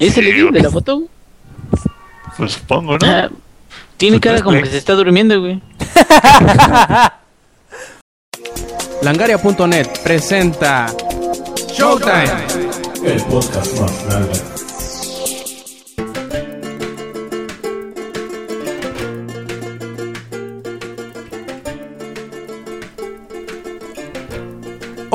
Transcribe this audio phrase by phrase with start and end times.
[0.00, 1.02] ¿Es el Eddie de la foto?
[2.38, 3.06] Pues supongo, ¿no?
[3.06, 3.28] Ah,
[3.98, 5.60] tiene Pues cara como que se está durmiendo, güey.
[9.02, 10.86] Langaria.net presenta
[11.68, 12.24] Showtime.
[13.04, 14.59] El podcast más grande.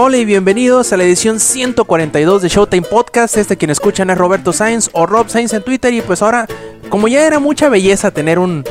[0.08, 3.38] Hola y bienvenidos a la edición 142 de Showtime Podcast.
[3.38, 5.92] Este quien escuchan es Roberto Sainz o Rob Sainz en Twitter.
[5.96, 6.46] Y pues ahora,
[6.90, 8.64] como ya era mucha belleza tener un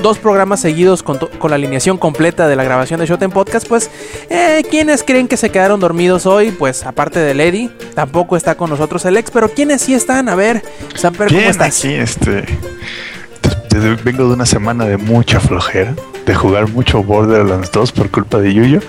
[0.00, 3.90] dos programas seguidos con, con la alineación completa de la grabación de Showtime Podcast, pues
[4.30, 8.70] eh, quienes creen que se quedaron dormidos hoy, pues aparte de Lady, tampoco está con
[8.70, 10.62] nosotros el ex, pero quienes sí están, a ver,
[10.94, 11.84] Samper, ¿cómo estás?
[11.84, 12.44] este.
[14.04, 18.52] vengo de una semana de mucha flojera, de jugar mucho Borderlands 2 por culpa de
[18.52, 18.80] Yuyo.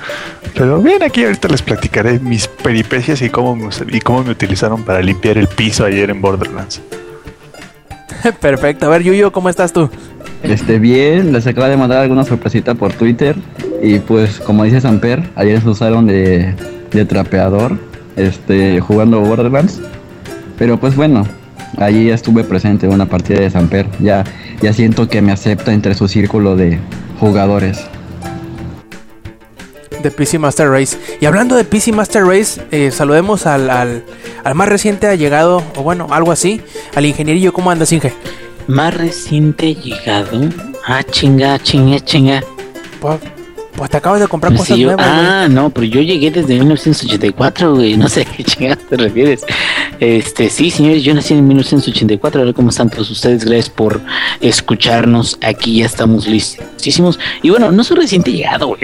[0.55, 4.83] Pero bien, aquí ahorita les platicaré mis peripecias y cómo, me, y cómo me utilizaron
[4.83, 6.81] para limpiar el piso ayer en Borderlands.
[8.41, 9.89] Perfecto, a ver Yuyo, ¿cómo estás tú?
[10.41, 13.35] Este, bien, les acaba de mandar alguna sorpresita por Twitter.
[13.81, 16.55] Y pues, como dice Samper, ayer se usaron de,
[16.91, 17.77] de trapeador,
[18.15, 19.79] este, jugando Borderlands.
[20.57, 21.27] Pero pues bueno,
[21.77, 23.87] allí estuve presente en una partida de Samper.
[23.99, 24.23] Ya,
[24.59, 26.79] ya siento que me acepta entre su círculo de
[27.19, 27.79] jugadores.
[30.03, 30.97] de PC Master Race.
[31.19, 34.03] Y hablando de PC Master Race, eh, saludemos al, al,
[34.43, 36.61] al más reciente allegado, o bueno, algo así,
[36.95, 37.51] al ingenierillo.
[37.51, 38.13] ¿Cómo andas, Inge?
[38.67, 40.39] Más reciente llegado.
[40.85, 42.43] Ah, chinga, chinga, chinga.
[43.77, 45.05] Pues, te acabas de comprar Pues cosas yo- nuevas.
[45.07, 45.19] güey.
[45.27, 47.95] ah, no, pero yo llegué desde 1984, güey.
[47.95, 49.45] No sé a qué chingados te refieres.
[49.99, 52.41] Este, sí, señores, yo nací en 1984.
[52.41, 53.45] A ver cómo están todos ustedes.
[53.45, 54.01] Gracias por
[54.41, 55.37] escucharnos.
[55.41, 57.19] Aquí ya estamos listísimos.
[57.43, 58.79] Y bueno, no soy reciente llegado, güey.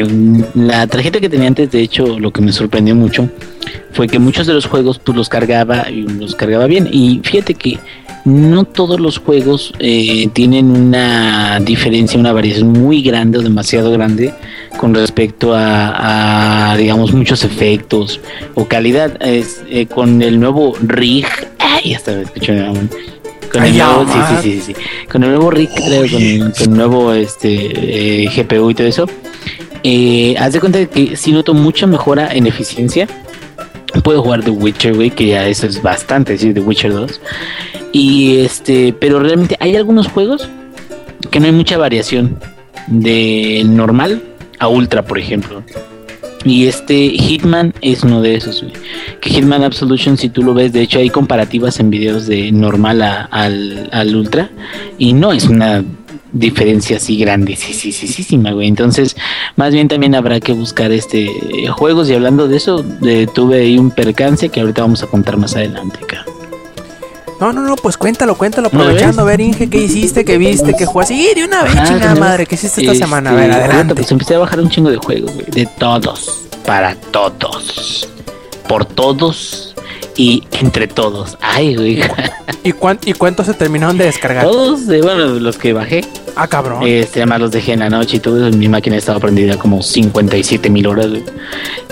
[0.53, 3.29] La tarjeta que tenía antes, de hecho, lo que me sorprendió mucho
[3.93, 6.89] fue que muchos de los juegos, pues los cargaba y los cargaba bien.
[6.91, 7.79] Y fíjate que
[8.25, 14.33] no todos los juegos eh, tienen una diferencia, una variación muy grande o demasiado grande
[14.77, 18.19] con respecto a, a, digamos, muchos efectos
[18.55, 19.21] o calidad.
[19.21, 21.27] Es, eh, con el nuevo rig,
[21.59, 22.89] ay, hasta me escuché, mamón.
[23.51, 24.81] Con el Ay, nuevo, sí, sí, sí, sí,
[25.11, 29.05] con el nuevo rig, traigo, con, con el nuevo este, eh, GPU y todo eso.
[29.83, 33.07] Eh, haz de cuenta que sí noto mucha mejora en eficiencia.
[34.01, 37.21] Puedo jugar The Witcher, güey, que ya eso es bastante, sí, The Witcher 2.
[37.91, 40.49] Y este, pero realmente hay algunos juegos
[41.31, 42.39] que no hay mucha variación
[42.87, 44.21] de normal
[44.59, 45.63] a ultra, por ejemplo.
[46.45, 48.73] Y este Hitman es uno de esos, güey.
[49.21, 53.01] Que Hitman Absolution, si tú lo ves, de hecho hay comparativas en videos de normal
[53.01, 54.49] a- al, al ultra.
[54.97, 55.85] Y no es una
[56.33, 58.67] diferencia así grande, sí, sí, sí, sí, sí, güey.
[58.67, 59.15] Entonces,
[59.55, 61.29] más bien también habrá que buscar este
[61.71, 62.09] juegos.
[62.09, 65.55] Y hablando de eso, de- tuve ahí un percance que ahorita vamos a contar más
[65.55, 66.25] adelante, acá.
[67.39, 69.21] No, no, no, pues cuéntalo, cuéntalo, ¿No aprovechando.
[69.21, 70.23] A ver, Inge, ¿qué hiciste?
[70.23, 70.73] ¿Qué viste?
[70.77, 71.13] ¿Qué jugaste?
[71.15, 73.31] Sí, de una vez, Ah, chingada madre, ¿qué hiciste esta Este, semana?
[73.31, 73.95] A ver, ahorita, adelante.
[73.95, 75.45] Pues empecé a bajar un chingo de juegos, güey.
[75.51, 76.41] De todos.
[76.65, 78.07] Para todos.
[78.67, 79.72] Por todos.
[80.15, 81.37] Y entre todos.
[81.41, 82.01] Ay, güey.
[82.63, 84.43] ¿Y, cuán- ¿Y cuántos se terminaron de descargar?
[84.45, 86.05] todos, eh, bueno, los que bajé.
[86.35, 86.83] Ah, cabrón.
[86.85, 88.49] Este, además los dejé en la noche y todo.
[88.51, 91.23] Mi máquina estaba prendida como 57 mil horas, güey.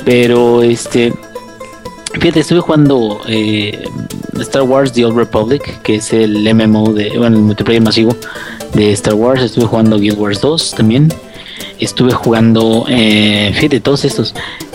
[0.06, 1.14] Pero, este.
[2.20, 3.84] Fíjate, estuve jugando eh,
[4.40, 8.16] Star Wars The Old Republic, que es el MMO de, bueno, el multiplayer masivo
[8.74, 9.42] de Star Wars.
[9.42, 11.12] Estuve jugando Guild Wars 2 también.
[11.82, 14.34] Estuve jugando, eh, fíjate, todos estos.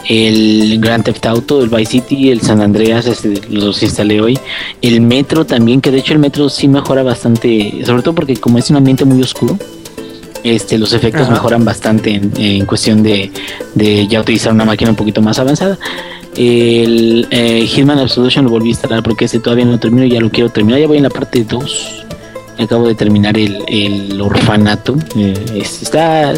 [0.08, 4.38] El Grand Theft Auto, el Vice City, el San Andreas, este, los instalé hoy.
[4.82, 8.58] El Metro también, que de hecho el Metro sí mejora bastante, sobre todo porque como
[8.58, 9.56] es un ambiente muy oscuro,
[10.42, 11.32] este, los efectos Ajá.
[11.32, 13.30] mejoran bastante en, en cuestión de,
[13.74, 15.78] de ya utilizar una máquina un poquito más avanzada.
[16.36, 20.20] El eh, Hitman Absolution lo volví a instalar porque ese todavía no lo termino, ya
[20.20, 22.05] lo quiero terminar, ya voy en la parte 2.
[22.58, 24.96] Acabo de terminar el, el orfanato.
[25.16, 26.32] Eh, es- está,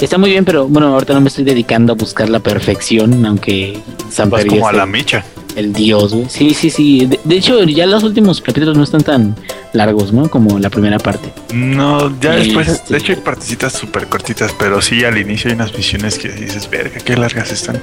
[0.00, 3.78] está muy bien, pero bueno, ahorita no me estoy dedicando a buscar la perfección, aunque
[4.10, 5.24] San Pedro como a la micha.
[5.56, 6.26] el dios, güey.
[6.28, 7.06] Sí, sí, sí.
[7.06, 9.36] De, de hecho, ya los últimos capítulos no están tan
[9.72, 10.28] largos, ¿no?
[10.28, 11.32] Como la primera parte.
[11.54, 15.54] No, ya después, Este- de hecho hay partecitas súper cortitas, pero sí al inicio hay
[15.54, 17.80] unas misiones que dices, verga, qué largas están.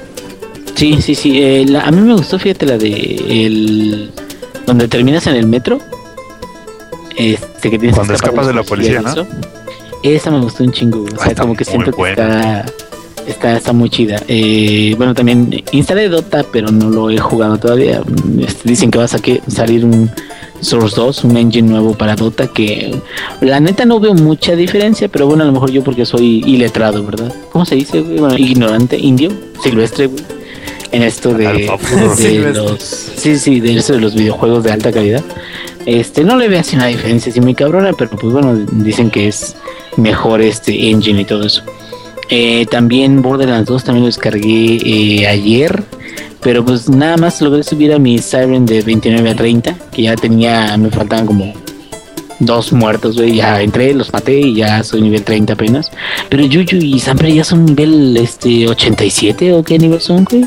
[0.74, 1.42] Sí, sí, sí.
[1.42, 2.90] eh, la- a mí me gustó, fíjate, la de
[3.46, 4.10] el
[4.66, 5.78] donde terminas en el metro.
[7.18, 9.26] Este que tienes Cuando escapas de la policía, eso.
[10.02, 11.04] Esa me gustó un chingo.
[11.04, 12.64] O sea, como que siento que está,
[13.26, 14.22] está, está muy chida.
[14.28, 18.00] Eh, bueno, también instalé Dota, pero no lo he jugado todavía.
[18.40, 20.10] Este, dicen que va a salir un
[20.60, 22.94] Source 2, un engine nuevo para Dota que
[23.40, 27.04] la neta no veo mucha diferencia, pero bueno, a lo mejor yo porque soy iletrado,
[27.04, 27.32] ¿verdad?
[27.50, 28.00] ¿Cómo se dice?
[28.00, 29.30] Bueno, ignorante, indio,
[29.62, 30.37] silvestre, güey.
[30.90, 31.66] En esto de,
[32.54, 35.22] los sí, sí, de eso de los videojuegos de alta calidad.
[35.84, 39.28] Este, no le veo así una diferencia así muy cabrona, pero pues bueno, dicen que
[39.28, 39.56] es
[39.96, 41.62] mejor este engine y todo eso.
[42.30, 45.82] Eh, también Borderlands 2 también lo descargué eh, ayer,
[46.42, 50.14] pero pues nada más logré subir a mi Siren de 29 a 30, que ya
[50.14, 51.54] tenía, me faltaban como
[52.38, 55.90] dos muertos, güey, ya entré, los maté y ya soy nivel 30 apenas.
[56.28, 60.44] Pero Yuyu y Sampre ya son nivel este 87 o qué nivel son, güey.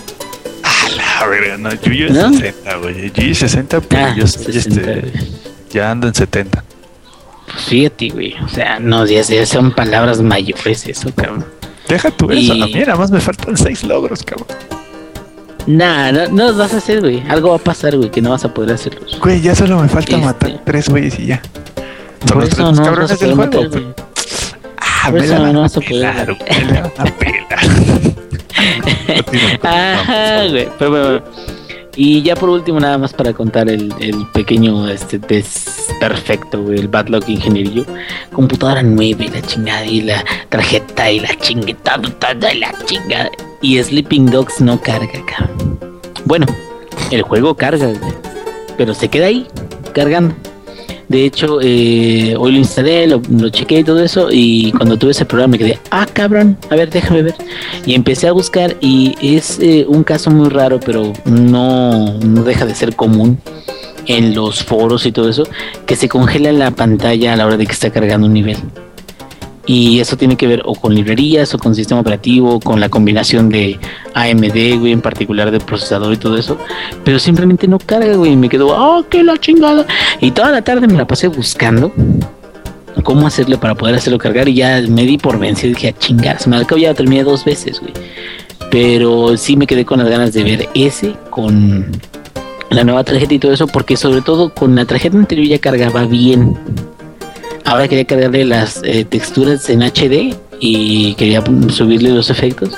[1.22, 2.34] A verga, no, Yuyo es ¿No?
[2.34, 3.12] 60, güey.
[3.12, 5.02] Yuyo es 60, pero Ah, yo soy 60, este.
[5.02, 5.14] güey.
[5.72, 6.64] Ya ando en 70.
[7.46, 11.46] Pues fíjate, güey, o sea, no, ya, ya son palabras mayores eso, cabrón.
[11.88, 14.48] Deja tú eso, Y- a mí nada más me faltan 6 logros, cabrón.
[15.68, 17.22] Nah, no, no los vas a hacer, güey.
[17.30, 19.20] Algo va a pasar, güey, que no vas a poder hacerlos.
[19.20, 20.26] Güey, ya solo me falta Este.
[20.26, 21.42] matar 3 güeyes y ya.
[22.28, 23.64] Son los tres no cabrones del juego.
[23.64, 23.96] matar.
[24.80, 28.00] Ah, Por me eso la no a vas a poder me la van a pelar.
[29.63, 30.68] Ajá, güey.
[30.78, 31.24] Pero.
[31.96, 36.88] Y ya por último, nada más para contar el, el pequeño este desperfecto, güey, el
[36.88, 37.86] bad luck ingenierillo.
[38.31, 43.30] Computadora nueva y la chingada y la tarjeta y la chingada, todo y la chingada.
[43.62, 45.80] Y Sleeping Dogs no carga, cabrón.
[46.24, 46.46] Bueno,
[47.12, 48.13] el juego carga, güey,
[48.78, 49.48] pero se queda ahí,
[49.94, 50.34] cargando.
[51.12, 54.30] De hecho, eh, hoy lo instalé, lo, lo chequé y todo eso.
[54.31, 57.36] Y cuando tuve ese programa me quedé, ah, cabrón, a ver, déjame ver.
[57.86, 62.66] Y empecé a buscar y es eh, un caso muy raro, pero no, no deja
[62.66, 63.38] de ser común
[64.08, 65.44] en los foros y todo eso,
[65.86, 68.58] que se congela la pantalla a la hora de que está cargando un nivel.
[69.74, 73.48] Y eso tiene que ver o con librerías o con sistema operativo, con la combinación
[73.48, 73.80] de
[74.14, 76.58] AMD, güey, en particular de procesador y todo eso.
[77.06, 78.34] Pero simplemente no carga, güey.
[78.34, 79.86] y Me quedo, oh, qué la chingada.
[80.20, 81.94] Y toda la tarde me la pasé buscando
[83.04, 84.50] cómo hacerle para poder hacerlo cargar.
[84.50, 85.74] Y ya me di por vencido.
[85.74, 87.94] Dije, a chingar, se me al cabo ya terminé dos veces, güey.
[88.72, 91.90] Pero sí me quedé con las ganas de ver ese con
[92.72, 93.68] la nueva tarjeta y todo eso.
[93.68, 96.58] Porque sobre todo con la tarjeta anterior ya cargaba bien.
[97.72, 102.72] Ahora quería cargarle las eh, texturas en HD y quería subirle los efectos.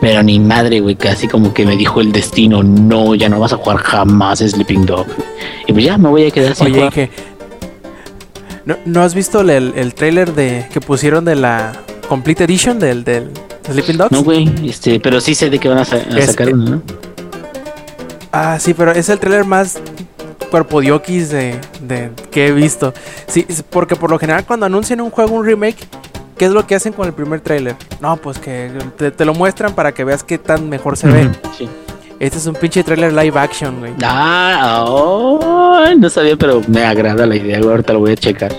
[0.00, 3.54] Pero ni madre, güey, casi como que me dijo el destino, no, ya no vas
[3.54, 5.06] a jugar jamás Sleeping Dog.
[5.66, 6.92] Y pues ya me voy a quedar sin Oye, jugar.
[6.98, 7.10] Inge,
[8.66, 11.72] ¿no, ¿no has visto el, el trailer de, que pusieron de la
[12.08, 13.30] Complete Edition del, del
[13.70, 14.12] Sleeping Dogs?
[14.12, 16.64] No, güey, este, pero sí sé de que van a, sa- a Es- sacar uno,
[16.70, 16.82] ¿no?
[18.30, 19.78] Ah, sí, pero es el trailer más
[20.54, 22.94] cuerpo de, de que he visto.
[23.26, 25.78] Sí, porque por lo general cuando anuncian un juego, un remake,
[26.38, 27.74] ¿qué es lo que hacen con el primer trailer?
[28.00, 31.28] No, pues que te, te lo muestran para que veas qué tan mejor se ve.
[31.58, 31.68] Sí.
[32.20, 33.94] Este es un pinche trailer live action, güey.
[34.04, 38.52] Ah, oh, no sabía, pero me agrada la idea, güey, ahorita lo voy a checar.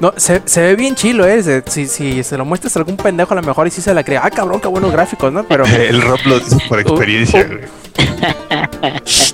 [0.00, 1.42] No, se, se ve bien chilo, eh.
[1.42, 3.92] Se- si, si se lo muestras a algún pendejo, a lo mejor y sí se
[3.92, 4.18] la cree.
[4.22, 5.44] Ah, cabrón, qué buenos gráficos, ¿no?
[5.44, 7.46] Pero El Rob lo dice por experiencia, uh.
[7.48, 7.80] güey.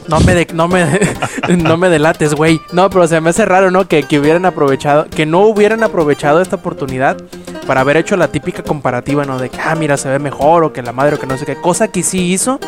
[0.09, 0.85] no me, de- no me,
[1.57, 2.61] no me delates, güey.
[2.73, 3.87] No, pero se me hace raro, ¿no?
[3.87, 7.17] Que, que hubieran aprovechado, que no hubieran aprovechado esta oportunidad
[7.67, 9.39] para haber hecho la típica comparativa, ¿no?
[9.39, 11.47] De que, ah, mira, se ve mejor o que la madre o que no sé
[11.47, 11.57] qué.
[11.57, 12.59] Cosa que sí hizo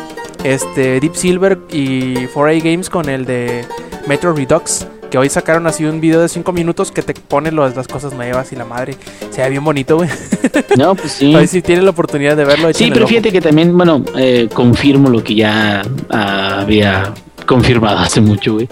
[0.43, 3.65] este Deep Silver y 4A Games con el de
[4.07, 4.85] Metro Redux.
[5.09, 8.13] Que hoy sacaron así un video de 5 minutos que te pone los- las cosas
[8.13, 8.95] nuevas y la madre.
[9.31, 10.09] Se ve bien bonito, güey.
[10.77, 11.33] No, pues sí.
[11.35, 12.71] Ahí si tienen la oportunidad de verlo.
[12.73, 17.13] Sí, pero fíjate que también, bueno, eh, confirmo lo que ya ah, había
[17.45, 18.69] confirmado hace mucho, güey.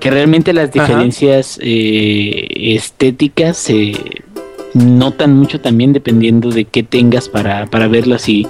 [0.00, 2.46] Que realmente las diferencias eh,
[2.76, 3.92] estéticas se
[4.74, 8.28] notan mucho también dependiendo de qué tengas para, para verlas.
[8.28, 8.46] Y,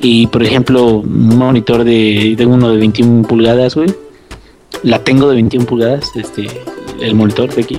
[0.00, 3.92] y, por ejemplo, un monitor de, de uno de 21 pulgadas, güey.
[4.82, 6.46] La tengo de 21 pulgadas, este,
[7.00, 7.78] el monitor de aquí.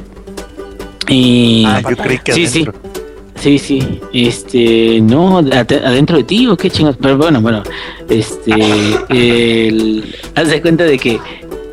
[1.07, 1.63] Y...
[1.65, 2.61] Ah, yo creí que Sí, sí.
[2.63, 2.89] adentro.
[3.35, 7.63] Sí, sí, este, no, ade- adentro de ti o qué chingados, pero bueno, bueno,
[8.09, 8.51] este,
[9.09, 11.21] el, haz de cuenta de que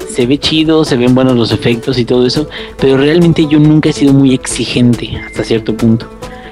[0.08, 2.48] se ve chido, se ven buenos los efectos y todo eso,
[2.80, 6.06] pero realmente yo nunca he sido muy exigente hasta cierto punto.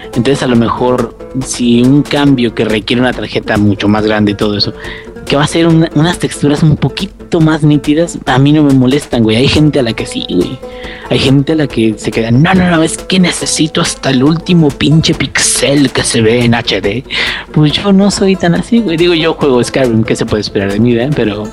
[0.06, 1.16] Entonces a lo mejor
[1.46, 4.72] si un cambio que requiere una tarjeta mucho más grande y todo eso,
[5.36, 9.22] va a ser una- unas texturas un poquito más nítidas, a mí no me molestan,
[9.22, 9.36] güey.
[9.36, 10.58] Hay gente a la que sí, güey.
[11.10, 14.22] Hay gente a la que se queda, no, no, no, es que necesito hasta el
[14.22, 17.04] último pinche pixel que se ve en HD.
[17.52, 18.96] Pues yo no soy tan así, güey.
[18.96, 21.10] Digo, yo juego Skyrim, ¿qué se puede esperar de mí, eh?
[21.14, 21.44] Pero,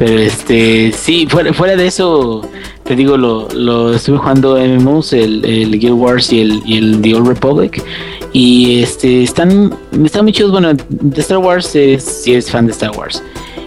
[0.00, 2.40] pero este, sí, fuera, fuera de eso,
[2.84, 7.02] te digo, lo, lo estuve jugando MMOs, el, el Guild Wars y el, y el
[7.02, 7.84] The Old Republic.
[8.32, 10.52] Y este, están, están muy chidos.
[10.52, 13.22] Bueno, de Star Wars es, sí es fan de Star Wars.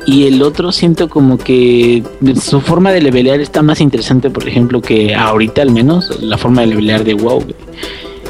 [0.08, 2.02] Y el otro siento como que
[2.42, 6.62] su forma de levelear está más interesante, por ejemplo, que ahorita al menos, la forma
[6.62, 7.44] de levelear de WoW.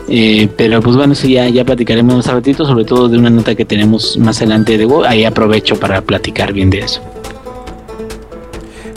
[0.10, 3.30] Eh, pero pues bueno, eso ya, ya platicaremos más a ratito, sobre todo de una
[3.30, 5.06] nota que tenemos más adelante de WoW.
[5.06, 7.02] Ahí aprovecho para platicar bien de eso.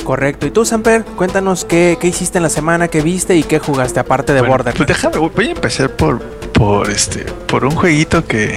[0.07, 0.47] Correcto.
[0.47, 1.05] ¿Y tú, Samper?
[1.05, 4.53] Cuéntanos qué, qué hiciste en la semana, qué viste y qué jugaste aparte de Bueno,
[4.53, 4.79] Borderlands.
[4.79, 6.23] Pues déjame, voy a empezar por,
[6.53, 8.57] por este, por un jueguito que,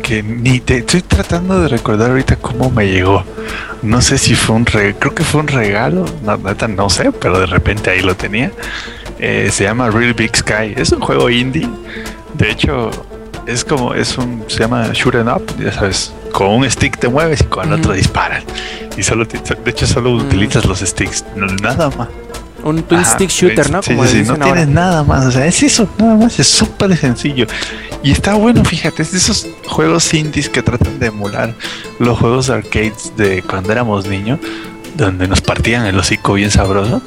[0.00, 3.24] que ni te estoy tratando de recordar ahorita cómo me llegó.
[3.82, 7.10] No sé si fue un regalo, creo que fue un regalo, no, neta no sé,
[7.10, 8.52] pero de repente ahí lo tenía.
[9.18, 10.74] Eh, se llama Real Big Sky.
[10.76, 11.68] Es un juego indie.
[12.34, 12.92] De hecho,
[13.44, 17.40] es como, es un, se llama Shooting Up, ya sabes, con un stick te mueves
[17.42, 18.44] y con el otro disparas.
[18.96, 22.08] Y solo, te- de hecho, solo utilizas los sticks, no- nada más.
[22.62, 23.82] Un twin Ajá, stick shooter, ¿no?
[23.82, 24.44] sí, Como sí, no ahora.
[24.44, 27.46] tienes nada más, o sea, es eso, nada más, es súper sencillo.
[28.02, 31.54] Y está bueno, fíjate, es de esos juegos indies que tratan de emular
[31.98, 34.40] los juegos de arcades de cuando éramos niños,
[34.94, 37.00] donde nos partían el hocico bien sabroso.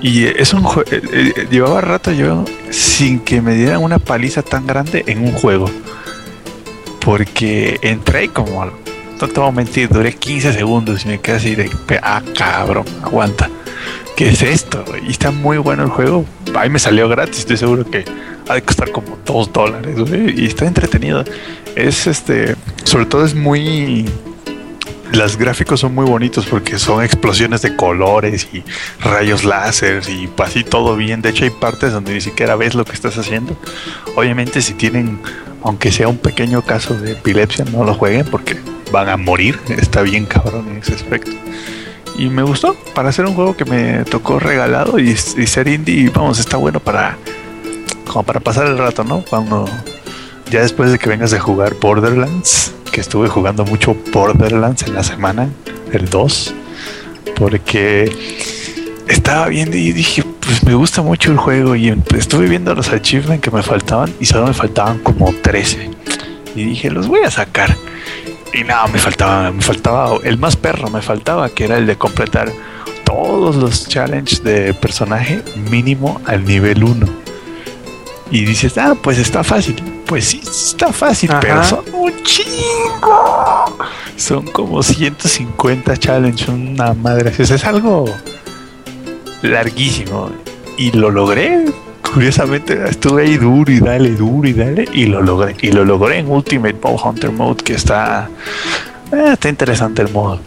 [0.00, 4.42] Y es un jue- eh, eh, llevaba rato yo sin que me dieran una paliza
[4.42, 5.68] tan grande en un juego.
[7.04, 11.54] Porque entré como, no te voy a mentir, duré 15 segundos y me quedé así
[11.54, 11.70] de,
[12.02, 13.50] ah, cabrón, aguanta.
[14.16, 14.84] ¿Qué es esto?
[15.06, 16.24] Y está muy bueno el juego.
[16.54, 18.04] Ahí me salió gratis, estoy seguro que
[18.48, 19.96] ha de costar como 2 dólares,
[20.36, 21.24] Y está entretenido.
[21.74, 22.54] Es este,
[22.84, 24.08] sobre todo es muy...
[25.12, 28.64] Los gráficos son muy bonitos porque son explosiones de colores y
[29.02, 31.20] rayos láser y así todo bien.
[31.20, 33.54] De hecho hay partes donde ni siquiera ves lo que estás haciendo.
[34.16, 35.20] Obviamente si tienen,
[35.64, 38.56] aunque sea un pequeño caso de epilepsia, no lo jueguen porque
[38.90, 39.58] van a morir.
[39.68, 41.32] Está bien cabrón en ese aspecto.
[42.18, 46.38] Y me gustó para hacer un juego que me tocó regalado y, ser indie, vamos,
[46.38, 47.16] está bueno para
[48.06, 49.24] como para pasar el rato, ¿no?
[49.28, 49.66] Cuando
[50.50, 55.02] ya después de que vengas de jugar Borderlands, que estuve jugando mucho Borderlands en la
[55.02, 55.48] semana,
[55.92, 56.54] el 2,
[57.36, 58.12] porque
[59.08, 63.42] estaba viendo y dije, pues me gusta mucho el juego y estuve viendo los achievements
[63.42, 65.90] que me faltaban y solo me faltaban como 13.
[66.54, 67.74] Y dije, los voy a sacar.
[68.52, 71.96] Y nada, me faltaba, me faltaba el más perro, me faltaba, que era el de
[71.96, 72.52] completar
[73.04, 77.06] todos los challenges de personaje mínimo al nivel 1.
[78.30, 79.76] Y dices, ah, pues está fácil.
[80.06, 81.40] Pues sí, está fácil, Ajá.
[81.40, 83.78] pero son un chingo.
[84.16, 87.32] Son como 150 challenges, una madre.
[87.38, 88.06] es algo
[89.42, 90.30] larguísimo.
[90.78, 91.64] Y lo logré.
[92.12, 94.86] Curiosamente, estuve ahí duro y dale, duro y dale.
[94.92, 95.56] Y lo logré.
[95.62, 98.28] Y lo logré en Ultimate Ball Hunter Mode, que está.
[99.12, 100.40] eh, está interesante el modo.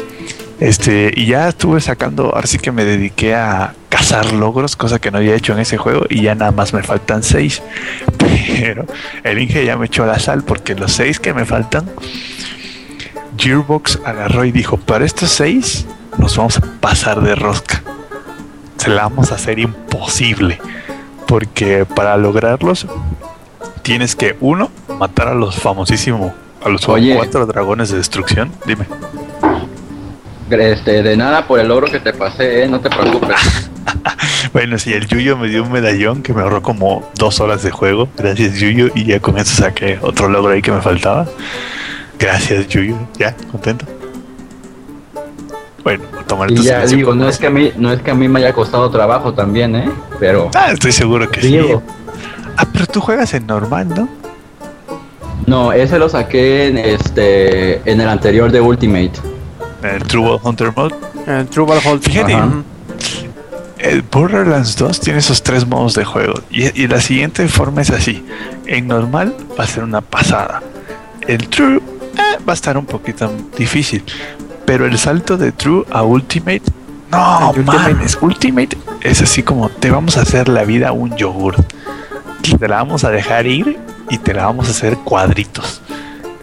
[0.59, 5.11] Este, y ya estuve sacando, ahora sí que me dediqué a cazar logros, cosa que
[5.11, 7.61] no había hecho en ese juego, y ya nada más me faltan seis.
[8.17, 8.85] Pero
[9.23, 11.89] el Inge ya me echó la sal, porque los seis que me faltan,
[13.37, 15.85] Gearbox agarró y dijo: Para estos seis
[16.17, 17.81] nos vamos a pasar de rosca.
[18.77, 20.59] Se la vamos a hacer imposible.
[21.27, 22.87] Porque para lograrlos,
[23.81, 27.15] tienes que, uno, matar a los famosísimos, a los Oye.
[27.15, 28.51] cuatro dragones de destrucción.
[28.65, 28.85] Dime.
[30.49, 32.67] Este, de nada por el logro que te pasé, ¿eh?
[32.67, 33.69] no te preocupes.
[34.53, 37.71] Bueno, sí, el Yuyo me dio un medallón que me ahorró como dos horas de
[37.71, 38.07] juego.
[38.15, 38.89] Gracias, Yuyo.
[38.95, 41.27] Y ya con eso saqué otro logro ahí que me faltaba.
[42.17, 42.95] Gracias, Yuyo.
[43.17, 43.85] Ya, contento.
[45.85, 48.15] Bueno, tomar Y tu ya digo, no es que a mí, no es que a
[48.15, 49.89] mí me haya costado trabajo también, ¿eh?
[50.19, 51.59] Pero Ah, estoy seguro que sí.
[52.57, 54.09] Ah, pero tú juegas en normal, ¿no?
[55.45, 59.11] no, ese lo saqué en este en el anterior de Ultimate.
[59.83, 60.95] En el True Ball Hunter Mode.
[61.27, 62.01] Eh, True Ball Hold.
[62.03, 62.49] Fíjate, Ajá.
[63.77, 66.33] El Borderlands 2 tiene esos tres modos de juego.
[66.49, 68.25] Y, y la siguiente forma es así.
[68.65, 70.63] En normal va a ser una pasada.
[71.27, 74.03] El True eh, va a estar un poquito difícil.
[74.65, 76.63] Pero el salto de True a Ultimate.
[77.11, 78.17] No, El mames.
[78.21, 81.55] Ultimate es así como te vamos a hacer la vida un yogur.
[82.59, 83.77] Te la vamos a dejar ir
[84.09, 85.81] y te la vamos a hacer cuadritos.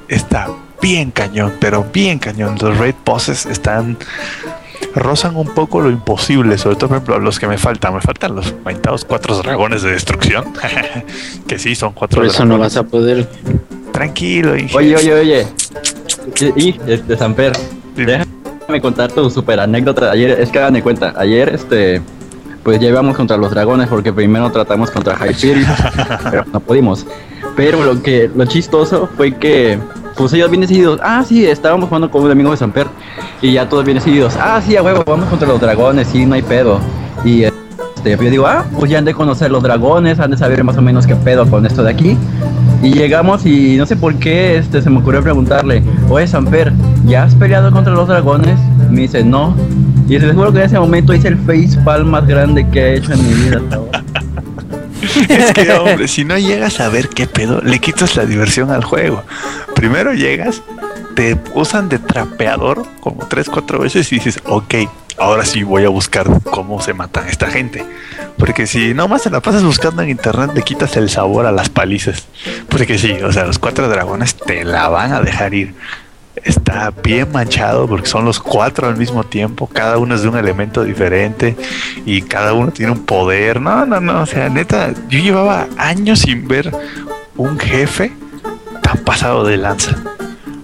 [0.09, 0.49] Está
[0.81, 2.57] bien cañón, pero bien cañón.
[2.61, 3.97] Los raid bosses están
[4.95, 8.35] rozan un poco lo imposible, sobre todo por ejemplo los que me faltan, me faltan
[8.35, 10.53] los mentados cuatro dragones de destrucción,
[11.47, 12.75] que sí son cuatro Por eso no dragones.
[12.75, 13.29] vas a poder.
[13.93, 14.77] Tranquilo, Inge.
[14.77, 15.47] Oye, oye, oye.
[16.57, 17.53] Y, y, este Samper.
[17.95, 20.11] Déjame contar tu super anécdota.
[20.11, 22.03] Ayer, es que hagan de cuenta, ayer este
[22.63, 25.67] pues ya íbamos contra los dragones porque primero tratamos contra Hyperion,
[26.31, 27.07] pero no pudimos.
[27.57, 29.79] Pero lo que lo chistoso fue que
[30.17, 32.87] pues ellos bien decididos, ah sí, estábamos jugando con un amigo de Samper
[33.41, 36.35] y ya todos bien decididos, ah sí, a huevo, vamos contra los dragones, sí, no
[36.35, 36.79] hay pedo.
[37.25, 40.63] Y este, yo digo, ah, pues ya han de conocer los dragones, han de saber
[40.65, 42.17] más o menos qué pedo con esto de aquí.
[42.83, 46.73] Y llegamos y no sé por qué este, se me ocurrió preguntarle, oye Samper,
[47.05, 48.59] ¿ya has peleado contra los dragones?
[48.91, 49.57] Me dice, no.
[50.09, 53.13] Y les juro que en ese momento hice el facepalm más grande que he hecho
[53.13, 53.61] en mi vida
[53.93, 54.23] hasta.
[55.29, 58.85] Es que, hombre, si no llegas a ver qué pedo, le quitas la diversión al
[58.85, 59.23] juego.
[59.75, 60.63] Primero llegas,
[61.15, 64.75] te usan de trapeador como tres, cuatro veces y dices, ok,
[65.19, 67.85] ahora sí voy a buscar cómo se matan esta gente.
[68.39, 71.69] Porque si nomás te la pasas buscando en internet, le quitas el sabor a las
[71.69, 72.27] palizas.
[72.69, 75.75] Porque sí, o sea, los cuatro dragones te la van a dejar ir.
[76.45, 79.69] Está bien manchado porque son los cuatro al mismo tiempo.
[79.73, 81.57] Cada uno es de un elemento diferente
[82.05, 83.61] y cada uno tiene un poder.
[83.61, 84.23] No, no, no.
[84.23, 86.73] O sea, neta, yo llevaba años sin ver
[87.37, 88.13] un jefe
[88.83, 89.97] tan pasado de lanza.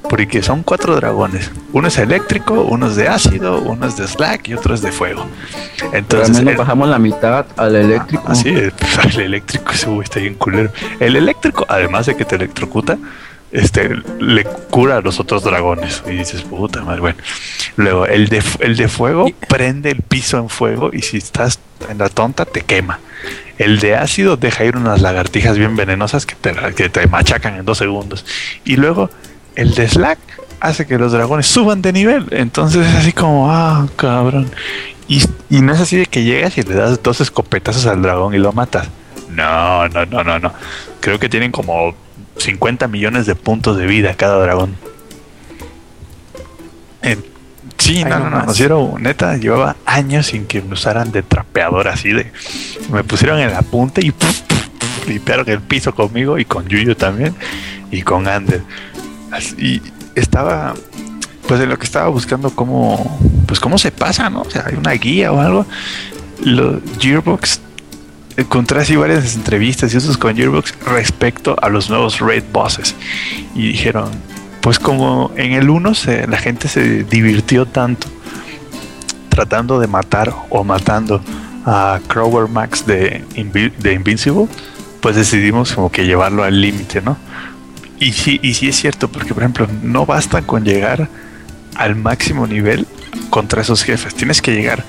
[0.09, 1.51] Porque son cuatro dragones.
[1.73, 4.91] Uno es eléctrico, uno es de ácido, uno es de slack y otro es de
[4.91, 5.27] fuego.
[5.93, 8.25] Al Entonces, menos el- bajamos la mitad al eléctrico.
[8.27, 10.73] Así es, pues, el eléctrico ese está bien culero.
[10.99, 12.97] El eléctrico, además de que te electrocuta,
[13.53, 13.91] este
[14.21, 16.03] le cura a los otros dragones.
[16.07, 17.19] Y dices, puta madre, bueno.
[17.77, 21.99] Luego, el de, el de fuego prende el piso en fuego y si estás en
[21.99, 23.01] la tonta, te quema.
[23.57, 27.65] El de ácido deja ir unas lagartijas bien venenosas que te, que te machacan en
[27.65, 28.25] dos segundos.
[28.65, 29.11] Y luego,
[29.57, 30.19] el de Slack
[30.61, 32.27] hace que los dragones suban de nivel.
[32.31, 34.51] Entonces es así como, ah, cabrón.
[35.09, 38.35] Y, y no es así de que llegas y le das dos escopetazos al dragón
[38.35, 38.89] y lo matas.
[39.31, 40.53] No, no, no, no, no.
[41.01, 41.95] Creo que tienen como
[42.39, 44.77] 50 millones de puntos de vida cada dragón.
[47.03, 47.25] En-
[47.79, 48.99] sí, no, no no, no.
[48.99, 52.33] neta, llevaba años sin que me usaran de trapeador así de.
[52.91, 56.67] Me pusieron en la punta y puf, puf, puf, limpiaron el piso conmigo y con
[56.69, 57.35] Yuyo también
[57.91, 58.63] y con Ander.
[59.59, 59.83] Y
[60.15, 60.75] estaba,
[61.47, 64.43] pues en lo que estaba buscando cómo, pues cómo se pasa, ¿no?
[64.43, 65.67] O sea, hay una guía o algo.
[66.43, 67.61] Los Gearbox
[68.39, 72.95] encontré así varias entrevistas y esos con Gearbox respecto a los nuevos raid bosses
[73.55, 74.11] y dijeron,
[74.61, 78.07] pues como en el 1 se, la gente se divirtió tanto
[79.29, 81.21] tratando de matar o matando
[81.67, 83.25] a Crower Max de,
[83.79, 84.47] de Invincible,
[85.01, 87.17] pues decidimos como que llevarlo al límite, ¿no?
[87.99, 91.09] Y sí, y sí es cierto, porque por ejemplo, no basta con llegar
[91.75, 92.87] al máximo nivel
[93.31, 94.85] contra esos jefes, tienes que llegar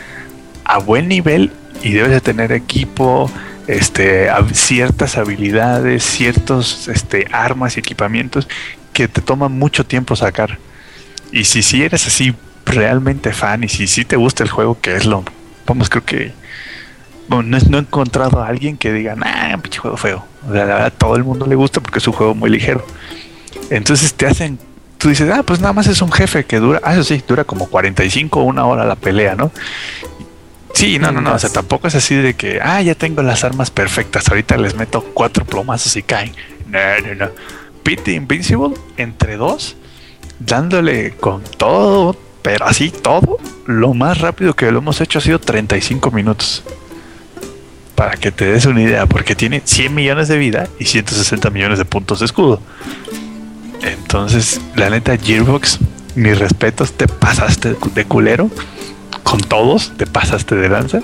[0.65, 1.51] a buen nivel
[1.83, 3.29] y debes de tener equipo,
[3.67, 8.47] este, ciertas habilidades, ciertos este, armas y equipamientos
[8.93, 10.58] que te toman mucho tiempo sacar.
[11.32, 14.95] Y si, si eres así realmente fan y si sí te gusta el juego, que
[14.95, 15.23] es lo,
[15.65, 16.34] vamos, creo que
[17.30, 20.25] bueno, no, no he encontrado a alguien que diga, nah, pinche juego feo.
[20.47, 22.49] O sea, la verdad, a todo el mundo le gusta porque es un juego muy
[22.49, 22.84] ligero.
[23.69, 24.58] Entonces te hacen,
[24.97, 27.43] tú dices, ah, pues nada más es un jefe que dura, ah, eso sí, dura
[27.43, 29.51] como 45 o una hora la pelea, ¿no?
[30.73, 33.43] Sí, no, no, no, o sea, tampoco es así de que, ah, ya tengo las
[33.43, 36.34] armas perfectas, ahorita les meto cuatro plomazos y caen.
[36.67, 37.32] No, no, no.
[37.84, 39.75] Pete Invincible, entre dos,
[40.39, 45.39] dándole con todo, pero así todo, lo más rápido que lo hemos hecho ha sido
[45.39, 46.63] 35 minutos.
[47.95, 51.79] Para que te des una idea, porque tiene 100 millones de vida y 160 millones
[51.79, 52.62] de puntos de escudo.
[53.82, 55.79] Entonces, la neta, Gearbox,
[56.15, 58.49] mis respetos, te pasaste de culero.
[59.24, 61.00] Con todos, te pasaste de lanza.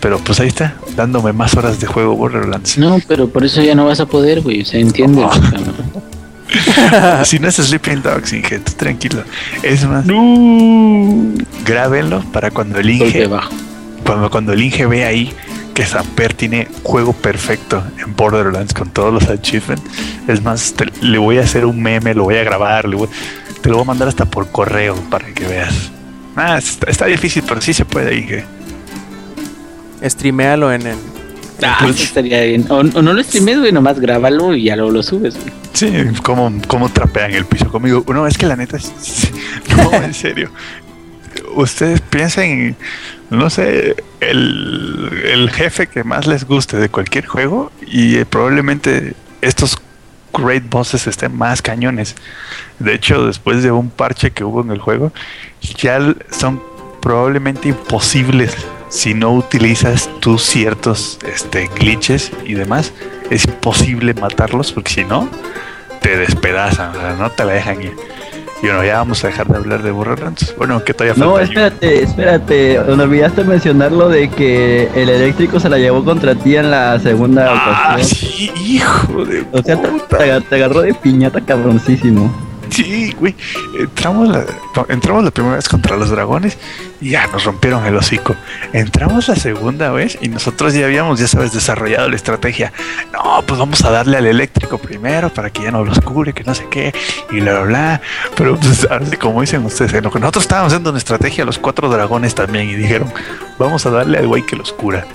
[0.00, 2.78] Pero pues ahí está, dándome más horas de juego Borderlands.
[2.78, 4.64] No, pero por eso ya no vas a poder, güey.
[4.64, 5.24] Se entiende.
[5.24, 5.30] Oh.
[7.24, 9.22] si no es Sleeping Dogs, Inge, tú tranquilo.
[9.62, 10.04] Es más,
[11.64, 13.50] grábenlo para cuando el Inge, bajo.
[14.04, 15.32] cuando, cuando el Inge ve ahí
[15.74, 19.82] que Samper tiene juego perfecto en Borderlands con todos los achievements.
[20.26, 23.08] Es más, te- le voy a hacer un meme, lo voy a grabar, le voy-
[23.60, 25.90] te lo voy a mandar hasta por correo para que veas.
[26.38, 28.44] Ah, está, está difícil, pero sí se puede, Inge.
[30.04, 30.96] Streamealo en el.
[31.62, 32.66] Ah, Pues- estaría bien.
[32.68, 35.52] O, o no lo streames, güey, nomás grábalo y ya luego lo subes, güey.
[35.72, 38.04] Sí, cómo, cómo trapean el piso conmigo.
[38.12, 39.30] No, es que la neta, es-
[39.76, 40.50] no, en serio.
[41.54, 42.76] Ustedes piensen,
[43.30, 49.14] no sé, el, el jefe que más les guste de cualquier juego y eh, probablemente
[49.40, 49.78] estos
[50.32, 52.14] great bosses estén más cañones.
[52.78, 55.12] De hecho, después de un parche que hubo en el juego,
[55.60, 56.62] ya son
[57.00, 58.56] probablemente imposibles
[58.88, 62.92] si no utilizas tus ciertos este, glitches y demás.
[63.30, 65.28] Es imposible matarlos porque si no,
[66.00, 67.96] te despedazan, no te la dejan ir.
[68.62, 70.54] Y bueno, ya vamos a dejar de hablar de Borderlands.
[70.58, 71.44] Bueno, que todavía No, falta.
[71.44, 72.80] espérate, espérate.
[72.96, 76.98] Me olvidaste mencionar lo de que el eléctrico se la llevó contra ti en la
[76.98, 78.18] segunda Ah, ocasión.
[78.18, 80.18] sí, hijo de O sea, puta.
[80.18, 82.47] te- te agarró de piñata cabroncísimo.
[82.70, 83.34] Sí, güey.
[83.78, 84.44] Entramos la,
[84.88, 86.58] entramos la primera vez contra los dragones
[87.00, 88.34] y ya nos rompieron el hocico.
[88.72, 92.72] Entramos la segunda vez y nosotros ya habíamos, ya sabes, desarrollado la estrategia.
[93.12, 96.44] No, pues vamos a darle al eléctrico primero para que ya no los cure, que
[96.44, 96.94] no sé qué,
[97.30, 98.00] y bla, bla, bla.
[98.36, 98.86] Pero pues,
[99.18, 102.68] como dicen ustedes, en lo que nosotros estábamos haciendo una estrategia, los cuatro dragones también,
[102.68, 103.12] y dijeron,
[103.58, 105.06] vamos a darle al güey que los cura.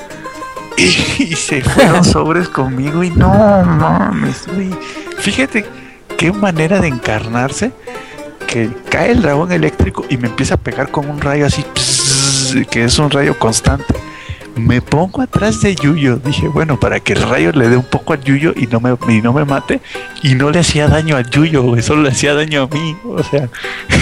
[0.78, 0.84] Y,
[1.20, 4.72] y se fueron sobres conmigo y no mames, güey.
[5.20, 5.83] Fíjate
[6.24, 7.74] qué manera de encarnarse
[8.48, 11.66] que cae el dragón eléctrico y me empieza a pegar con un rayo así
[12.72, 13.94] que es un rayo constante.
[14.56, 16.16] Me pongo atrás de Yuyo.
[16.16, 18.96] Dije, bueno, para que el rayo le dé un poco al Yuyo y no me,
[19.14, 19.82] y no me mate.
[20.22, 21.82] Y no le hacía daño al Yuyo, güey.
[21.82, 22.96] Solo le hacía daño a mí.
[23.04, 23.50] O sea,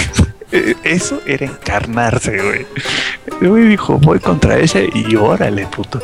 [0.83, 2.67] eso era encarnarse, güey.
[3.41, 5.99] Güey dijo, voy contra ese y órale, puto.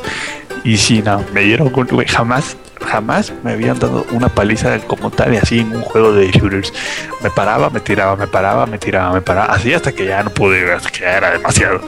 [0.63, 5.09] Y si no, me dieron, gol, güey, jamás, jamás me habían dado una paliza como
[5.09, 6.73] tal y así en un juego de shooters.
[7.21, 10.29] Me paraba, me tiraba, me paraba, me tiraba, me paraba, así hasta que ya no
[10.29, 11.81] pude, hasta que ya era demasiado.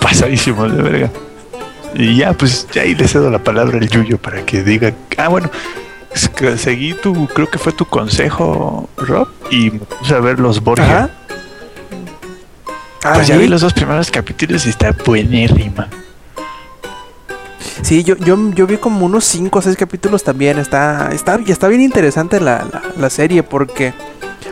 [0.00, 1.10] Pasadísimo de verga.
[1.94, 5.28] Y ya, pues ya ahí le cedo la palabra al Yuyo para que diga, ah,
[5.28, 5.50] bueno,
[6.56, 10.84] seguí tu, creo que fue tu consejo, Rob, y me puse a ver los Borgia.
[11.04, 11.10] Ajá.
[13.04, 13.42] Ah, Pues ya ¿sí?
[13.42, 15.88] vi los dos primeros capítulos y está buenérrima.
[17.82, 20.58] Sí, yo, yo, yo vi como unos 5 o 6 capítulos también.
[20.58, 23.94] Está, está, está bien interesante la, la, la serie porque...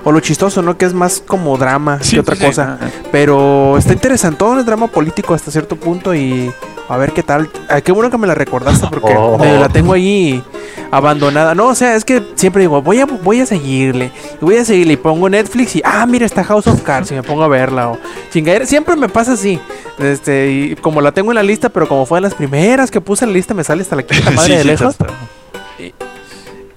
[0.06, 0.76] O lo chistoso, ¿no?
[0.76, 2.78] Que es más como drama que otra sí, cosa.
[3.10, 6.52] Pero está interesantón el drama político hasta cierto punto y
[6.88, 7.48] a ver qué tal.
[7.84, 9.38] Qué bueno que me la recordaste porque Oh.
[9.38, 10.42] me la tengo ahí
[10.90, 11.54] abandonada.
[11.54, 14.12] No, o sea, es que siempre digo, voy a, voy a seguirle.
[14.40, 17.14] Y voy a seguirle y pongo Netflix y, ah, mira, está House of Cards y
[17.14, 17.90] me pongo a verla.
[17.90, 17.98] O,
[18.32, 18.66] chingadera.
[18.66, 19.58] Siempre me pasa así.
[19.98, 23.00] Este, y como la tengo en la lista, pero como fue de las primeras que
[23.00, 24.96] puse en la lista, me sale hasta la quinta madre Sí, de sí, lejos.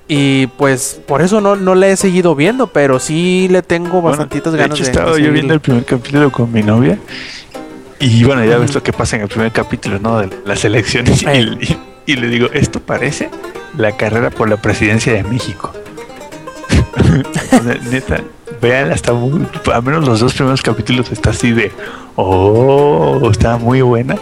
[0.09, 4.09] Y pues por eso no, no la he seguido viendo, pero sí le tengo Bueno,
[4.09, 6.97] bastantitas de ganas hecho, de, estaba de yo viendo el primer capítulo con mi novia.
[7.99, 10.19] Y bueno, ya ves lo que pasa en el primer capítulo, ¿no?
[10.19, 11.23] De las elecciones.
[11.23, 11.57] Y, Ey.
[11.61, 13.29] y- y le digo, esto parece
[13.77, 15.73] la carrera por la presidencia de México.
[16.97, 18.21] O sea, Neta,
[18.61, 21.71] vean, hasta muy, al menos los dos primeros capítulos está así de,
[22.15, 24.15] oh, está muy buena.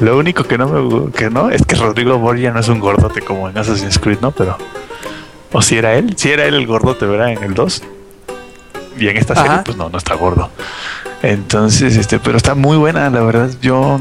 [0.00, 3.22] Lo único que no me que no es que Rodrigo Borgia no es un gordote
[3.22, 4.30] como en Assassin's Creed, ¿no?
[4.30, 4.56] Pero
[5.52, 7.30] o si era él, si era él el gordote, ¿verdad?
[7.30, 7.82] En el 2.
[8.98, 10.50] Y en esta serie, pues no, no está gordo.
[11.32, 13.50] Entonces, este, pero está muy buena, la verdad.
[13.60, 14.00] Yo,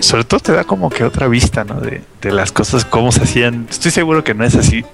[0.00, 1.80] sobre todo te da como que otra vista, ¿no?
[1.80, 3.66] De, de las cosas, cómo se hacían.
[3.70, 4.84] Estoy seguro que no es así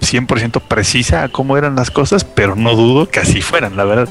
[0.00, 4.08] 100% precisa a cómo eran las cosas, pero no dudo que así fueran, la verdad.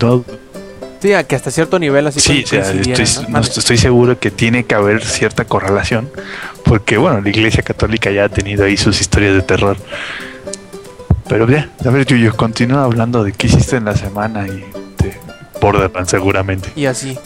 [0.00, 0.24] No,
[1.00, 3.28] Sí, a que hasta cierto nivel así sí, o sea, coincidieran, estoy, ¿no?
[3.28, 3.48] no, Mande.
[3.48, 6.10] estoy seguro que tiene que haber cierta correlación,
[6.64, 9.76] porque bueno, la Iglesia Católica ya ha tenido ahí sus historias de terror.
[11.28, 14.60] Pero ya, a ver, Yuyo, continúa hablando de qué hiciste en la semana y
[15.02, 15.18] de
[15.60, 16.70] Borderlands seguramente.
[16.76, 17.18] Y así.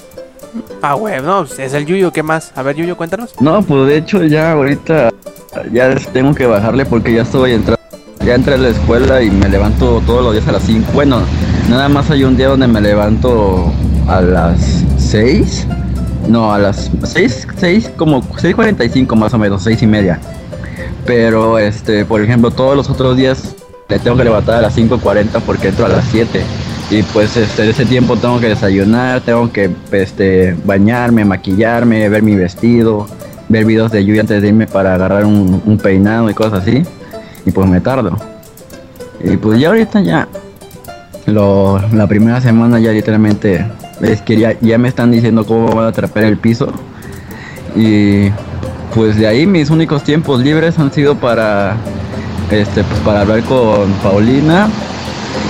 [0.82, 2.52] Ah, güey, no, pues, es el Yuyo, ¿qué más?
[2.56, 3.34] A ver, Yuyo, cuéntanos.
[3.40, 5.10] No, pues de hecho ya ahorita
[5.72, 7.80] ya tengo que bajarle porque ya estoy entrando.
[8.24, 10.92] Ya entré a la escuela y me levanto todos los días a las 5.
[10.92, 11.20] Bueno,
[11.68, 13.72] nada más hay un día donde me levanto
[14.08, 15.66] a las 6.
[16.28, 20.20] No, a las 6, 6 como 6.45 más o menos, 6 y media.
[21.06, 23.56] Pero este, por ejemplo, todos los otros días
[23.90, 26.40] le tengo que levantar a las 5.40 porque entro a las 7.
[26.90, 32.22] Y pues este, de ese tiempo tengo que desayunar, tengo que este, bañarme, maquillarme, ver
[32.22, 33.06] mi vestido,
[33.48, 36.82] ver videos de lluvia antes de irme para agarrar un, un peinado y cosas así.
[37.44, 38.16] Y pues me tardo.
[39.22, 40.26] Y pues ya ahorita ya,
[41.26, 43.66] lo, la primera semana ya literalmente
[44.00, 46.72] es que ya, me están diciendo cómo van a trapear el piso.
[47.76, 48.30] Y
[48.94, 51.76] pues de ahí mis únicos tiempos libres han sido para
[52.52, 54.68] este pues para hablar con Paulina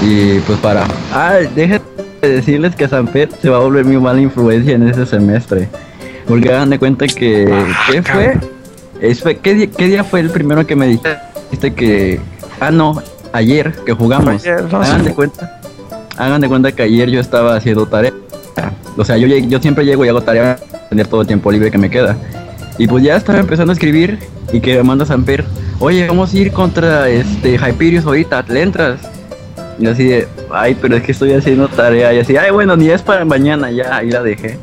[0.03, 1.85] y pues para ah déjenme
[2.21, 5.69] decirles que Sanfer se va a volver mi mala influencia en ese semestre.
[6.29, 8.39] Porque hagan de cuenta que Ah, ¿qué fue?
[9.01, 12.21] Es ¿qué, día, ¿Qué día fue el primero que me dijiste que
[12.61, 15.61] ah no ayer que jugamos Ayer, no hagan de cuenta
[16.17, 18.13] hagan de cuenta que ayer yo estaba haciendo tarea.
[18.97, 21.71] O sea yo, yo siempre llego y hago tarea para tener todo el tiempo libre
[21.71, 22.17] que me queda.
[22.77, 24.19] Y pues ya estaba empezando a escribir
[24.53, 25.45] y que me manda Samper,
[25.81, 29.01] oye, vamos a ir contra este Hyperius ahorita, ¿le entras?
[29.79, 32.13] Y así de, ay, pero es que estoy haciendo tarea.
[32.13, 34.59] Y así, ay, bueno, ni es para mañana, ya, ahí la dejé.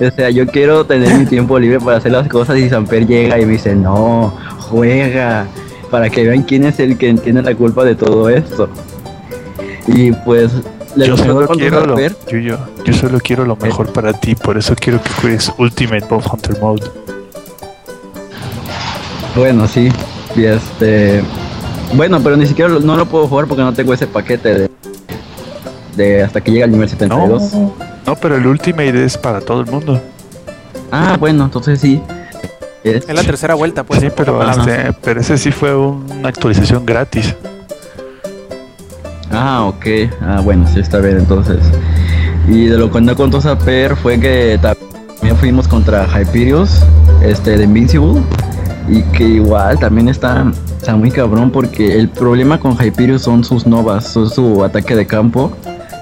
[0.00, 3.38] O sea, yo quiero tener mi tiempo libre para hacer las cosas y Samper llega
[3.38, 5.46] y me dice, no, juega,
[5.90, 8.68] para que vean quién es el que tiene la culpa de todo esto.
[9.88, 10.52] Y pues,
[10.94, 14.74] le Yo lo solo quiero lo, yo solo quiero lo mejor para ti, por eso
[14.76, 16.86] quiero que juegues Ultimate Bob Hunter Mode.
[19.34, 19.90] Bueno, sí.
[20.36, 21.22] Y este.
[21.94, 24.70] Bueno, pero ni siquiera lo- no lo puedo jugar porque no tengo ese paquete de.
[25.96, 27.52] De hasta que llegue al nivel No, 72.
[28.06, 30.00] no, pero el Ultimate es para todo el mundo.
[30.90, 32.02] Ah, bueno, entonces sí.
[32.82, 34.00] Es- la tercera vuelta, pues.
[34.00, 37.34] sí, pero, este, pero ese sí fue una actualización gratis.
[39.30, 39.86] Ah, ok.
[40.20, 41.58] Ah, bueno, sí, está bien, entonces.
[42.48, 46.80] Y de lo que no contó Saper fue que también fuimos contra Hyperius,
[47.22, 48.20] este, de Invincible.
[48.88, 53.66] Y que igual también está, está muy cabrón porque el problema con Hyperius son sus
[53.66, 55.52] novas, son su ataque de campo.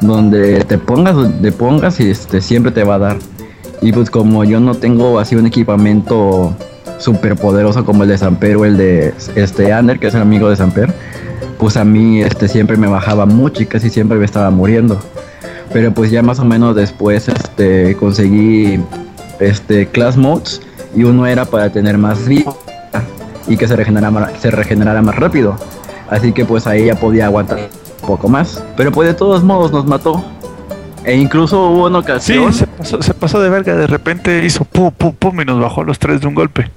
[0.00, 3.16] donde te pongas, te pongas y este, siempre te va a dar.
[3.80, 6.56] Y pues como yo no tengo así un equipamiento
[6.98, 10.50] súper poderoso como el de Samper o el de este Ander, que es el amigo
[10.50, 10.92] de Samper,
[11.58, 15.00] pues a mí este, siempre me bajaba mucho y casi siempre me estaba muriendo.
[15.72, 18.80] Pero pues ya más o menos después este, conseguí
[19.38, 20.60] este, class modes
[20.94, 22.52] y uno era para tener más vida
[23.48, 25.56] y que se regenerara, ma- se regenerara más rápido.
[26.10, 27.58] Así que pues ahí ya podía aguantar
[28.02, 28.62] un poco más.
[28.76, 30.22] Pero pues de todos modos nos mató.
[31.04, 32.04] E incluso hubo una Sí,
[32.38, 32.52] ocasión...
[32.52, 33.74] se pasó, se pasó de verga.
[33.74, 36.70] De repente hizo pum, pum, pum y nos bajó a los tres de un golpe.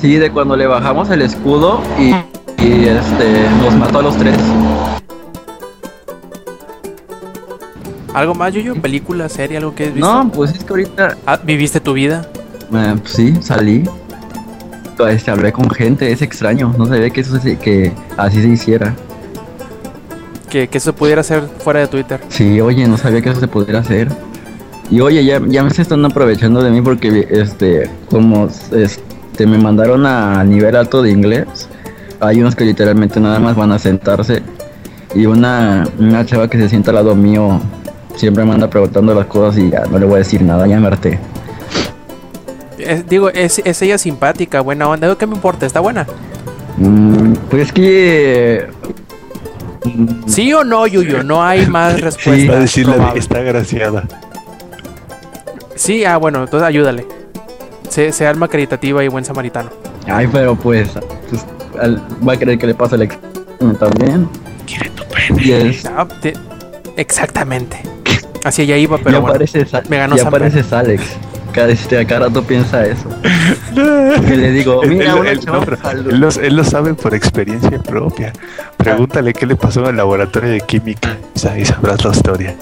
[0.00, 2.10] Sí, de cuando le bajamos el escudo y,
[2.62, 4.36] y, este nos mató a los tres.
[8.14, 8.74] ¿Algo más, Yuyo?
[8.80, 10.24] ¿Película, serie, algo que has visto?
[10.24, 12.26] No, pues es que ahorita Ah, ¿Viviste tu vida?
[12.72, 13.84] eh, pues sí, salí.
[15.08, 18.94] Este, hablé con gente, es extraño, no sabía que eso se- que así se hiciera.
[20.50, 22.20] Que, que eso pudiera hacer fuera de Twitter.
[22.28, 24.08] Sí, oye, no sabía que eso se pudiera hacer.
[24.90, 29.58] Y oye, ya, ya me se están aprovechando de mí porque este, como este me
[29.58, 31.68] mandaron a nivel alto de inglés,
[32.20, 34.42] hay unos que literalmente nada más van a sentarse
[35.14, 37.60] y una, una chava que se sienta al lado mío
[38.14, 40.78] siempre me anda preguntando las cosas y ya no le voy a decir nada, ya
[40.80, 41.18] me harté.
[42.86, 45.14] Es- digo, es, es ella simpática, buena onda.
[45.16, 45.66] ¿Qué me importa?
[45.66, 46.06] ¿Está buena?
[46.78, 48.66] Mm, pues que
[49.84, 51.22] mm, ¿Sí o no, Yuyo?
[51.22, 52.60] No hay más Va a respuestas.
[52.60, 54.04] decirle de está graciada.
[55.74, 57.06] Sí, ah, bueno, entonces ayúdale.
[57.88, 59.70] Se, se alma caritativa y buen samaritano.
[60.06, 60.88] Ay, pero pues,
[61.30, 61.44] pues,
[61.80, 64.28] al- va a creer que le pasa el examen también.
[64.66, 65.76] Quiere tu pene.
[65.96, 66.34] Ah, te-
[66.96, 67.78] exactamente.
[68.44, 69.32] Así ella iba, pero ya bueno.
[69.34, 70.40] pareces, Al- me ganó ya Samper.
[70.42, 71.02] pareces Alex.
[71.56, 73.08] Cada, este, a cada rato piensa eso.
[73.74, 76.10] Que le digo, Él, mira, él- una él- chava no, pero salud".
[76.12, 78.32] él lo, él lo sabe por experiencia propia.
[78.76, 82.54] Pregúntale qué le pasó en el laboratorio de química y ahí sabrás la historia.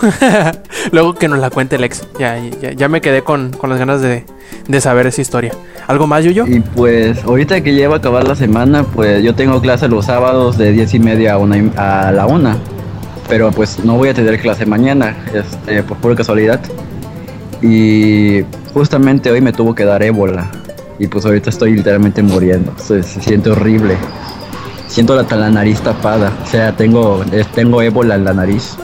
[0.92, 2.06] Luego que nos la cuente el ex.
[2.18, 4.24] Ya, ya, ya me quedé con, con las ganas de,
[4.68, 5.52] de saber esa historia.
[5.86, 6.46] ¿Algo más, Yuyo?
[6.46, 10.58] Y pues, ahorita que lleva a acabar la semana, pues yo tengo clase los sábados
[10.58, 12.56] de 10 y media a, una y- a la una.
[13.28, 16.60] Pero pues no voy a tener clase mañana, este, por pura casualidad.
[17.62, 20.50] Y justamente hoy me tuvo que dar ébola.
[20.98, 22.72] Y pues ahorita estoy literalmente muriendo.
[22.78, 23.96] Se, se siente horrible.
[24.88, 26.32] Siento la, la nariz tapada.
[26.44, 28.76] O sea, tengo, tengo ébola en la nariz.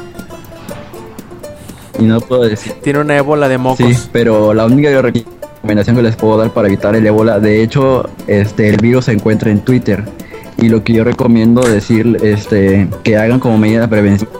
[1.99, 2.73] Y no puedo decir.
[2.83, 3.87] Tiene una ébola de mocos.
[3.87, 8.09] Sí, pero la única recomendación que les puedo dar para evitar el ébola, de hecho,
[8.27, 10.05] este, el virus se encuentra en Twitter.
[10.57, 14.31] Y lo que yo recomiendo decir, este, que hagan como medida de prevención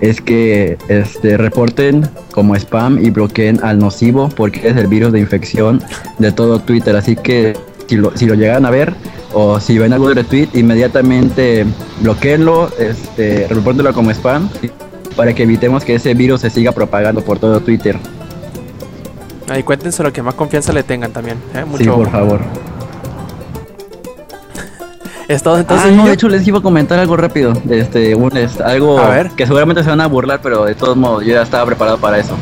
[0.00, 5.20] es que este, reporten como spam y bloqueen al nocivo porque es el virus de
[5.20, 5.82] infección
[6.18, 6.96] de todo Twitter.
[6.96, 7.56] Así que
[7.86, 8.94] si lo, si lo llegan a ver
[9.32, 11.64] o si ven algún retweet, inmediatamente
[12.00, 14.48] bloqueenlo, este, repórtenlo como spam
[15.16, 17.98] para que evitemos que ese virus se siga propagando por todo Twitter.
[19.48, 21.38] Ahí cuéntense lo que más confianza le tengan también.
[21.54, 21.64] ¿eh?
[21.64, 22.40] Mucho sí, por favor.
[25.28, 25.66] Entonces.
[25.68, 27.52] ah, no, de hecho les iba a comentar algo rápido.
[27.68, 29.30] Este, un, este, algo A ver.
[29.30, 32.18] que seguramente se van a burlar, pero de todos modos yo ya estaba preparado para
[32.18, 32.36] eso.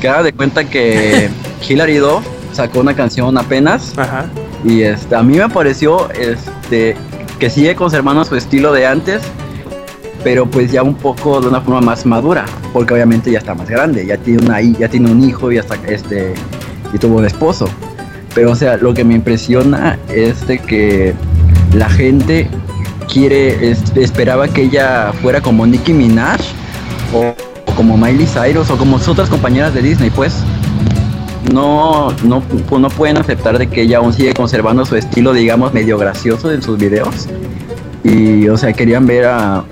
[0.00, 1.28] Que haga de cuenta que
[1.68, 4.26] Hilary Duff sacó una canción apenas Ajá.
[4.64, 6.96] y este, a mí me pareció este,
[7.38, 9.22] que sigue conservando su estilo de antes,
[10.24, 13.68] pero pues ya un poco de una forma más madura, porque obviamente ya está más
[13.68, 16.34] grande, ya tiene una ya tiene un hijo y hasta este
[16.92, 17.68] y tuvo un esposo.
[18.34, 21.14] Pero o sea, lo que me impresiona es de que
[21.74, 22.48] la gente
[23.12, 26.40] quiere es- esperaba que ella fuera como Nicki Minaj
[27.14, 27.34] o,
[27.74, 30.34] como Miley Cyrus o como sus otras compañeras de Disney, pues
[31.52, 35.72] no, no, pu- no pueden aceptar de que ella aún sigue conservando su estilo, digamos,
[35.72, 37.28] medio gracioso en sus videos.
[38.04, 39.64] Y, o sea, querían ver a...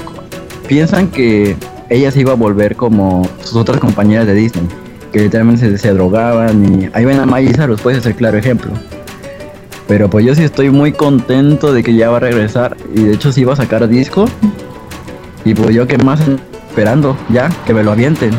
[0.68, 1.56] Piensan que
[1.90, 4.66] ella se iba a volver como sus otras compañeras de Disney,
[5.12, 6.88] que literalmente se, se drogaban y...
[6.92, 8.70] Ahí ven a Miley Cyrus, puede ser claro ejemplo.
[9.88, 13.14] Pero pues yo sí estoy muy contento de que ya va a regresar y de
[13.14, 14.27] hecho sí va a sacar disco.
[15.44, 16.20] Y pues yo que más
[16.68, 18.31] esperando, ya, que me lo avienten.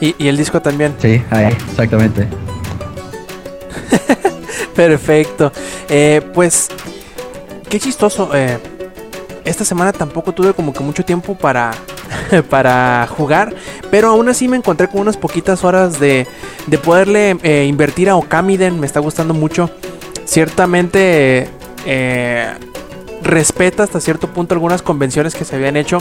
[0.00, 0.94] Y, y el disco también.
[0.98, 2.28] Sí, ahí, exactamente.
[4.74, 5.52] Perfecto.
[5.88, 6.68] Eh, pues,
[7.68, 8.30] qué chistoso.
[8.34, 8.58] eh,
[9.44, 11.70] esta semana tampoco tuve como que mucho tiempo para,
[12.50, 13.54] para jugar.
[13.90, 16.26] Pero aún así me encontré con unas poquitas horas de,
[16.66, 18.80] de poderle eh, invertir a Okamiden.
[18.80, 19.70] Me está gustando mucho.
[20.24, 21.48] Ciertamente
[21.86, 22.54] eh,
[23.22, 25.98] respeta hasta cierto punto algunas convenciones que se habían hecho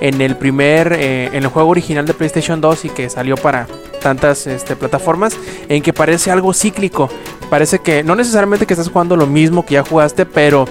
[0.00, 3.66] en el primer, eh, en el juego original de PlayStation 2 y que salió para
[4.00, 5.36] tantas este, plataformas,
[5.68, 7.08] en que parece algo cíclico.
[7.48, 10.66] Parece que no necesariamente que estás jugando lo mismo que ya jugaste, pero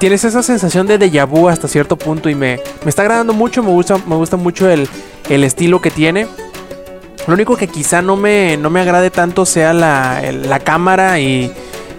[0.00, 3.62] tienes esa sensación de déjà vu hasta cierto punto y me, me está agradando mucho,
[3.62, 4.88] me gusta, me gusta mucho el,
[5.28, 6.26] el estilo que tiene.
[7.26, 11.52] Lo único que quizá no me, no me agrade tanto sea la, la cámara y,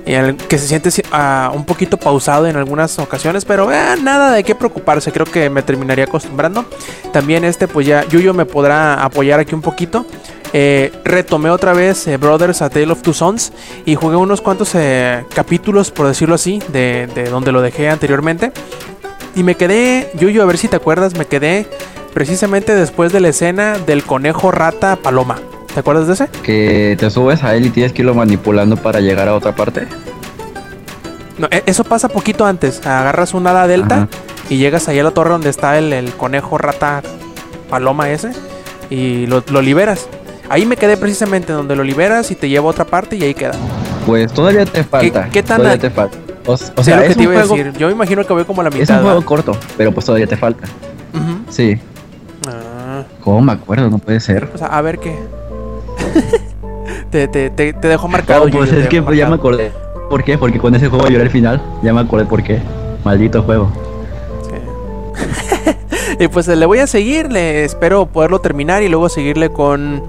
[0.03, 4.31] y el que se siente ah, un poquito pausado en algunas ocasiones, pero eh, nada
[4.31, 6.65] de qué preocuparse, creo que me terminaría acostumbrando.
[7.13, 10.07] También este, pues ya Yuyo me podrá apoyar aquí un poquito.
[10.53, 13.53] Eh, retomé otra vez eh, Brothers A Tale of Two Sons
[13.85, 18.51] y jugué unos cuantos eh, capítulos, por decirlo así, de, de donde lo dejé anteriormente.
[19.35, 21.65] Y me quedé, Yuyo, a ver si te acuerdas, me quedé
[22.13, 25.37] precisamente después de la escena del conejo rata paloma.
[25.73, 26.27] ¿Te acuerdas de ese?
[26.43, 29.87] Que te subes a él y tienes que irlo manipulando para llegar a otra parte.
[31.37, 32.85] No, e- eso pasa poquito antes.
[32.85, 34.07] Agarras un ala delta Ajá.
[34.49, 37.01] y llegas ahí a la torre donde está el, el conejo rata
[37.69, 38.31] paloma ese
[38.89, 40.09] y lo, lo liberas.
[40.51, 43.33] Ahí me quedé precisamente donde lo liberas y te lleva a otra parte y ahí
[43.33, 43.53] queda.
[44.05, 45.29] Pues todavía te falta.
[45.29, 46.17] qué tan todavía a- te falta.
[46.45, 47.79] O, sea, sea, lo que es te iba a juego, decir.
[47.79, 48.97] Yo me imagino que voy como a la es mitad.
[48.97, 49.27] un juego ¿verdad?
[49.27, 50.67] corto, pero pues todavía te falta.
[51.49, 51.79] Sí.
[52.49, 53.89] Ah, ¿Cómo me acuerdo?
[53.89, 54.49] No puede ser.
[54.53, 55.15] o sea, a ver qué.
[57.11, 58.45] te, te, te, te dejo marcado.
[58.45, 59.71] No, pues es que pues, ya me acordé.
[60.09, 60.37] ¿Por qué?
[60.37, 61.61] Porque con ese juego lloré al final.
[61.81, 62.59] Ya me acordé por qué.
[63.05, 63.71] Maldito juego.
[64.49, 64.55] Sí.
[66.19, 70.03] y pues le voy a seguir, le espero poderlo terminar y luego seguirle con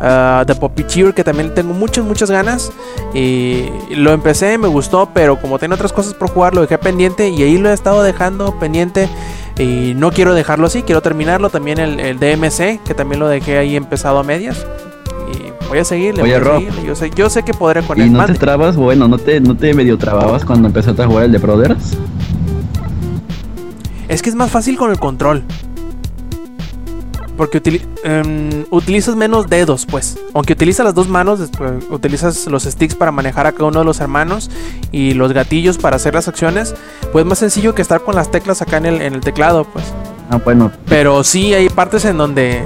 [0.00, 2.72] ah, The Puppeteer, que también tengo muchas, muchas ganas.
[3.14, 7.28] Y lo empecé, me gustó, pero como tenía otras cosas por jugar, lo dejé pendiente
[7.28, 9.08] y ahí lo he estado dejando pendiente.
[9.58, 11.48] Y no quiero dejarlo así, quiero terminarlo.
[11.50, 14.66] También el, el DMC, que también lo dejé ahí empezado a medias.
[15.32, 16.58] Y voy a seguirle, Oye, voy a Rob.
[16.58, 16.84] seguirle.
[16.86, 18.76] Yo sé, yo sé que podré con ¿Y no te trabas?
[18.76, 21.96] Bueno, ¿no te, ¿no te medio trababas cuando empezaste a jugar el de Brothers?
[24.08, 25.42] Es que es más fácil con el control.
[27.36, 30.16] Porque utili- em, utilizas menos dedos, pues.
[30.34, 33.84] Aunque utilizas las dos manos, después utilizas los sticks para manejar a cada uno de
[33.84, 34.50] los hermanos
[34.92, 36.74] y los gatillos para hacer las acciones.
[37.12, 39.84] Pues más sencillo que estar con las teclas acá en el, en el teclado, pues.
[40.30, 40.70] Ah, bueno.
[40.88, 42.62] Pero sí hay partes en donde.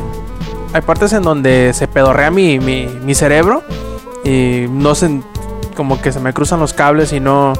[0.74, 3.62] Hay partes en donde se pedorrea mi, mi, mi cerebro.
[4.24, 5.20] Y no sé.
[5.76, 7.54] Como que se me cruzan los cables y no.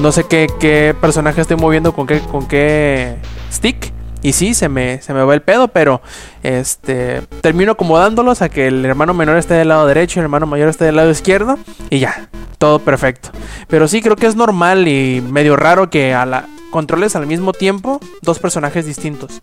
[0.00, 3.16] No sé qué, qué personaje estoy moviendo con qué, con qué
[3.52, 3.91] stick.
[4.22, 6.00] Y sí, se me, se me va el pedo, pero
[6.42, 10.46] este termino acomodándolos a que el hermano menor esté del lado derecho y el hermano
[10.46, 11.58] mayor esté del lado izquierdo.
[11.90, 13.30] Y ya, todo perfecto.
[13.68, 17.52] Pero sí creo que es normal y medio raro que a la controles al mismo
[17.52, 19.42] tiempo dos personajes distintos.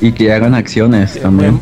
[0.00, 1.60] Y que hagan acciones también.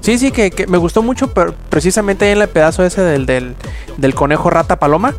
[0.00, 3.26] Sí, sí, que, que me gustó mucho, pero precisamente ahí en el pedazo ese del,
[3.26, 3.54] del,
[3.98, 5.14] del conejo rata paloma.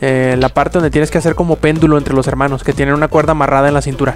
[0.00, 3.08] eh, la parte donde tienes que hacer como péndulo entre los hermanos, que tienen una
[3.08, 4.14] cuerda amarrada en la cintura.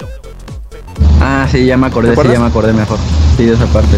[1.21, 2.99] Ah, sí, ya me acordé, ¿Te sí, ya me acordé mejor.
[3.37, 3.97] Sí, de esa parte.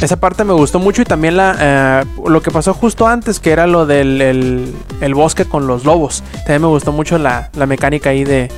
[0.00, 3.52] Esa parte me gustó mucho y también la, eh, lo que pasó justo antes, que
[3.52, 6.24] era lo del el, el bosque con los lobos.
[6.38, 8.50] También me gustó mucho la, la mecánica ahí de,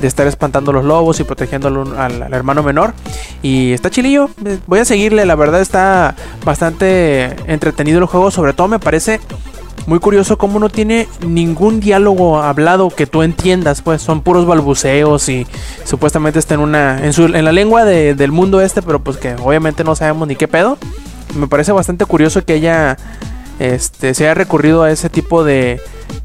[0.00, 2.94] de estar espantando a los lobos y protegiendo al, al- al hermano menor.
[3.42, 4.28] Y está chilillo,
[4.66, 9.20] voy a seguirle, la verdad está bastante entretenido el juego, sobre todo me parece
[9.88, 15.28] muy curioso cómo no tiene ningún diálogo hablado que tú entiendas, pues son puros balbuceos
[15.30, 15.46] y
[15.84, 19.16] supuestamente está en una en, su, en la lengua de- del mundo este, pero pues
[19.16, 20.76] que obviamente no sabemos ni qué pedo.
[21.34, 22.98] Me parece bastante curioso que ella
[23.58, 25.80] este, se haya recurrido a ese tipo de,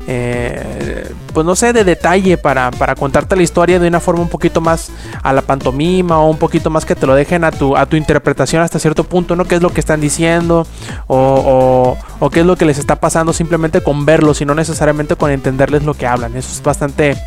[0.08, 4.30] eh, pues no sé, de detalle para, para contarte la historia de una forma un
[4.30, 7.76] poquito más a la pantomima o un poquito más que te lo dejen a tu,
[7.78, 9.46] a tu interpretación hasta cierto punto, ¿no?
[9.46, 10.68] ¿Qué es lo que están diciendo
[11.08, 14.56] o, o, o qué es lo que les está pasando simplemente con verlos y no
[14.56, 16.36] necesariamente con entenderles lo que hablan?
[16.36, 17.18] Eso es bastante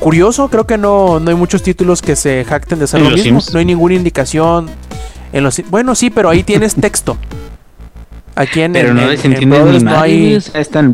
[0.00, 3.10] curioso, creo que no, no hay muchos títulos que se jacten de ser ¿En lo
[3.10, 3.52] mismo, Sims?
[3.52, 4.70] no hay ninguna indicación.
[5.32, 7.16] En los, bueno, sí, pero ahí tienes texto.
[8.38, 10.34] Aquí en Pero no les entiendes ni no hay...
[10.34, 10.92] Están...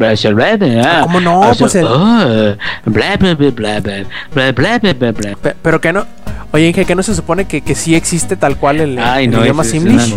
[1.02, 1.52] ¿Cómo no?
[1.59, 1.88] Pues el...
[5.61, 6.07] Pero que no...
[6.52, 9.33] Oye, Inge, ¿que no se supone que, que sí existe tal cual el, Ay, el
[9.33, 10.14] no, idioma simlish?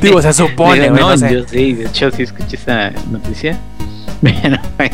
[0.00, 1.00] Digo, se supone, güey.
[1.00, 1.32] No, no sé.
[1.32, 3.58] yo sí, de hecho, sí escuché esa noticia.
[4.22, 4.92] Bueno, pues,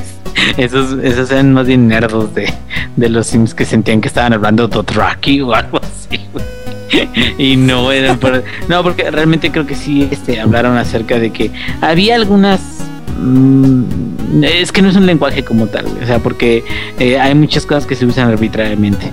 [0.57, 2.53] esos, esos eran más bien nerdos de,
[2.97, 6.45] de los sims que sentían que estaban hablando Dothraki o algo así, güey.
[7.39, 11.51] Y no eran por- No, porque realmente creo que sí este, hablaron acerca de que
[11.81, 12.61] había algunas.
[13.21, 13.83] mm,
[14.45, 16.65] es que no es un lenguaje como tal, o sea, porque
[16.99, 19.13] eh, hay muchas cosas que se usan arbitrariamente.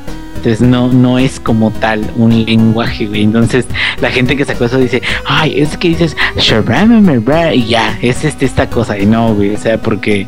[0.62, 3.24] No, no es como tal un lenguaje, güey.
[3.24, 3.66] Entonces
[4.02, 6.16] la gente que sacó eso dice, ay, es que dices,
[7.54, 8.98] y ya, es este, esta cosa.
[8.98, 10.28] Y no, güey, o sea, porque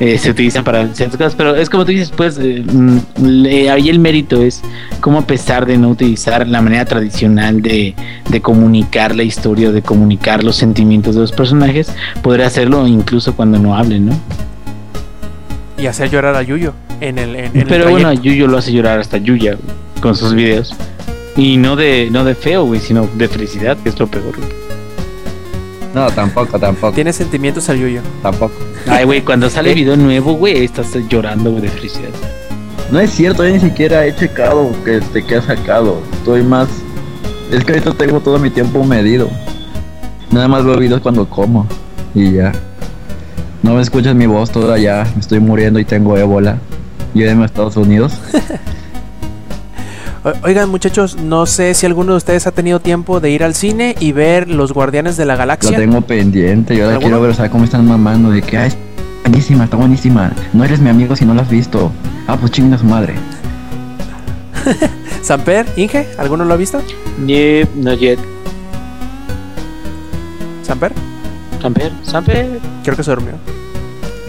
[0.00, 1.34] eh, se utilizan para ciertas cosas.
[1.36, 2.98] Pero es como tú dices, pues, eh, mm,
[3.70, 4.62] ahí el mérito es
[5.00, 7.94] como a pesar de no utilizar la manera tradicional de,
[8.28, 13.58] de comunicar la historia, de comunicar los sentimientos de los personajes, poder hacerlo incluso cuando
[13.58, 14.12] no hablen, ¿no?
[15.78, 16.74] Y hacer llorar a Yuyo.
[17.00, 18.12] En el, en, en el Pero bueno.
[18.12, 19.56] Yuyo lo hace llorar hasta Yuya
[20.00, 20.74] con sus videos.
[21.36, 24.36] Y no de, no de feo, güey, sino de felicidad, que es lo peor.
[24.36, 24.48] güey.
[25.94, 28.00] No, tampoco, tampoco, Tiene sentimientos al Yuyo.
[28.22, 28.54] tampoco.
[28.86, 32.10] Ay, güey, cuando sale video nuevo, güey, estás llorando, güey, de felicidad.
[32.92, 36.00] No es cierto, yo ni siquiera he checado que, este, que ha sacado.
[36.12, 36.68] Estoy más.
[37.52, 39.28] Es que ahorita tengo todo mi tiempo medido.
[40.30, 41.66] Nada más veo videos cuando como.
[42.14, 42.52] Y ya.
[43.62, 45.06] No me escuchas mi voz toda ya.
[45.14, 46.58] Me estoy muriendo y tengo ébola.
[47.14, 48.12] Y en Estados Unidos.
[50.22, 53.54] O- Oigan, muchachos, no sé si alguno de ustedes ha tenido tiempo de ir al
[53.54, 55.78] cine y ver Los Guardianes de la Lo Galaxia.
[55.78, 56.76] tengo pendiente.
[56.76, 57.06] Yo la ¿Alguno?
[57.06, 58.30] quiero ver, ¿sabes cómo están mamando?
[58.30, 58.76] De que, ah, es
[59.24, 60.30] buenísima, está buenísima.
[60.52, 61.90] No eres mi amigo si no la has visto.
[62.26, 63.14] Ah, pues chinguen a su madre.
[65.22, 66.82] Samper, Inge, ¿alguno lo ha visto?
[67.26, 68.18] Yep, not yet.
[70.62, 70.92] Samper,
[71.62, 72.60] Samper, Samper.
[72.84, 73.32] creo que se durmió.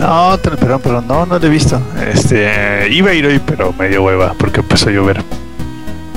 [0.01, 1.79] No, perdón, perdón, no, no lo he visto.
[2.11, 5.23] Este, iba a ir hoy, pero me dio hueva porque empezó a llover.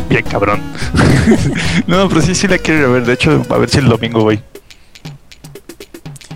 [0.09, 0.63] Bien cabrón.
[1.87, 3.05] no, pero sí, sí la quiero ir a ver.
[3.05, 4.41] De hecho, a ver si el domingo voy.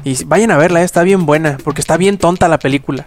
[0.05, 3.07] Y vayan a verla, eh, está bien buena, porque está bien tonta la película.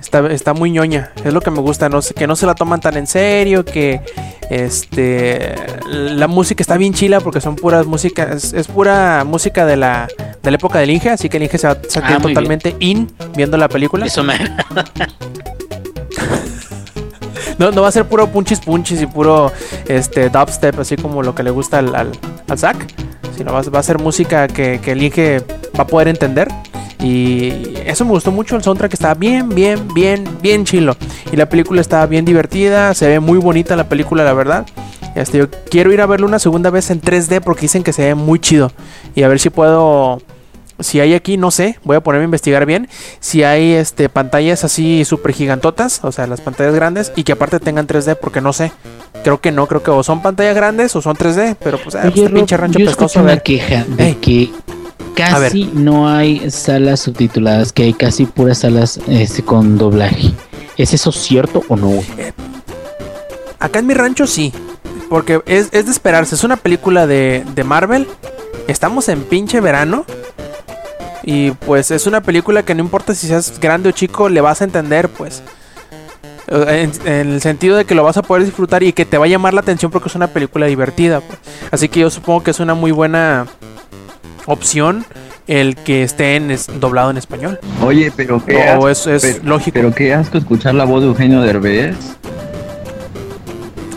[0.00, 2.54] Está, está muy ñoña, es lo que me gusta, no sé, que no se la
[2.54, 4.00] toman tan en serio, que
[4.48, 5.54] este
[5.86, 10.08] la música está bien chila porque son puras músicas, es, es pura música de la,
[10.42, 12.32] de la época del Inge, así que el Inge se va a sentir Ah, muy
[12.32, 14.06] totalmente in viendo la película.
[14.06, 14.38] Eso me.
[17.58, 19.50] No, no va a ser puro punchis punchis y puro
[19.88, 22.12] este dubstep, así como lo que le gusta al, al,
[22.48, 22.76] al Zack,
[23.36, 25.40] sino va, a- va a ser música que, que el Inge
[25.76, 26.46] va a poder entender.
[27.00, 30.96] Y eso me gustó mucho, el soundtrack estaba bien, bien, bien, bien chilo.
[31.32, 34.66] Y la película estaba bien divertida, se ve muy bonita la película, la verdad.
[35.14, 38.02] Este, yo quiero ir a verlo una segunda vez en 3D porque dicen que se
[38.02, 38.72] ve muy chido.
[39.14, 40.20] Y a ver si puedo
[40.80, 42.88] si hay aquí, no sé, voy a ponerme a investigar bien.
[43.20, 47.58] Si hay este pantallas así súper gigantotas, o sea, las pantallas grandes, y que aparte
[47.60, 48.72] tengan 3D, porque no sé.
[49.24, 52.02] Creo que no, creo que o son pantallas grandes o son 3D, pero pues, ah,
[52.02, 53.20] pues, este pinche rancho yo pescoso.
[53.20, 54.14] una queja de Ey.
[54.14, 54.50] que.
[55.14, 60.32] Casi no hay salas subtituladas, que hay casi puras salas este, con doblaje.
[60.76, 61.88] ¿Es eso cierto o no?
[61.88, 62.04] güey?
[63.58, 64.52] Acá en mi rancho sí,
[65.10, 66.34] porque es, es de esperarse.
[66.36, 68.06] Es una película de, de Marvel.
[68.68, 70.04] Estamos en pinche verano.
[71.24, 74.62] Y pues es una película que no importa si seas grande o chico, le vas
[74.62, 75.42] a entender, pues.
[76.46, 79.18] Eh, En, en el sentido de que lo vas a poder disfrutar y que te
[79.18, 81.20] va a llamar la atención porque es una película divertida.
[81.20, 81.38] pues.
[81.70, 83.46] Así que yo supongo que es una muy buena
[84.48, 85.04] opción
[85.46, 87.58] el que esté en es- doblado en español.
[87.84, 89.74] Oye, pero qué O asco, es, es pero, lógico.
[89.74, 91.96] pero qué asco escuchar la voz de Eugenio Derbez.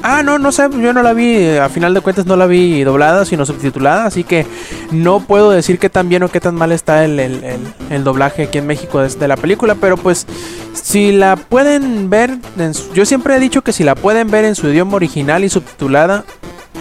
[0.03, 2.83] Ah, no, no sé, yo no la vi, a final de cuentas no la vi
[2.83, 4.47] doblada, sino subtitulada, así que
[4.91, 7.59] no puedo decir qué tan bien o qué tan mal está el, el- el-
[7.91, 10.25] el doblaje aquí en México de, de la película, pero pues
[10.73, 14.43] si la pueden ver, en su- yo siempre he dicho que si la pueden ver
[14.45, 16.23] en su idioma original y subtitulada,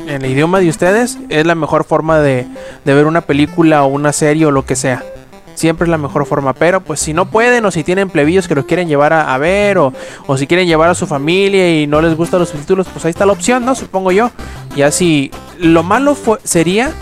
[0.07, 2.47] en el idioma de ustedes, es la mejor forma de,
[2.85, 5.05] de ver una película o una serie o lo que sea.
[5.55, 8.55] Siempre es la mejor forma, pero pues si no pueden o si tienen plebillos que
[8.55, 9.93] los quieren llevar a, ver o,
[10.27, 13.11] o si quieren llevar a su familia y no les gustan los subtítulos, pues ahí
[13.11, 13.75] está la opción, ¿no?
[13.75, 14.31] Supongo yo.
[14.75, 16.93] Y así, lo malo sería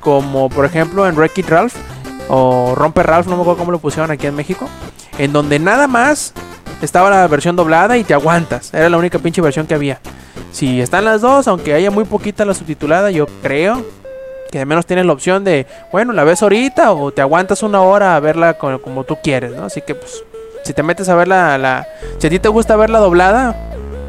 [0.00, 1.74] como por ejemplo en Wreck-It Ralph
[2.28, 4.68] o Rompe Ralph, no me acuerdo cómo lo pusieron aquí en México,
[5.18, 6.34] en donde nada más
[6.82, 8.74] estaba la versión doblada y te aguantas.
[8.74, 10.00] Era la única pinche versión que había.
[10.52, 13.84] Si están las dos, aunque haya muy poquita la subtitulada, yo creo
[14.50, 17.80] que al menos tienes la opción de, bueno, la ves ahorita o te aguantas una
[17.80, 19.64] hora a verla co- como, tú quieres, ¿no?
[19.64, 20.22] Así que pues,
[20.62, 21.86] si te metes a verla, la,
[22.18, 23.56] si a ti te gusta verla doblada,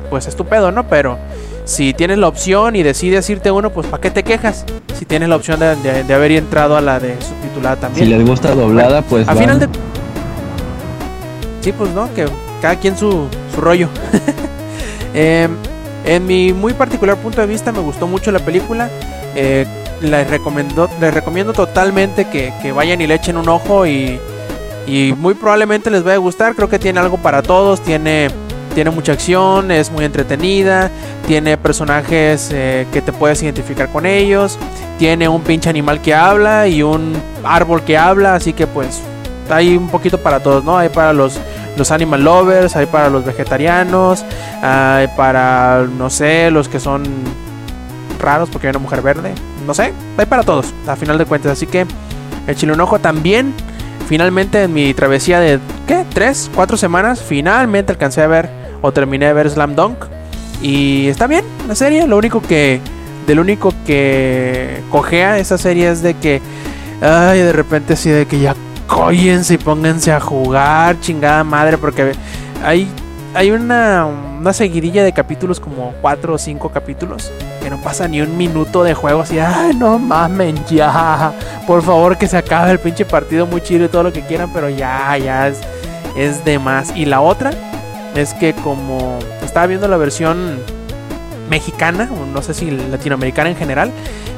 [0.10, 0.86] pues estupendo, ¿no?
[0.90, 1.18] Pero
[1.64, 4.66] si tienes la opción y decides irte uno, pues ¿para qué te quejas?
[5.00, 8.10] Si tienes la opción de, de- de haber entrado a la de subtitulada Si también.
[8.10, 9.44] les gusta doblada, pues a van.
[9.44, 9.70] final de...
[11.62, 12.26] Sí, pues no, que
[12.62, 13.88] cada quien su, su rollo.
[15.16, 15.56] Em,
[16.06, 18.90] en mi muy particular punto de vista me gustó mucho la película.
[19.36, 19.66] Eh,
[20.02, 24.20] les, recomendó, les recomiendo totalmente que, que vayan y le echen un ojo y,
[24.86, 26.56] y muy probablemente les vaya a gustar.
[26.56, 27.82] Creo que tiene algo para todos.
[27.82, 28.30] Tiene,
[28.76, 30.92] tiene mucha acción, es muy entretenida.
[31.28, 34.60] Tiene personajes eh, que te puedes identificar con ellos.
[35.00, 38.36] Tiene un pinche animal que habla y un árbol que habla.
[38.36, 39.02] Así que pues
[39.56, 40.78] hay un poquito para todos, ¿no?
[40.78, 41.40] Hay para los,
[41.78, 44.26] los animal lovers, hay para los vegetarianos,
[44.62, 47.04] hay para, no sé, los que son
[48.20, 49.34] raros porque hay una mujer verde.
[49.68, 51.52] No sé, hay para todos, a final de cuentas.
[51.52, 51.86] Así que
[52.48, 53.54] échale un ojo también.
[54.08, 56.06] Finalmente en mi travesía de, ¿qué?
[56.14, 56.50] ¿Tres?
[56.54, 57.22] ¿Cuatro semanas?
[57.22, 58.50] Finalmente alcancé a ver
[58.82, 59.98] o terminé de ver Slam Dunk.
[60.62, 62.08] Y está bien la serie.
[62.08, 62.82] Lo único que,
[63.28, 66.42] de lo único que cojea esa serie es de que,
[67.02, 68.56] ay, de repente así de que ya
[68.88, 72.14] cóllense y pónganse a jugar, chingada madre, porque
[72.64, 72.88] hay
[73.36, 77.32] hay una, una seguidilla de capítulos, como cuatro o cinco capítulos,
[77.62, 79.22] que no pasa ni un minuto de juego.
[79.22, 81.34] Así, ay, no mamen, ya.
[81.66, 84.52] Por favor, que se acabe el pinche partido muy chido y todo lo que quieran,
[84.54, 85.60] pero ya, ya es,
[86.16, 86.96] es de más.
[86.96, 87.52] Y la otra
[88.16, 90.60] es que, como estaba viendo la versión
[91.54, 93.92] mexicana, o no sé si latinoamericana en general,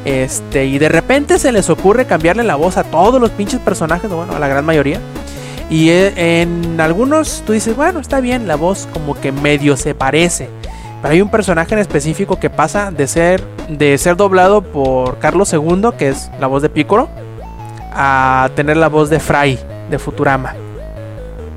[0.04, 4.10] este, y de repente se les ocurre cambiarle la voz a todos los pinches personajes,
[4.12, 5.00] bueno, a la gran mayoría.
[5.70, 9.96] Y eh, en algunos tú dices, bueno, está bien, la voz como que medio se
[9.96, 10.50] parece.
[11.02, 15.52] Pero hay un personaje en específico que pasa de ser, de ser doblado por Carlos
[15.54, 17.10] II, que es la voz de Piccolo,
[17.94, 19.58] a tener la voz de Fry,
[19.90, 20.54] de Futurama.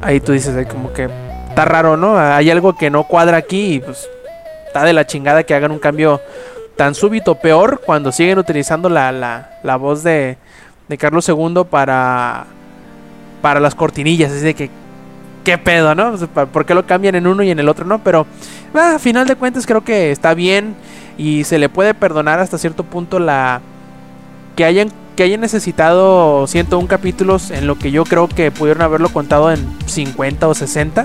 [0.00, 1.08] Ahí tú dices, como que
[1.48, 2.16] está raro, ¿no?
[2.16, 4.08] Hay algo que no cuadra aquí y pues
[4.68, 6.20] está de la chingada que hagan un cambio
[6.76, 7.34] tan súbito.
[7.34, 10.38] Peor cuando siguen utilizando la, la, la voz de,
[10.88, 12.46] de Carlos II para
[13.40, 14.32] para las cortinillas.
[14.32, 14.70] Es de que,
[15.44, 16.16] ¿qué pedo, no?
[16.52, 17.98] ¿Por qué lo cambian en uno y en el otro no?
[18.00, 18.26] Pero
[18.74, 20.74] ah, a final de cuentas creo que está bien
[21.16, 23.60] y se le puede perdonar hasta cierto punto la
[24.56, 29.08] que hayan que hayan necesitado 101 capítulos en lo que yo creo que pudieron haberlo
[29.08, 31.02] contado en 50 o 60.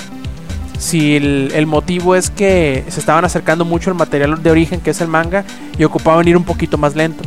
[0.77, 4.89] Si el, el, motivo es que se estaban acercando mucho al material de origen que
[4.89, 5.45] es el manga
[5.77, 7.23] y ocupaban ir un poquito más lento.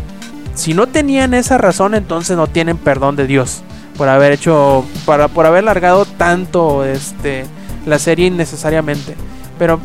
[0.54, 3.62] Si no tenían esa razón, entonces no tienen perdón de Dios
[3.96, 7.44] por haber hecho, para, por haber largado tanto este,
[7.86, 9.14] la serie innecesariamente.
[9.58, 9.80] Pero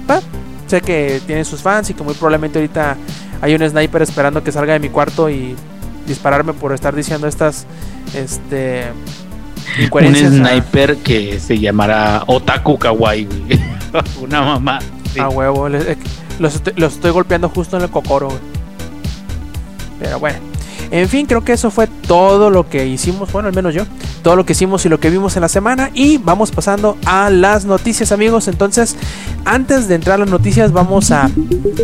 [0.67, 2.97] sé que tiene sus fans y que muy probablemente ahorita
[3.41, 5.55] hay un sniper esperando que salga de mi cuarto y
[6.05, 7.65] dispararme por estar diciendo estas
[8.13, 8.85] este
[9.91, 13.27] un sniper que se llamará Otaku Kawaii,
[14.21, 14.79] Una mamá.
[15.19, 18.29] A huevo, los los estoy golpeando justo en el cocoro,
[19.99, 20.50] Pero bueno.
[20.91, 23.83] En fin, creo que eso fue todo lo que hicimos, bueno, al menos yo,
[24.23, 25.89] todo lo que hicimos y lo que vimos en la semana.
[25.93, 28.49] Y vamos pasando a las noticias, amigos.
[28.49, 28.97] Entonces,
[29.45, 31.29] antes de entrar a las noticias, vamos a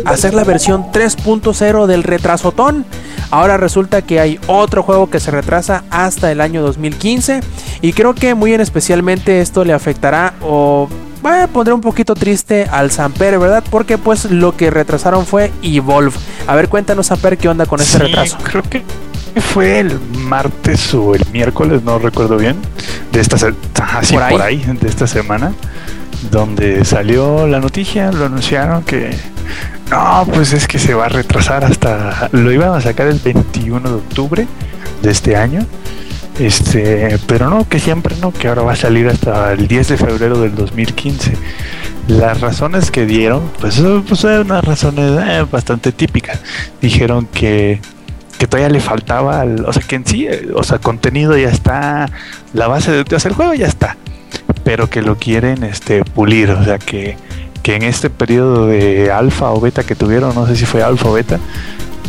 [0.04, 2.84] hacer la versión 3.0 del retrasotón.
[3.30, 7.40] Ahora resulta que hay otro juego que se retrasa hasta el año 2015.
[7.80, 10.88] Y creo que muy en especialmente esto le afectará o
[11.34, 13.64] a poner un poquito triste al Samper, ¿verdad?
[13.70, 16.16] Porque pues lo que retrasaron fue Evolve.
[16.46, 18.38] A ver, cuéntanos, Samper, ¿qué onda con este retraso?
[18.42, 18.82] Creo que
[19.40, 22.56] fue el martes o el miércoles, no recuerdo bien,
[23.12, 23.36] de esta
[23.96, 25.52] así por ahí, de esta semana,
[26.30, 29.16] donde salió la noticia, lo anunciaron que
[29.90, 33.88] no, pues es que se va a retrasar hasta lo iban a sacar el 21
[33.88, 34.46] de octubre
[35.02, 35.64] de este año.
[36.38, 39.96] Este, pero no, que siempre no, que ahora va a salir hasta el 10 de
[39.96, 41.32] febrero del 2015.
[42.06, 46.40] Las razones que dieron, pues, pues unas razones eh, bastante típicas.
[46.80, 47.80] Dijeron que,
[48.38, 52.08] que todavía le faltaba, o sea, que en sí, o sea, contenido ya está,
[52.54, 53.96] la base de, hacer el juego ya está,
[54.62, 57.16] pero que lo quieren este, pulir, o sea, que,
[57.64, 61.08] que en este periodo de alfa o beta que tuvieron, no sé si fue alfa
[61.08, 61.40] o beta,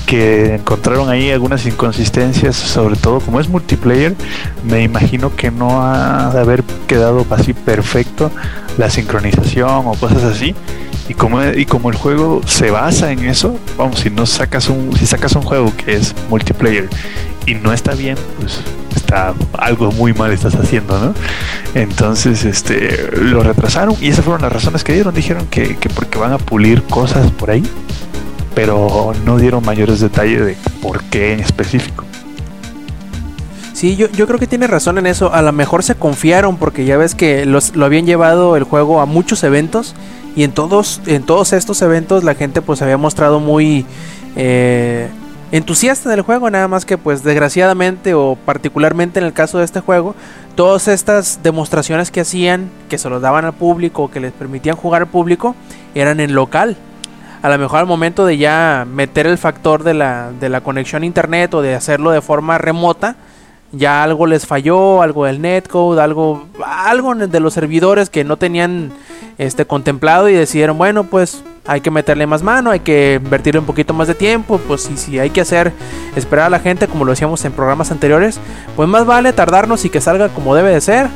[0.06, 4.16] que encontraron ahí algunas inconsistencias, sobre todo como es multiplayer,
[4.64, 8.32] me imagino que no ha de haber quedado así perfecto
[8.78, 10.56] la sincronización o cosas así.
[11.08, 14.95] Y como, y como el juego se basa en eso, vamos, si no sacas un,
[14.95, 16.88] si sacas un juego que es multiplayer
[17.47, 18.60] y no está bien, pues
[18.95, 21.14] está algo muy mal estás haciendo, ¿no?
[21.74, 25.14] Entonces, este, lo retrasaron y esas fueron las razones que dieron.
[25.16, 27.64] Dijeron que, que porque van a pulir cosas por ahí
[28.62, 32.03] pero no dieron mayores detalles de por qué en específico.
[33.72, 35.34] Sí, yo, yo creo que tiene razón en eso.
[35.34, 39.05] A lo mejor se confiaron porque ya ves que lo habían llevado el juego a
[39.05, 39.95] muchos eventos
[40.36, 43.86] y en todos, en todos estos eventos la gente pues había mostrado muy
[44.36, 45.07] eh,
[45.53, 49.80] entusiasta del juego, nada más que pues desgraciadamente o particularmente en el caso de este
[49.80, 50.16] juego,
[50.55, 55.03] todas estas demostraciones que hacían, que se los daban al público, que les permitían jugar
[55.03, 55.55] al público,
[55.95, 56.76] eran en local
[57.42, 61.04] a lo mejor al momento de ya meter el factor de la, de la conexión
[61.04, 63.16] a internet o de hacerlo de forma remota,
[63.72, 68.92] ya algo les falló, algo del netcode, algo, algo de los servidores que no tenían
[69.38, 73.66] este contemplado y decidieron, bueno, pues hay que meterle más mano, hay que invertirle un
[73.66, 75.72] poquito más de tiempo, pues si, si hay que hacer
[76.16, 78.40] esperar a la gente como lo hacíamos en programas anteriores,
[78.76, 81.08] pues más vale tardarnos y que salga como debe de ser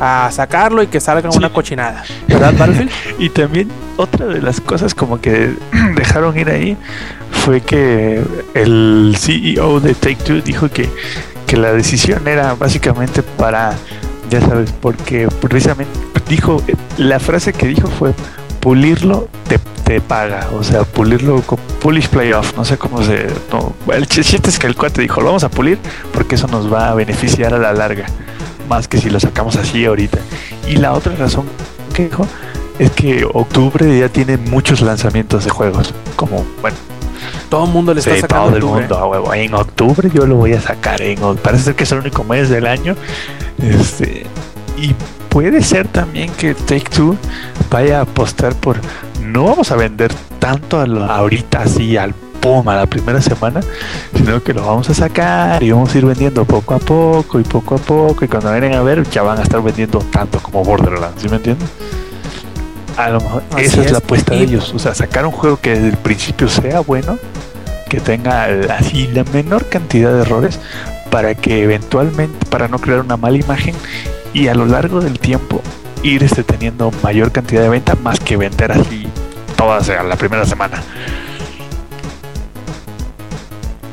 [0.00, 2.02] a sacarlo y que salga una cochinada.
[2.26, 2.90] ¿Verdad, Battlefield?
[3.18, 5.54] y también otra de las cosas como que
[5.94, 6.76] dejaron ir ahí
[7.30, 8.22] fue que
[8.54, 10.88] el CEO de Take Two dijo que,
[11.46, 13.74] que la decisión era básicamente para,
[14.30, 15.92] ya sabes, porque precisamente
[16.28, 16.62] dijo,
[16.96, 18.14] la frase que dijo fue
[18.60, 23.26] pulirlo te, te paga, o sea, pulirlo con polish playoff, no sé cómo se...
[23.50, 25.78] No, el chiste es que el cuate dijo, lo vamos a pulir
[26.12, 28.06] porque eso nos va a beneficiar a la larga
[28.70, 30.18] más que si lo sacamos así ahorita.
[30.66, 31.44] Y la otra razón
[31.92, 32.26] que dijo
[32.78, 35.92] es que octubre ya tiene muchos lanzamientos de juegos.
[36.16, 36.76] Como, bueno,
[37.50, 38.80] Todo el mundo le está sí, sacando todo el octubre.
[38.82, 39.34] mundo a huevo.
[39.34, 41.02] En octubre yo lo voy a sacar.
[41.02, 42.94] En, parece ser que es el único mes del año.
[43.60, 44.24] Este,
[44.78, 44.94] y
[45.28, 47.16] puede ser también que Take Two
[47.70, 48.78] vaya a apostar por.
[49.22, 53.60] No vamos a vender tanto a lo- ahorita así al pum a la primera semana,
[54.14, 57.44] sino que lo vamos a sacar y vamos a ir vendiendo poco a poco y
[57.44, 58.24] poco a poco.
[58.24, 61.22] Y cuando vengan a ver, ya van a estar vendiendo tanto como Borderlands.
[61.22, 61.68] ¿Sí me entiendes?
[62.96, 63.92] A lo mejor Así esa es, es.
[63.92, 64.72] la apuesta de ellos.
[64.74, 67.18] O sea, sacar un juego que desde el principio sea bueno,
[67.88, 68.44] que tenga
[68.76, 70.60] así la menor cantidad de errores
[71.10, 73.74] para que eventualmente, para no crear una mala imagen
[74.32, 75.60] y a lo largo del tiempo
[76.02, 79.08] ir este, teniendo mayor cantidad de venta más que vender así
[79.56, 80.82] todas a la primera semana.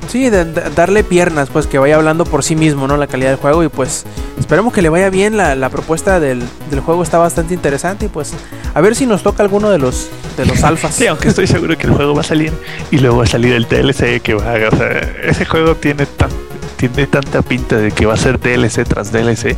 [0.07, 2.95] Sí, de- de- darle piernas, pues que vaya hablando por sí mismo, ¿no?
[2.97, 4.05] La calidad del juego y pues
[4.39, 5.35] esperemos que le vaya bien.
[5.37, 8.33] La, la propuesta del, del juego está bastante interesante y pues
[8.73, 10.95] a ver si nos toca alguno de los de los alfas.
[10.95, 12.53] Sí, aunque estoy seguro que el juego va a salir
[12.91, 14.69] y luego va a salir el DLC que va a...
[14.69, 14.89] O sea,
[15.23, 16.29] ese juego tiene tan,
[16.77, 19.57] tiene tanta pinta de que va a ser DLC tras DLC,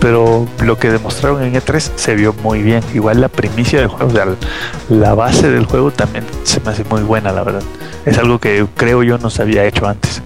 [0.00, 2.82] pero lo que demostraron en E3 se vio muy bien.
[2.94, 4.26] Igual la primicia del juego, o sea,
[4.90, 7.62] la base del juego también se me hace muy buena, la verdad.
[8.04, 10.22] Es algo que creo yo no se había hecho antes.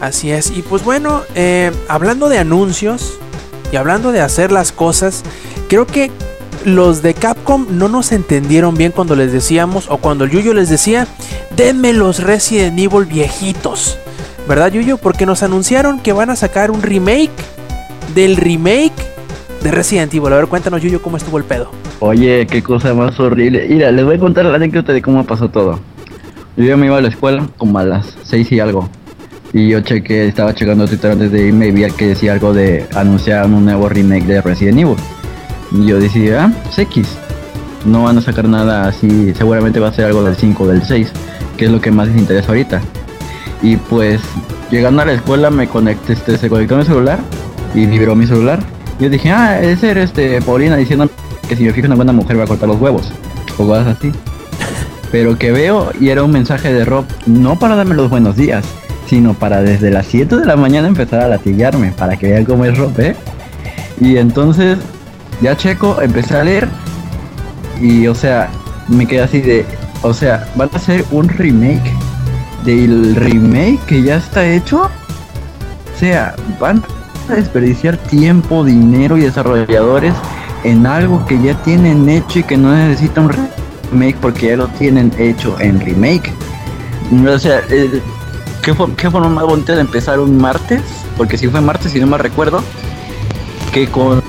[0.00, 0.50] Así es.
[0.50, 3.18] Y pues bueno, eh, hablando de anuncios
[3.70, 5.22] y hablando de hacer las cosas,
[5.68, 6.10] creo que
[6.64, 10.68] los de Capcom no nos entendieron bien cuando les decíamos o cuando el Yuyo les
[10.68, 11.06] decía,
[11.56, 13.98] denme los Resident Evil viejitos.
[14.48, 14.98] ¿Verdad Yuyo?
[14.98, 17.30] Porque nos anunciaron que van a sacar un remake
[18.14, 18.92] del remake
[19.62, 20.32] de Resident Evil.
[20.32, 21.70] A ver, cuéntanos Yuyo cómo estuvo el pedo.
[22.00, 23.66] Oye, qué cosa más horrible.
[23.68, 25.78] Mira, les voy a contar la anécdota de cómo pasó todo.
[26.56, 28.88] Yo me iba a la escuela como a las 6 y algo.
[29.52, 32.86] Y yo chequé, estaba checando Twitter antes de irme y vi que decía algo de
[32.94, 34.96] anunciar un nuevo remake de Resident Evil.
[35.70, 37.16] Y yo decía, ah, pues X.
[37.84, 40.82] No van a sacar nada así, seguramente va a ser algo del 5 o del
[40.82, 41.12] 6,
[41.56, 42.80] que es lo que más les interesa ahorita.
[43.62, 44.20] Y pues,
[44.70, 47.20] llegando a la escuela me conecté, este, se conectó mi celular
[47.74, 48.60] y vibró mi celular.
[48.98, 51.08] Yo dije, ah, es ser este Paulina diciendo
[51.48, 53.12] que si me fijo en una buena mujer va a cortar los huevos.
[53.58, 54.12] O cosas así.
[55.10, 58.64] Pero que veo y era un mensaje de Rob, no para darme los buenos días,
[59.06, 62.64] sino para desde las 7 de la mañana empezar a latillarme, para que vean cómo
[62.64, 63.14] es Rob, ¿eh?
[64.00, 64.78] Y entonces,
[65.42, 66.68] ya checo, empecé a leer
[67.80, 68.48] y, o sea,
[68.88, 69.66] me quedé así de,
[70.02, 71.92] o sea, van a hacer un remake
[72.64, 74.82] del remake que ya está hecho.
[74.82, 76.82] O sea, van
[77.30, 80.14] a desperdiciar tiempo, dinero y desarrolladores
[80.64, 83.30] en algo que ya tienen hecho y que no necesita un
[83.90, 86.32] remake porque ya lo tienen hecho en remake.
[87.28, 87.60] O sea,
[88.62, 90.80] ¿qué, for- qué forma más bonita de empezar un martes?
[91.16, 92.62] Porque si fue martes, si no me recuerdo,
[93.72, 94.22] que con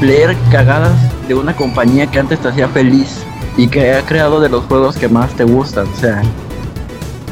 [0.00, 0.92] leer cagadas
[1.28, 3.18] de una compañía que antes te hacía feliz
[3.56, 5.86] y que ha creado de los juegos que más te gustan.
[5.92, 6.22] O sea,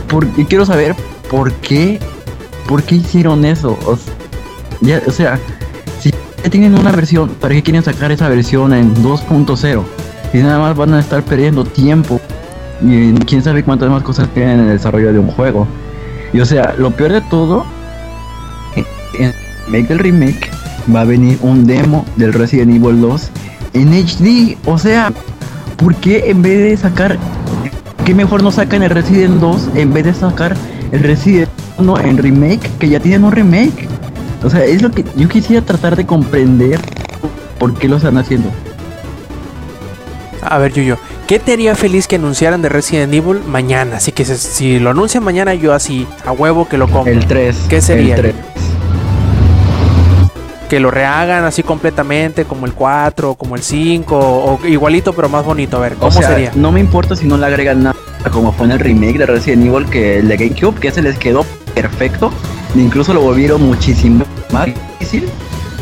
[0.09, 0.95] por- y quiero saber
[1.31, 1.99] por qué,
[2.67, 3.79] por qué hicieron eso.
[3.87, 4.11] O, s-
[4.81, 5.39] ya, o sea,
[6.01, 6.11] si
[6.43, 9.85] ya tienen una versión, ¿para qué quieren sacar esa versión en 2.0?
[10.33, 12.21] Y nada más van a estar perdiendo tiempo.
[12.83, 15.67] Y quién sabe cuántas más cosas tienen en el desarrollo de un juego.
[16.33, 17.65] Y o sea, lo peor de todo,
[18.77, 18.85] en
[19.25, 19.35] en el
[19.67, 20.51] remake del remake
[20.95, 23.31] va a venir un demo del Resident Evil 2
[23.75, 24.57] en HD.
[24.67, 25.13] O sea,
[25.77, 27.19] ¿por qué en vez de sacar,
[28.09, 30.57] qué mejor no sacan el Resident 2 en vez de sacar
[30.93, 33.87] el Resident 1 en remake, que ya tienen un remake?
[34.43, 36.81] O sea, es lo que yo quisiera tratar de comprender
[37.59, 38.49] por qué lo están haciendo.
[40.41, 40.97] A ver, Yuyo,
[41.27, 43.97] ¿qué te haría feliz que anunciaran de Resident Evil mañana?
[43.99, 47.13] Así que se- si lo anuncian mañana, yo así, a huevo que lo compro.
[47.13, 47.67] El 3.
[47.69, 48.15] ¿Qué sería?
[48.15, 48.35] El 3.
[50.69, 55.45] Que lo rehagan así completamente, como el 4, como el 5, o igualito pero más
[55.45, 55.79] bonito.
[55.79, 56.53] A ver, ¿cómo O sea, sería?
[56.55, 57.97] no me importa si no le agregan nada,
[58.31, 61.17] como fue en el remake de Resident Evil, que el de GameCube, que se les
[61.19, 61.45] quedó
[61.75, 62.31] perfecto,
[62.75, 65.29] incluso lo volvieron muchísimo más difícil.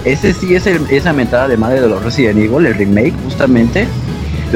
[0.05, 3.89] Ese sí es el- esa mentada de madre de los Resident Evil, el remake, justamente.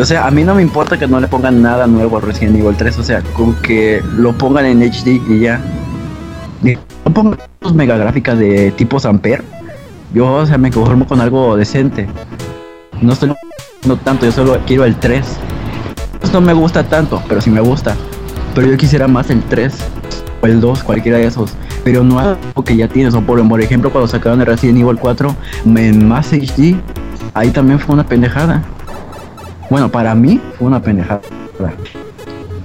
[0.00, 2.56] O sea, a mí no me importa que no le pongan nada nuevo a Resident
[2.56, 5.60] Evil 3, o sea, con que lo pongan en HD y ya.
[7.04, 9.42] No pongan sus mega gráficas de tipo Samper.
[10.12, 12.08] Yo, o sea, me conformo con algo decente.
[13.00, 13.32] No estoy
[13.86, 15.24] no tanto, yo solo quiero el 3.
[16.20, 17.96] Pues no me gusta tanto, pero sí me gusta.
[18.54, 19.74] Pero yo quisiera más el 3
[20.42, 21.52] o el 2, cualquiera de esos.
[21.82, 23.14] Pero no algo que ya tienes.
[23.14, 25.34] O por, por ejemplo, cuando sacaron el Resident Evil 4
[25.64, 26.76] en más HD,
[27.32, 28.62] ahí también fue una pendejada.
[29.70, 31.22] Bueno, para mí fue una pendejada.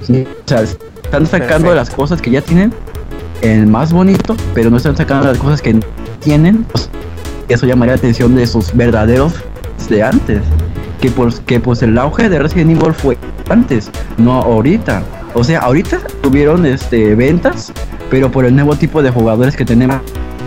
[0.02, 1.76] Sí, o sea, están sacando Perfecto.
[1.76, 2.74] las cosas que ya tienen
[3.42, 5.80] el más bonito, pero no están sacando las cosas que
[6.20, 6.66] tienen.
[7.50, 9.34] Eso llamaría la atención de sus verdaderos
[9.90, 10.42] de antes.
[11.02, 13.18] que pues, que pues el auge de Resident Evil fue
[13.50, 15.04] antes, no ahorita.
[15.34, 17.72] O sea, ahorita tuvieron este ventas,
[18.10, 19.98] pero por el nuevo tipo de jugadores que tenemos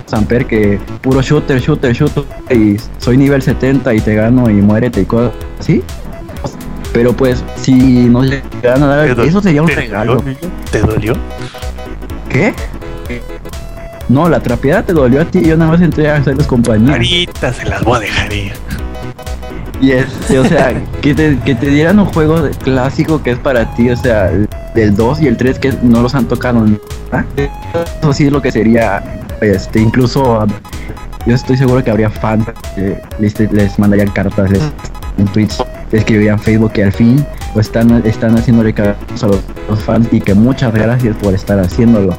[0.07, 5.03] Samper que puro shooter, shooter, shooter y soy nivel 70 y te gano y muérete
[5.03, 5.83] y cosas así.
[6.95, 10.25] Pero pues si nos llegan a dar ¿Te do- eso sería un regalo.
[10.73, 11.13] ¿Te dolió?
[12.31, 12.55] ¿Qué?
[14.09, 16.93] No, la trapeada te dolió a ti, yo nada más entré a hacerles compañía.
[16.95, 18.53] Ahorita se las voy a dejar ir.
[19.81, 23.75] Y este, o sea, que te, que te dieran un juego clásico que es para
[23.75, 26.65] ti, o sea, el- del 2 y el 3 que no los han tocado.
[27.13, 27.25] ¿ah?
[28.01, 29.03] Eso sí es lo que sería,
[29.41, 30.47] este, incluso
[31.27, 34.63] yo estoy seguro que habría fans que les, les mandarían cartas, les,
[35.19, 35.59] en tweets,
[35.91, 39.81] les escribirían en Facebook que al fin pues, están, están haciendo recados a los, los
[39.81, 42.15] fans y que muchas gracias por estar haciéndolo.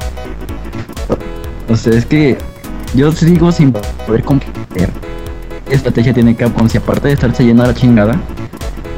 [1.70, 2.36] O sea, es que
[2.94, 4.90] yo sigo sin poder comprender
[5.68, 8.20] qué estrategia tiene Capcom si aparte de estarse yendo a la chingada,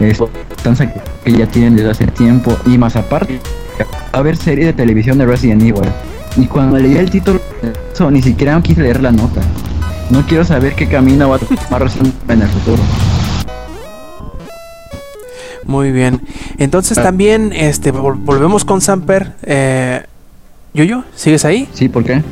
[0.01, 0.19] es
[0.63, 0.91] tanza
[1.25, 3.41] que ya tienen desde hace tiempo y más aparte,
[3.79, 5.89] va a haber serie de televisión de Resident Evil.
[6.37, 7.41] Y cuando leí el título,
[7.93, 9.43] eso, ni siquiera quise leer la nota.
[10.09, 12.83] No quiero saber qué camino va a tomar Resident Evil en el futuro.
[15.65, 16.21] Muy bien.
[16.59, 17.03] Entonces Ah.
[17.03, 19.35] también este vol- volvemos con Samper.
[19.43, 20.03] Eh,
[20.75, 21.69] Yuyo, ¿sigues ahí?
[21.75, 22.23] Sí, ¿por qué?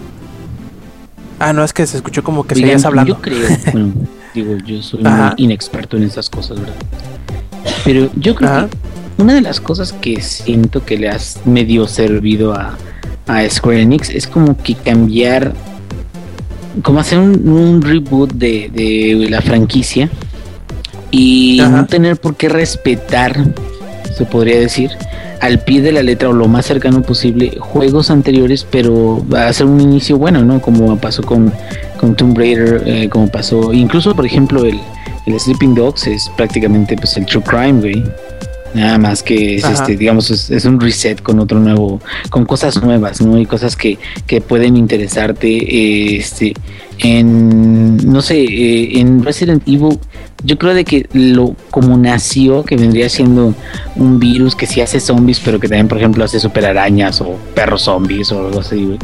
[1.41, 3.15] Ah, no, es que se escuchó como que Oigan, seguías hablando.
[3.15, 3.93] Yo creo, bueno,
[4.35, 5.35] digo, yo soy Ajá.
[5.37, 6.75] muy inexperto en estas cosas, ¿verdad?
[7.85, 8.69] Pero yo creo Ajá.
[8.69, 12.77] que una de las cosas que siento que le has medio servido a,
[13.27, 15.55] a Square Enix es como que cambiar,
[16.83, 20.11] como hacer un, un reboot de, de la franquicia
[21.11, 21.71] y Ajá.
[21.71, 23.35] no tener por qué respetar,
[24.17, 24.91] se podría decir,
[25.41, 29.53] al pie de la letra o lo más cercano posible juegos anteriores, pero va a
[29.53, 30.61] ser un inicio bueno, ¿no?
[30.61, 31.53] Como pasó con,
[31.99, 34.79] con Tomb Raider, eh, como pasó, incluso por ejemplo el,
[35.27, 38.05] el Sleeping Dogs es prácticamente pues el True Crime, güey.
[38.73, 39.75] Nada más que es Ajá.
[39.75, 43.37] este, digamos, es, es un reset con otro nuevo, con cosas nuevas, ¿no?
[43.37, 46.55] Y cosas que, que pueden interesarte, eh, este,
[46.99, 49.99] en, no sé, eh, en Resident Evil,
[50.43, 53.55] yo creo de que lo, como nació, que vendría siendo
[53.97, 57.37] un virus que sí hace zombies, pero que también, por ejemplo, hace super arañas o
[57.55, 58.99] perros zombies o algo así, güey.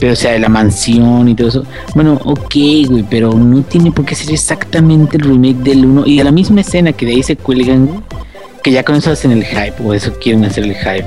[0.00, 1.64] Pero, o sea, de la mansión y todo eso.
[1.94, 2.54] Bueno, ok,
[2.88, 6.32] güey, pero no tiene por qué ser exactamente el remake del 1 y de la
[6.32, 8.02] misma escena que de ahí se cuelgan,
[8.68, 11.06] Que ya con eso hacen el hype, o eso quieren hacer el hype.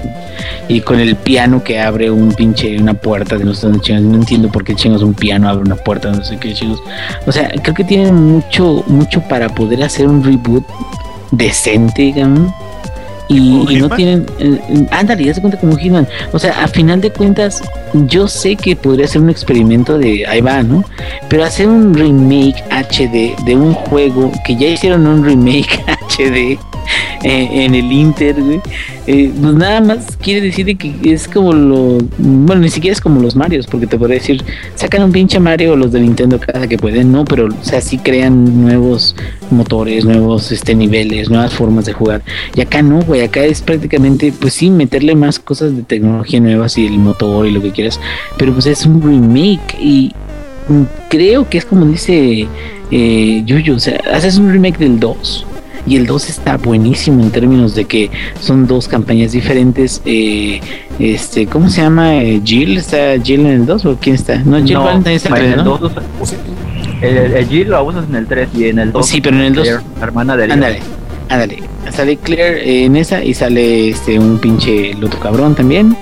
[0.68, 4.02] Y con el piano que abre un pinche, una puerta de no sé dónde chingos.
[4.02, 6.82] No entiendo por qué chingos un piano abre una puerta de no sé qué chingos.
[7.28, 10.66] O sea, creo que tienen mucho, mucho para poder hacer un reboot
[11.30, 12.52] decente, digamos.
[13.28, 14.26] Y, ¿Como y no tienen.
[14.40, 16.08] eh, ándale, ya se cuenta como Hitman.
[16.32, 17.62] O sea, a final de cuentas,
[18.08, 20.26] yo sé que podría ser un experimento de.
[20.26, 20.84] Ahí va, ¿no?
[21.30, 26.58] Pero hacer un remake HD de un juego que ya hicieron un remake HD
[27.24, 28.36] eh, en el Inter,
[29.08, 31.98] eh, pues nada más quiere decir de que es como lo.
[32.18, 34.44] Bueno, ni siquiera es como los Marios, porque te podría decir,
[34.76, 37.98] sacan un pinche Mario los de Nintendo cada que pueden, no, pero o sea, sí
[37.98, 39.16] crean nuevos
[39.50, 42.22] motores, nuevos este niveles, nuevas formas de jugar.
[42.56, 46.78] Y acá no, güey, acá es prácticamente, pues sí, meterle más cosas de tecnología nuevas
[46.78, 48.00] y el motor y lo que quieras,
[48.38, 50.14] pero pues es un remake y
[51.10, 52.48] creo que es como dice
[52.92, 55.46] eh, Yuyu, o sea, haces un remake del 2
[55.86, 60.02] y el 2 está buenísimo en términos de que son dos campañas diferentes.
[60.06, 60.60] eh,
[61.00, 62.22] este, ¿cómo se llama?
[62.22, 64.38] Eh, Jill, ¿está Jill en el 2 o quién está?
[64.40, 65.78] No, Jill Valentine está en el en 3, el ¿no?
[65.78, 65.92] 2
[67.02, 69.56] el, G lo usas en el 3 y en el 2 sí, pero en el
[69.56, 70.44] 2 Claire, la hermana de.
[70.52, 70.80] Ándale,
[71.30, 71.64] ándale.
[71.92, 75.96] Sale Claire eh, en esa y sale este un pinche el otro cabrón también.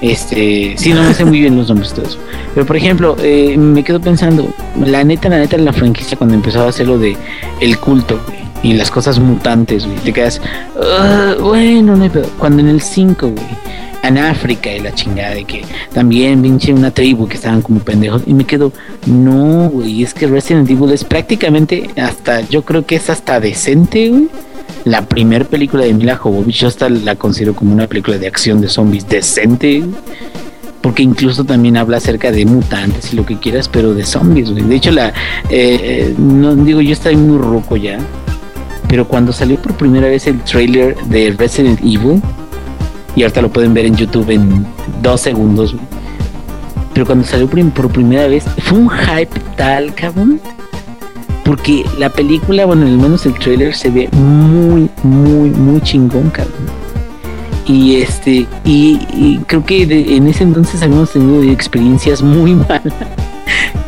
[0.00, 2.18] Este, sí, no me sé muy bien los nombres todos.
[2.54, 4.52] Pero por ejemplo, eh, me quedo pensando,
[4.84, 7.16] la neta, la neta, la franquicia cuando empezó a hacer lo de
[7.60, 10.40] el culto güey, y las cosas mutantes, güey, te quedas,
[10.80, 12.28] "Ah, bueno, no hay pedo".
[12.38, 13.46] Cuando en el 5, güey,
[14.02, 18.22] en África y la chingada de que también pinche una tribu que estaban como pendejos
[18.26, 18.72] y me quedo,
[19.06, 24.08] no, güey, es que Resident Evil es prácticamente hasta, yo creo que es hasta decente,
[24.08, 24.28] güey.
[24.84, 28.60] La primera película de Mila Jovovich yo hasta la considero como una película de acción
[28.60, 29.90] de zombies decente, güey.
[30.80, 34.64] porque incluso también habla acerca de mutantes y lo que quieras, pero de zombies, güey.
[34.64, 35.12] De hecho, la, eh,
[35.50, 37.98] eh, no digo, yo estoy muy roco ya,
[38.92, 42.20] pero cuando salió por primera vez el trailer de Resident Evil,
[43.16, 44.66] y ahorita lo pueden ver en YouTube en
[45.00, 45.74] dos segundos,
[46.92, 50.38] pero cuando salió por primera vez, fue un hype tal, cabrón,
[51.42, 56.52] porque la película, bueno, al menos el trailer se ve muy, muy, muy chingón, cabrón.
[57.66, 62.92] Y este, y, creo que en ese entonces habíamos tenido experiencias muy malas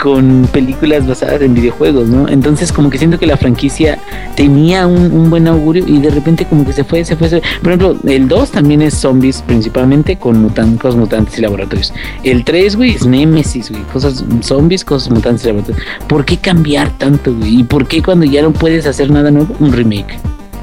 [0.03, 2.29] con películas basadas en videojuegos, ¿no?
[2.29, 3.99] Entonces como que siento que la franquicia
[4.37, 7.29] tenía un, buen augurio y de repente como que se fue, se fue.
[7.29, 11.93] Por ejemplo, el 2 también es zombies principalmente con mutan- cosas mutantes y laboratorios.
[12.23, 15.85] El 3, güey, es Nemesis, güey, cosas zombies, cosas mutantes y laboratorios.
[16.07, 17.61] ¿Por qué cambiar tanto, güey?
[17.61, 20.19] ¿Y por qué cuando ya no puedes hacer nada nuevo, un remake?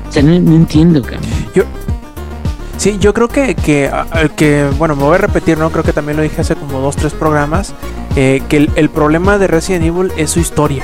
[0.07, 1.21] O sea, no, entiendo, cabrón.
[2.77, 3.91] Sí, yo creo que, que,
[4.35, 5.69] que, bueno, me voy a repetir, ¿no?
[5.69, 7.75] Creo que también lo dije hace como dos, tres programas,
[8.15, 10.83] eh, que el, problema de Resident Evil es su historia.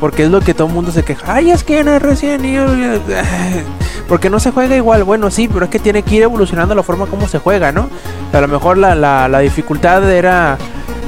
[0.00, 1.32] Porque es lo que todo el mundo se queja.
[1.32, 3.00] Ay, es que es Resident Evil.
[4.08, 5.04] Porque no se juega igual.
[5.04, 7.88] Bueno, sí, pero es que tiene que ir evolucionando la forma como se juega, ¿no?
[8.32, 10.56] A lo mejor la, dificultad era...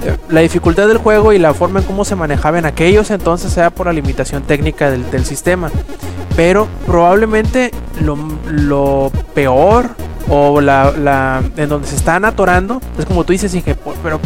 [0.04, 3.52] eh, La dificultad del juego y la forma en cómo se manejaba en aquellos entonces
[3.52, 5.70] sea por la limitación técnica del, sistema
[6.36, 7.70] pero probablemente
[8.00, 9.90] lo, peor
[10.28, 14.20] o la, en donde se están atorando es como tú dices Inge, pero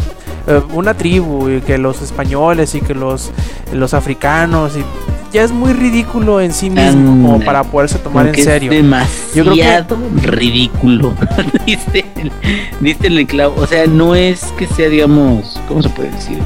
[0.47, 3.31] eh, una tribu y que los españoles y que los
[3.73, 4.83] los africanos y
[5.35, 8.77] ya es muy ridículo en sí mismo como para poderse tomar en que serio Es
[8.77, 11.13] demasiado ridículo.
[11.65, 12.05] diste,
[12.79, 13.55] diste el clavo.
[13.57, 16.39] O sea, no es que sea, digamos, ¿cómo se puede decir?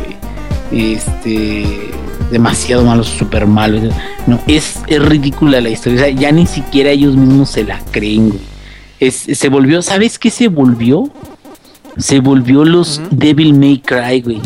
[0.71, 1.91] Este.
[2.31, 3.79] Demasiado malo, súper malo.
[4.25, 5.99] No, es, es ridícula la historia.
[5.99, 8.41] O sea, ya ni siquiera ellos mismos se la creen, güey.
[8.99, 11.11] Es, se volvió, ¿sabes qué se volvió?
[11.99, 13.01] Se volvió los.
[13.11, 14.41] Devil May Cry, güey.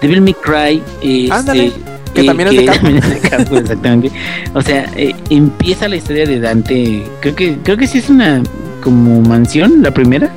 [0.00, 0.82] Devil May Cry.
[1.02, 1.72] Este, Ándale,
[2.14, 2.82] que también es de Capcom.
[2.82, 4.10] también es de Capcom, exactamente.
[4.54, 7.02] O sea, eh, empieza la historia de Dante.
[7.20, 8.42] Creo que, creo que sí es una
[8.82, 10.30] como mansión, la primera.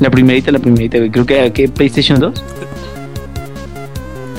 [0.00, 1.10] La primerita, la primerita, güey.
[1.10, 1.68] Creo que ¿qué?
[1.68, 2.42] PlayStation 2.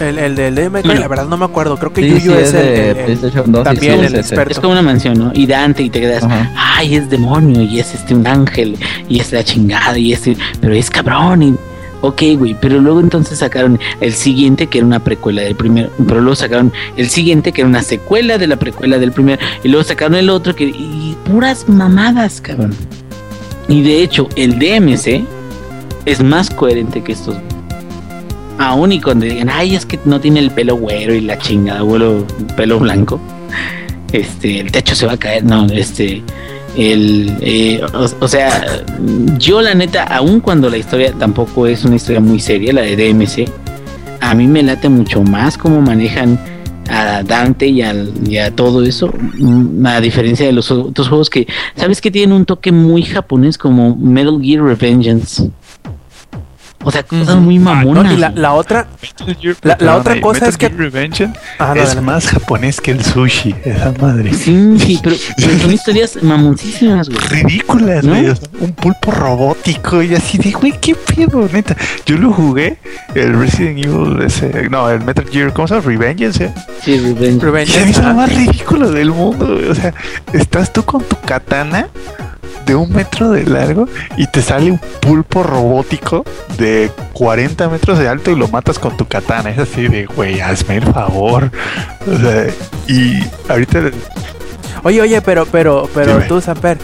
[0.01, 0.93] El, el del Bueno.
[0.95, 2.97] la verdad no me acuerdo creo que Sí, Yuyu sí, es es el, de el-
[2.97, 4.51] el- PlayStation 2 y también el experto.
[4.51, 5.31] Es como una mansión, ¿no?
[5.33, 6.51] Y Dante, y te quedas, Ajá.
[6.55, 8.77] ay, es demonio, y es este un ángel,
[9.09, 11.55] y es la chingada, y este, pero es cabrón, y
[12.01, 16.19] ok, güey, pero luego entonces sacaron el siguiente que era una precuela del primero, pero
[16.21, 19.83] luego sacaron el siguiente que era una secuela de la precuela del primero, y luego
[19.83, 22.75] sacaron el otro que, y puras mamadas, cabrón.
[23.67, 25.23] Y de hecho, el DMC
[26.05, 27.35] es más coherente que estos.
[28.57, 31.81] Aún y cuando digan, ay, es que no tiene el pelo güero y la chingada,
[31.81, 32.25] güero,
[32.55, 33.19] pelo blanco.
[34.11, 36.23] Este, el techo se va a caer, no, este,
[36.77, 37.81] el, eh,
[38.19, 38.83] o, sea,
[39.37, 42.95] yo la neta, aun cuando la historia tampoco es una historia muy seria, la de
[42.95, 43.49] DMC,
[44.21, 46.39] a mí me late mucho más cómo manejan
[46.89, 51.47] a Dante y, y a todo eso, mm, a diferencia de los otros juegos que,
[51.75, 55.49] ¿sabes que tienen un toque muy japonés como Metal Gear Revengeance?
[56.85, 57.63] O sea, cosas muy Ah, ¿no?
[57.75, 58.13] mamonas.
[58.13, 58.87] y la, otra
[59.79, 64.33] La- otra cosa es que- Revengeance Ajá, es más japonés que el sushi, esa madre.
[64.33, 67.19] Sí, sí, pero, pero son historias mamoncísimas, güey.
[67.43, 68.11] Ridículas, ¿No?
[68.13, 68.29] güey.
[68.29, 71.75] o sea, Un pulpo robótico y así de, güey, qué pedo, neta.
[72.05, 72.77] Yo lo jugué,
[73.15, 75.87] el Resident Evil, ese, no, el Metal Gear, ¿cómo se llama?
[75.87, 76.53] Revengeance, ¿eh?
[76.83, 76.97] Sí,
[77.39, 77.73] Revenge.
[77.87, 78.09] Y ajá.
[78.09, 79.69] lo más ridículo del mundo, güey.
[79.69, 79.93] O sea,
[80.33, 81.87] estás tú con tu katana
[82.65, 83.87] de un metro de largo
[84.17, 86.25] y te sale un pulpo robótico
[86.57, 89.49] de 40 metros de alto y lo matas con tu katana.
[89.51, 91.51] Es así de, güey, hazme el favor.
[92.11, 92.47] O sea,
[92.87, 93.81] y ahorita
[94.83, 96.25] Oye, oye, pero, pero, pero Dime.
[96.27, 96.77] tú, Samper,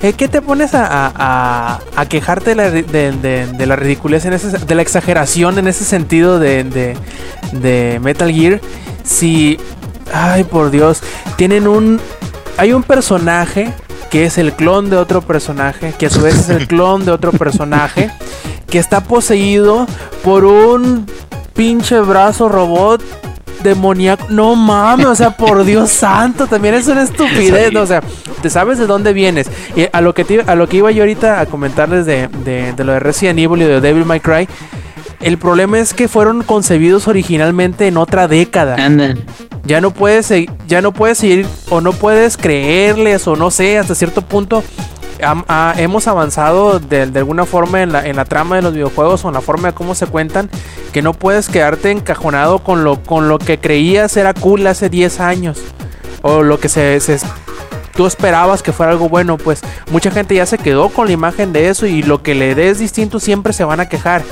[0.00, 3.74] ¿eh, ¿qué te pones a, a, a- a quejarte de la, de, de- de la
[3.74, 6.96] ridiculez, en ese, de la exageración en ese sentido de, de,
[7.52, 8.60] de Metal Gear?
[9.02, 9.58] Si,
[10.12, 11.02] ay, por Dios,
[11.36, 12.00] tienen un,
[12.58, 13.72] hay un personaje
[14.10, 17.10] que es el clon de otro personaje, que a su vez es el clon de
[17.12, 18.10] otro personaje,
[18.68, 19.86] que está poseído
[20.24, 21.06] por un
[21.54, 23.02] pinche brazo robot
[23.62, 24.26] demoníaco.
[24.30, 27.80] No mames, o sea, por Dios santo, también es una estupidez, ¿no?
[27.82, 28.02] o sea,
[28.40, 29.50] te sabes de dónde vienes.
[29.74, 32.72] Y a lo que, te- a lo que iba yo ahorita a comentarles de, de,
[32.72, 34.48] de lo de Resident Evil y de Devil May Cry,
[35.20, 38.76] el problema es que fueron concebidos originalmente en otra década.
[38.76, 39.14] Anda.
[39.64, 40.32] Ya no puedes,
[40.66, 44.62] ya no puedes seguir o no puedes creerles o no sé, hasta cierto punto
[45.22, 49.24] ah, hemos avanzado de, de alguna forma en la, en la trama de los videojuegos
[49.24, 50.48] o en la forma de cómo se cuentan,
[50.92, 55.20] que no puedes quedarte encajonado con lo, con lo que creías era cool hace 10
[55.20, 55.58] años
[56.22, 57.18] o lo que se, se-
[57.98, 61.52] tú esperabas que fuera algo bueno, pues mucha gente ya se quedó con la imagen
[61.52, 64.22] de eso y lo que le des distinto siempre se van a quejar.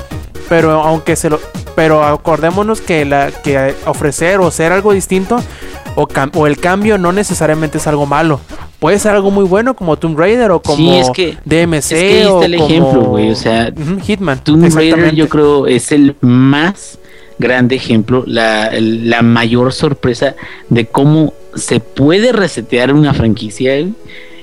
[0.47, 1.37] Pero aunque se lo
[1.75, 5.43] pero acordémonos que la que ofrecer o ser algo distinto
[5.95, 8.39] o, cam- o el cambio no necesariamente es algo malo.
[8.79, 11.89] Puede ser algo muy bueno como Tomb Raider o como Sí, es que- DMC es
[11.89, 13.69] que ahí está o el como- ejemplo, güey, o sea,
[14.01, 14.39] Hitman.
[14.45, 16.97] Tomb Raider yo creo es el más
[17.39, 20.35] grande ejemplo, la, la mayor sorpresa
[20.69, 23.73] de cómo se puede resetear una franquicia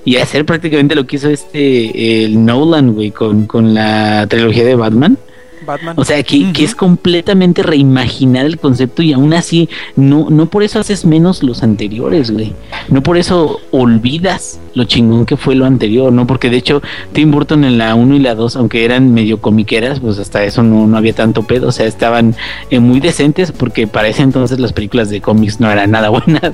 [0.05, 4.75] y hacer prácticamente lo que hizo este el Nolan, güey, con, con la trilogía de
[4.75, 5.19] Batman.
[5.65, 5.95] Batman.
[5.99, 10.79] O sea, que, es completamente reimaginar el concepto y aún así no, no por eso
[10.79, 12.55] haces menos los anteriores, güey.
[12.89, 16.27] No por eso olvidas lo chingón que fue lo anterior, ¿no?
[16.27, 20.01] Porque de hecho Tim Burton en la 1 y la 2, aunque eran medio comiqueras,
[20.01, 21.69] pues hasta eso no, no había tanto pedo.
[21.69, 22.35] O sea, estaban
[22.71, 26.53] eh, muy decentes porque para ese entonces las películas de cómics no eran nada buenas.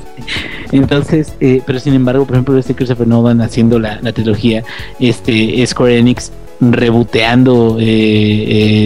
[0.72, 4.64] Entonces, eh, pero sin embargo, por ejemplo, este Christopher Nolan haciendo la, la trilogía,
[4.98, 7.84] este Square Enix reboteando eh,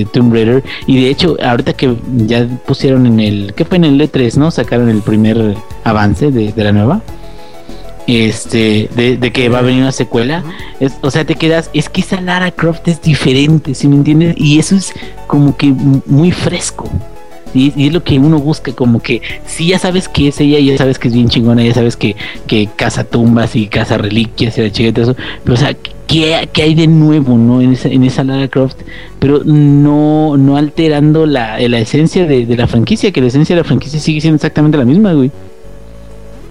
[0.00, 1.96] eh, Tomb Raider y de hecho ahorita que
[2.26, 4.50] ya pusieron en el ¿qué fue en el E3 no?
[4.50, 7.02] sacaron el primer avance de, de la nueva
[8.06, 10.44] este de, que va a venir una secuela
[10.78, 14.34] es- o sea te quedas es que esa Lara Croft es diferente ¿sí me entiendes?
[14.38, 14.92] y eso es
[15.26, 15.68] como que
[16.06, 16.88] muy fresco
[17.54, 20.76] y, es lo que uno busca, como que si ya sabes que es ella, ya
[20.76, 22.16] sabes que es bien chingona, ya sabes que,
[22.48, 25.14] que caza tumbas y caza reliquias y la chica eso,
[25.44, 25.76] pero o sea,
[26.06, 27.60] ¿qué, qué hay de nuevo, no?
[27.60, 28.76] En esa, en esa Lara Croft,
[29.18, 33.62] pero no, no alterando la, la esencia de, de la franquicia, que la esencia de
[33.62, 35.30] la franquicia sigue siendo exactamente la misma, güey.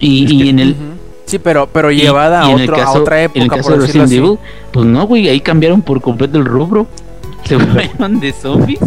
[0.00, 0.76] Y, y que- en el.
[1.26, 3.86] Sí, pero, pero llevada y a, otro, a otra En el época, caso por de
[3.86, 4.12] Resident.
[4.12, 4.38] Evil,
[4.70, 6.86] pues no, güey, ahí cambiaron por completo el rubro.
[7.48, 8.80] Se fueron de zombies,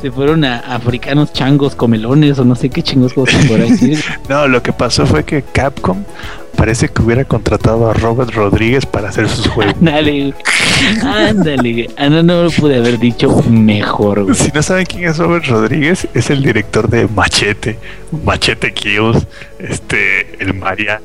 [0.00, 3.98] se fueron a africanos changos comelones o no sé qué chingos cosas por ahí decir.
[4.28, 6.04] No, lo que pasó fue que Capcom
[6.56, 9.74] parece que hubiera contratado a Robert Rodríguez para hacer sus juegos.
[9.78, 10.34] Ándale,
[11.02, 11.90] ándale.
[11.96, 14.34] Ah, no, no lo pude haber dicho mejor, güey.
[14.34, 17.78] Si no saben quién es Robert Rodríguez, es el director de Machete,
[18.24, 19.26] Machete Kills,
[19.58, 21.00] este, el Maria.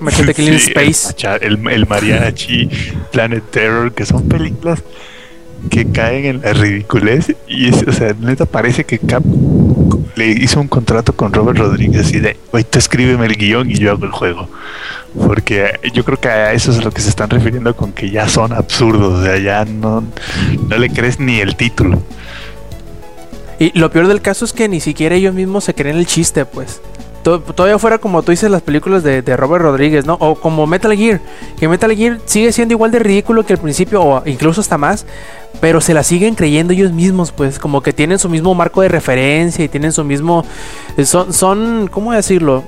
[0.00, 1.14] Machete Killing Sí, Space.
[1.44, 2.68] El, el, el Mariachi,
[3.12, 4.82] Planet Terror, que son películas
[5.68, 7.34] que caen en la ridiculez.
[7.46, 9.22] Y es, o sea, neta parece que Cap
[10.16, 13.74] le hizo un contrato con Robert Rodríguez y de, oye, tú escríbeme el guion y
[13.74, 14.48] yo hago el juego.
[15.26, 18.10] Porque yo creo que a eso es a lo que se están refiriendo con que
[18.10, 20.04] ya son absurdos, o sea, ya no,
[20.68, 22.02] no le crees ni el título.
[23.58, 26.46] Y lo peor del caso es que ni siquiera ellos mismos se creen el chiste,
[26.46, 26.80] pues.
[27.22, 30.14] To- Todavía fuera como tú dices las películas de, de Robert Rodríguez, ¿no?
[30.20, 31.20] O como Metal Gear.
[31.58, 35.04] Que Metal Gear sigue siendo igual de ridículo que al principio, o incluso hasta más.
[35.60, 37.58] Pero se la siguen creyendo ellos mismos, pues.
[37.58, 40.44] Como que tienen su mismo marco de referencia y tienen su mismo.
[40.96, 42.64] eh, Son, son ¿cómo decirlo?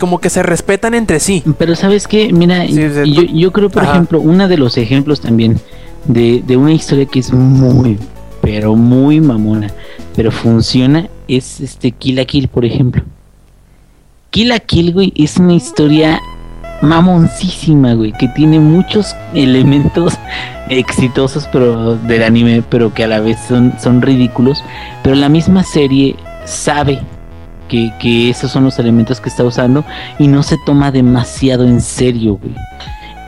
[0.00, 1.42] Como que se respetan entre sí.
[1.58, 2.74] Pero sabes qué, mira, Sí,
[3.12, 3.92] yo, yo creo, por Ajá.
[3.92, 5.56] ejemplo, uno de los ejemplos también
[6.04, 7.98] de, de una historia que es muy,
[8.40, 9.68] pero muy mamona,
[10.16, 13.02] pero funciona, es este Kill la Kill, por ejemplo.
[14.30, 16.20] Kill la Kill, güey, es una historia
[16.82, 20.14] mamoncísima, güey, que tiene muchos elementos
[20.68, 24.62] exitosos pero del anime, pero que a la vez son, son ridículos.
[25.02, 27.00] Pero la misma serie sabe
[27.68, 29.84] que, que esos son los elementos que está usando
[30.18, 32.54] y no se toma demasiado en serio, güey.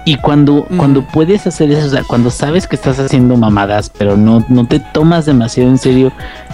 [0.07, 0.77] Y cuando, Mm.
[0.79, 4.67] cuando puedes hacer eso, o sea, cuando sabes que estás haciendo mamadas, pero no, no
[4.67, 6.11] te tomas demasiado en serio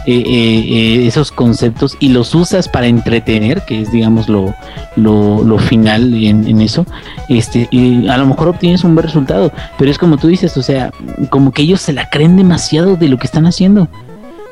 [0.07, 4.54] eh, eh, eh, esos conceptos y los usas para entretener, que es, digamos, lo,
[4.94, 6.86] lo, final en, en eso,
[7.28, 9.52] este, y a lo mejor obtienes un buen resultado.
[9.78, 10.92] Pero es como tú dices, o sea,
[11.28, 13.88] como que ellos se la creen demasiado de lo que están haciendo.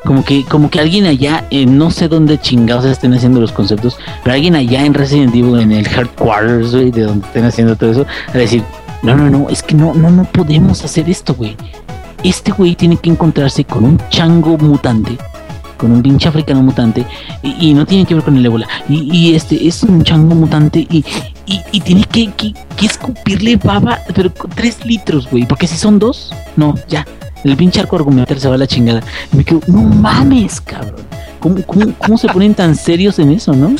[0.05, 3.96] Como que, como que alguien allá, eh, no sé dónde chingados estén haciendo los conceptos,
[4.22, 7.90] pero alguien allá en Resident Evil, en el Headquarters, güey, de donde estén haciendo todo
[7.90, 8.62] eso, a decir,
[9.02, 11.57] no, no, no, es que no, no, no podemos hacer esto, güey.
[12.22, 15.16] Este güey tiene que encontrarse con un chango mutante,
[15.77, 17.07] con un pinche africano mutante,
[17.43, 18.68] y, no tiene que ver con el ébola.
[18.89, 21.05] Y, este es un chango mutante y,
[21.47, 26.33] y, tiene que, que, que escupirle baba, pero tres litros, güey, porque si son dos,
[26.57, 27.07] no, ya.
[27.45, 29.03] El pinche arco argumental se va a la chingada.
[29.31, 31.03] Y me quedo, no mames, cabrón.
[31.41, 33.77] ¿Cómo, cómo, cómo se ponen tan serios en eso, no?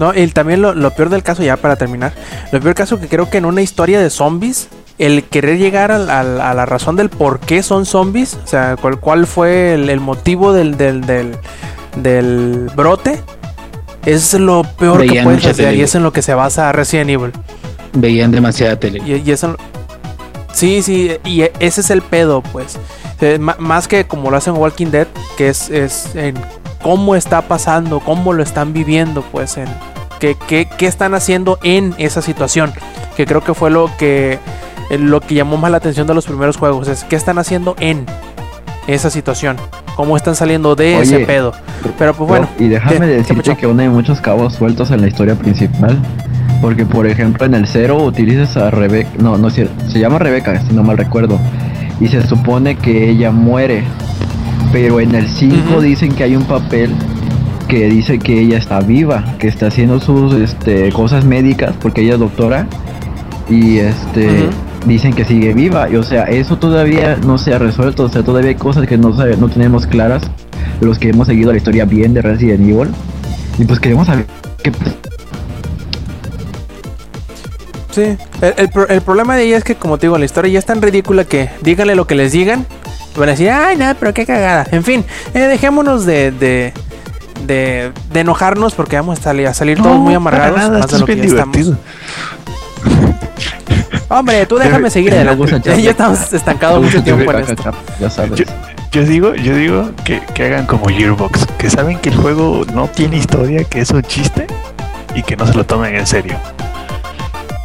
[0.00, 2.14] No, y también lo, lo peor del caso, ya para terminar,
[2.50, 6.10] lo peor caso que creo que en una historia de zombies, el querer llegar al-
[6.10, 9.88] al- a, la razón del por qué son zombies, o sea, cuál, cuál fue el,
[9.90, 11.36] el motivo del, del, del,
[11.96, 13.20] del brote,
[14.06, 16.70] es lo peor que Veían puedes mucha hacer y es en lo que se basa
[16.72, 17.32] Resident Evil.
[17.94, 19.00] Veían demasiada tele.
[19.04, 19.56] Y, y eso.
[20.52, 22.78] Sí, sí, y e- ese es el pedo, pues.
[23.20, 25.06] Eh, más que como lo hacen Walking Dead,
[25.38, 26.34] que es, es en
[26.82, 29.66] cómo está pasando, cómo lo están viviendo, pues, en
[30.18, 32.72] qué, qué, qué están haciendo en esa situación.
[33.16, 34.38] Que creo que fue lo que,
[35.00, 38.04] lo que llamó más la atención de los primeros juegos, es qué están haciendo en
[38.86, 39.56] esa situación,
[39.96, 41.52] cómo están saliendo de ese pedo.
[41.98, 45.00] Pero pues bueno, y déjame ¿qué- qué decirte que aún hay muchos cabos sueltos en
[45.00, 45.98] la historia principal.
[46.60, 49.08] Porque, por ejemplo, en el 0 utilizas a Rebeca.
[49.18, 49.72] No, no es cierto.
[49.90, 51.36] Se llama Rebeca, si no mal recuerdo.
[52.00, 53.82] Y se supone que ella muere.
[54.72, 55.80] Pero en el 5 Ujú.
[55.80, 56.92] dicen que hay un papel
[57.66, 62.14] que dice que ella está viva, que está haciendo sus este, cosas médicas, porque ella
[62.14, 62.66] es doctora.
[63.50, 64.28] Y este.
[64.86, 65.88] Dicen que sigue viva.
[65.88, 68.04] Y o sea, eso todavía no se ha resuelto.
[68.04, 70.22] O sea, todavía hay cosas que no, sabe- no tenemos claras.
[70.80, 72.88] Los que hemos seguido la historia bien de Resident Evil.
[73.58, 74.26] Y pues queremos saber
[74.62, 74.72] qué
[77.90, 80.50] Sí, el, el pro- el problema de ella es que, como te digo, la historia
[80.54, 82.64] ya es tan ridícula que díganle lo que les digan,
[83.16, 84.66] van a decir, ay, no, pero qué cagada.
[84.72, 85.04] En fin,
[85.34, 86.72] eh, dejémonos de, de,
[87.46, 90.54] de, de enojarnos porque vamos a salir, a salir todos muy amargados.
[90.54, 91.56] para nada, más de lo es que ya estamos.
[94.12, 95.60] Hombre, tú déjame seguir adelante.
[95.82, 97.72] ya estamos estancados mucho tiempo en esto.
[98.00, 98.38] Ya sabes.
[98.38, 98.44] Yo,
[98.92, 102.88] yo digo, yo digo que, que hagan como Gearbox, que saben que el juego no
[102.88, 104.46] tiene historia, que es un chiste
[105.14, 106.36] y que no se lo tomen en serio.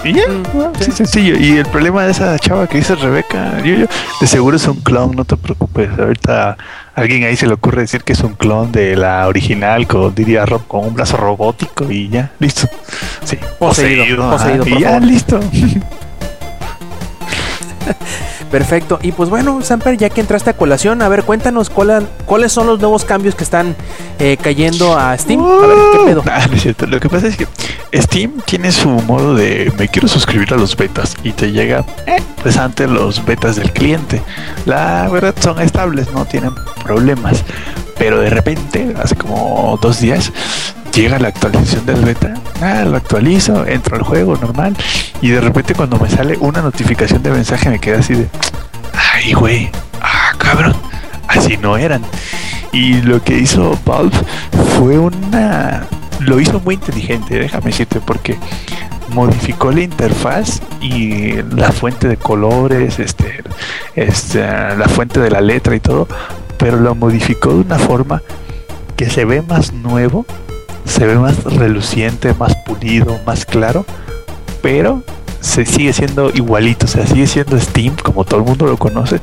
[0.04, 0.92] Y ya, Mm, sí, sí.
[0.92, 1.36] sencillo.
[1.38, 3.86] Y el problema de esa chava que dice Rebeca, yo, yo,
[4.22, 5.90] de seguro es un clon, no te preocupes.
[6.00, 6.58] Ahorita a
[7.02, 10.46] alguien ahí se le ocurre decir que es un clon de la original, con, diría
[10.46, 12.70] Rob, con un brazo robótico y ya, listo.
[13.26, 15.04] Sí, Poseído, poseído, por y ya, favor.
[15.04, 15.40] listo.
[18.52, 19.00] Perfecto.
[19.02, 22.68] Y pues bueno, Samper, ya que entraste a colación, a ver, cuéntanos cuál- cuáles son
[22.68, 23.76] los nuevos cambios que están
[24.20, 25.40] eh, cayendo a Steam.
[25.44, 26.24] A ver, ¿qué pedo?
[26.32, 26.86] Ah, no es cierto.
[26.88, 27.48] Lo que pasa es que
[27.94, 32.22] Steam tiene su modo de me quiero suscribir a los betas y te llega eh,
[32.44, 34.22] pues antes los betas del cliente.
[34.66, 37.44] La verdad son estables, no tienen problemas.
[37.98, 40.32] Pero de repente, hace como dos días,
[40.98, 42.34] llega la actualización del beta.
[42.60, 44.76] Ah, lo actualizo, entro al juego normal.
[45.22, 48.28] Y de repente cuando me sale una notificación de mensaje me queda así de
[48.94, 49.70] ay güey,
[50.02, 50.74] ah cabrón,
[51.28, 52.02] así no eran.
[52.72, 54.18] Y lo que hizo Valve
[54.78, 55.86] fue una.
[56.20, 58.40] Lo hizo muy inteligente, déjame decirte, porque
[59.10, 63.44] modificó la interfaz y la fuente de colores, este,
[63.96, 66.08] este, la fuente de la letra y todo,
[66.58, 68.24] pero lo modificó de una forma
[68.96, 70.26] que se ve más nuevo,
[70.88, 73.86] se ve más reluciente, más pulido, más claro,
[74.62, 75.04] pero
[75.40, 79.20] se sigue siendo igualito, o sea, sigue siendo Steam, como todo el mundo lo conoce,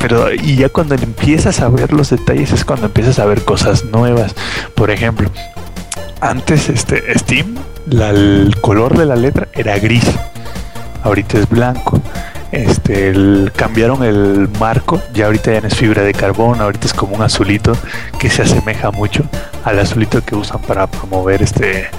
[0.00, 3.84] pero y ya cuando empiezas a ver los detalles es cuando empiezas a ver cosas
[3.84, 4.34] nuevas.
[4.74, 5.30] Por ejemplo,
[6.20, 7.56] antes este Steam,
[7.90, 10.04] el color de la letra era gris.
[11.02, 12.00] Ahorita es blanco.
[12.50, 13.12] Este,
[13.56, 17.22] cambiaron el marco, ya ahorita ya no es fibra de carbón, ahorita es como un
[17.22, 17.76] azulito
[18.18, 19.24] que se asemeja mucho
[19.64, 21.90] al azulito que usan para promover este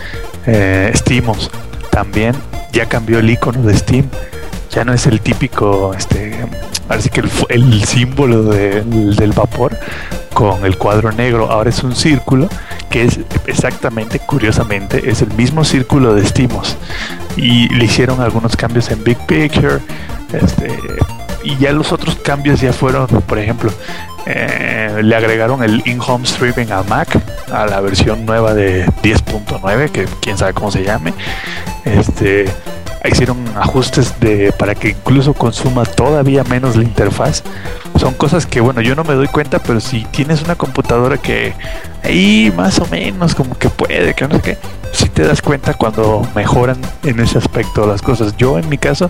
[0.47, 1.51] eh, Steamos.
[1.91, 2.35] También
[2.71, 4.09] ya cambió el icono de Steam,
[4.71, 6.35] ya no es el típico, este,
[6.87, 9.77] así que el, símbolo del vapor
[10.33, 12.47] con el cuadro negro, ahora es un círculo
[12.89, 16.75] que es exactamente, curiosamente, es el mismo círculo de Steamos
[17.35, 19.79] y le hicieron algunos cambios en Big Picture,
[20.33, 20.77] este,
[21.43, 23.71] y ya los otros cambios ya fueron, por ejemplo,
[24.25, 27.19] eh, le agregaron el in-home streaming a Mac,
[27.51, 31.13] a la versión nueva de 10.9, que quién sabe cómo se llame.
[31.85, 32.45] Este,
[33.09, 37.43] hicieron ajustes de para que incluso consuma todavía menos la interfaz.
[37.97, 41.53] Son cosas que, bueno, yo no me doy cuenta, pero si tienes una computadora que
[42.03, 44.57] ahí más o menos como que puede, que no sé qué,
[44.91, 48.35] si te das cuenta cuando mejoran en ese aspecto las cosas.
[48.37, 49.09] Yo en mi caso,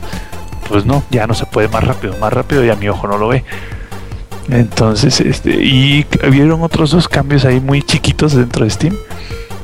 [0.70, 3.28] pues no, ya no se puede más rápido, más rápido ya mi ojo no lo
[3.28, 3.44] ve.
[4.50, 8.96] Entonces, este, y hubieron otros dos cambios ahí muy chiquitos dentro de Steam,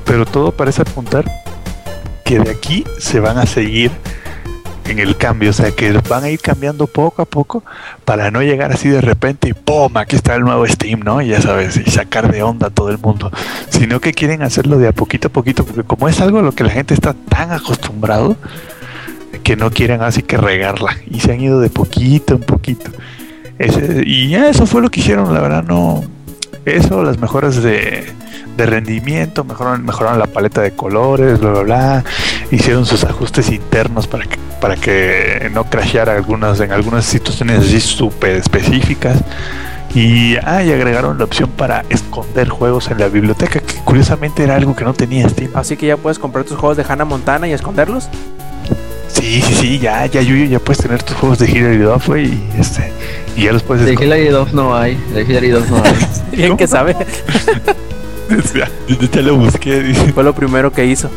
[0.03, 1.26] pero todo parece apuntar
[2.24, 3.91] que de aquí se van a seguir
[4.86, 7.64] en el cambio, o sea que van a ir cambiando poco a poco
[8.03, 9.97] para no llegar así de repente y ¡pum!
[9.97, 11.22] Aquí está el nuevo Steam, ¿no?
[11.22, 13.32] Y ya sabes, y sacar de onda a todo el mundo,
[13.70, 16.51] sino que quieren hacerlo de a poquito a poquito, porque como es algo a lo
[16.51, 18.38] que la gente está tan acostumbrado,
[19.43, 22.91] que no quieren así que regarla, y se han ido de poquito en poquito.
[24.05, 26.03] Y ya eso fue lo que hicieron, la verdad no.
[26.66, 28.05] Eso, las mejoras de,
[28.57, 32.03] de rendimiento, mejoraron, mejoraron la paleta de colores, bla bla bla.
[32.51, 37.79] Hicieron sus ajustes internos para que, para que no crasheara algunas, en algunas situaciones así
[37.79, 39.20] súper específicas.
[39.93, 44.55] Y, ah, y agregaron la opción para esconder juegos en la biblioteca, que curiosamente era
[44.55, 45.51] algo que no tenía Steam.
[45.53, 48.09] Así que ya puedes comprar tus juegos de Hannah Montana y esconderlos.
[49.20, 52.25] Sí, sí, sí, ya, ya, Yuyo, ya puedes tener tus juegos de Hilary Duff, güey,
[52.25, 52.92] y este,
[53.36, 53.93] y ya los puedes De.
[53.93, 54.96] Hillary 2 no hay.
[55.13, 55.93] De Hillary 2 no hay.
[56.32, 56.96] Bien que sabe.
[58.55, 60.12] Ya, yo te lo busqué, dice.
[60.12, 61.12] Fue lo primero que hizo.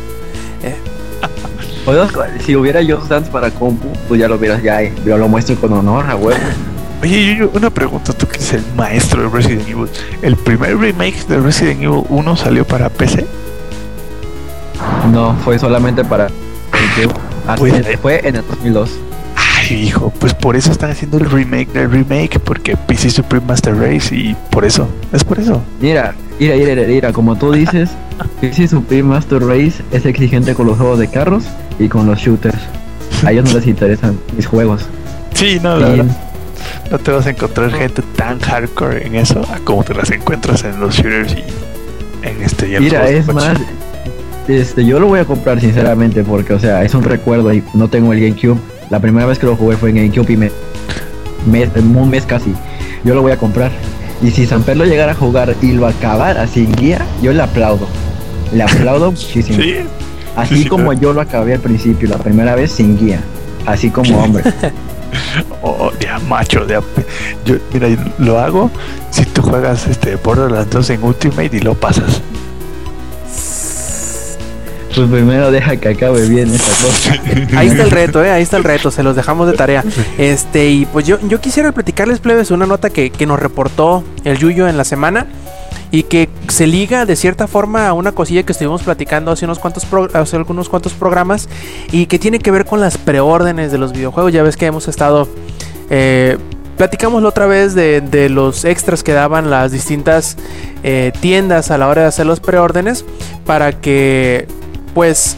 [1.87, 2.07] Oiga,
[2.45, 5.55] si hubiera Just Dance para compu, pues ya lo hubieras ya, eh, yo lo muestro
[5.55, 6.39] con honor, a huevo.
[7.01, 9.87] Oye, Yuyo, una pregunta, tú que eres el maestro de Resident Evil.
[10.21, 13.25] ¿El primer remake de Resident Evil 1 salió para PC?
[15.11, 16.27] No, fue solamente para.
[17.53, 18.89] Así Pues, es, fue en el 2002.
[19.35, 23.75] Ay, hijo, pues por eso están haciendo el remake del remake, porque PC Supreme Master
[23.75, 25.61] Race, y por eso, es por eso.
[25.81, 27.89] Mira, mira, mira, mira, como tú dices,
[28.41, 31.43] PC Supreme Master Race es exigente con los juegos de carros
[31.77, 32.57] y con los shooters.
[33.25, 34.85] A ellos no les interesan mis juegos.
[35.33, 36.17] Sí, no, la Y- verdad.
[36.91, 40.79] No te vas a encontrar gente tan hardcore en eso como te las encuentras en
[40.79, 41.43] los shooters y
[42.27, 43.57] en este y en Mira, es más,
[44.49, 47.87] este, yo lo voy a comprar sinceramente porque, o sea, es un recuerdo y no
[47.87, 48.59] tengo el GameCube.
[48.89, 50.51] La primera vez que lo jugué fue en GameCube y me,
[51.45, 52.53] me- un mes casi.
[53.03, 53.71] Yo lo voy a comprar.
[54.21, 57.87] Y si Samper lo llegara a jugar y lo acabara sin guía, yo le aplaudo.
[58.53, 59.61] Le aplaudo muchísimo.
[59.61, 59.75] Sí,
[60.35, 63.21] Así sí, como yo lo acabé al principio, la primera vez sin guía.
[63.65, 64.43] Así como hombre.
[65.63, 66.81] Oh, de a macho, de a-
[67.43, 67.87] Yo, mira,
[68.19, 68.69] lo hago
[69.09, 72.21] si tú juegas este Borderlands 2 en Ultimate y lo pasas.
[74.99, 77.57] Pues primero deja que acabe bien esta cosa.
[77.57, 79.81] Ahí está el reto, eh, ahí está el reto, se los dejamos de tarea.
[80.17, 84.37] Este, y pues yo, yo quisiera platicarles, plebes, una nota que, que nos reportó el
[84.37, 85.25] Yuyo en la semana
[85.89, 89.59] y que se liga de cierta forma a una cosilla que estuvimos platicando hace unos
[89.59, 91.47] cuantos hace algunos cuantos programas
[91.93, 94.33] y que tiene que ver con las preórdenes de los videojuegos.
[94.33, 95.29] Ya ves que hemos estado
[95.89, 96.37] eh,
[96.75, 100.35] platicamos la otra vez de, de los extras que daban las distintas
[100.83, 103.05] eh, tiendas a la hora de hacer los preórdenes
[103.45, 104.45] para que
[104.93, 105.37] pues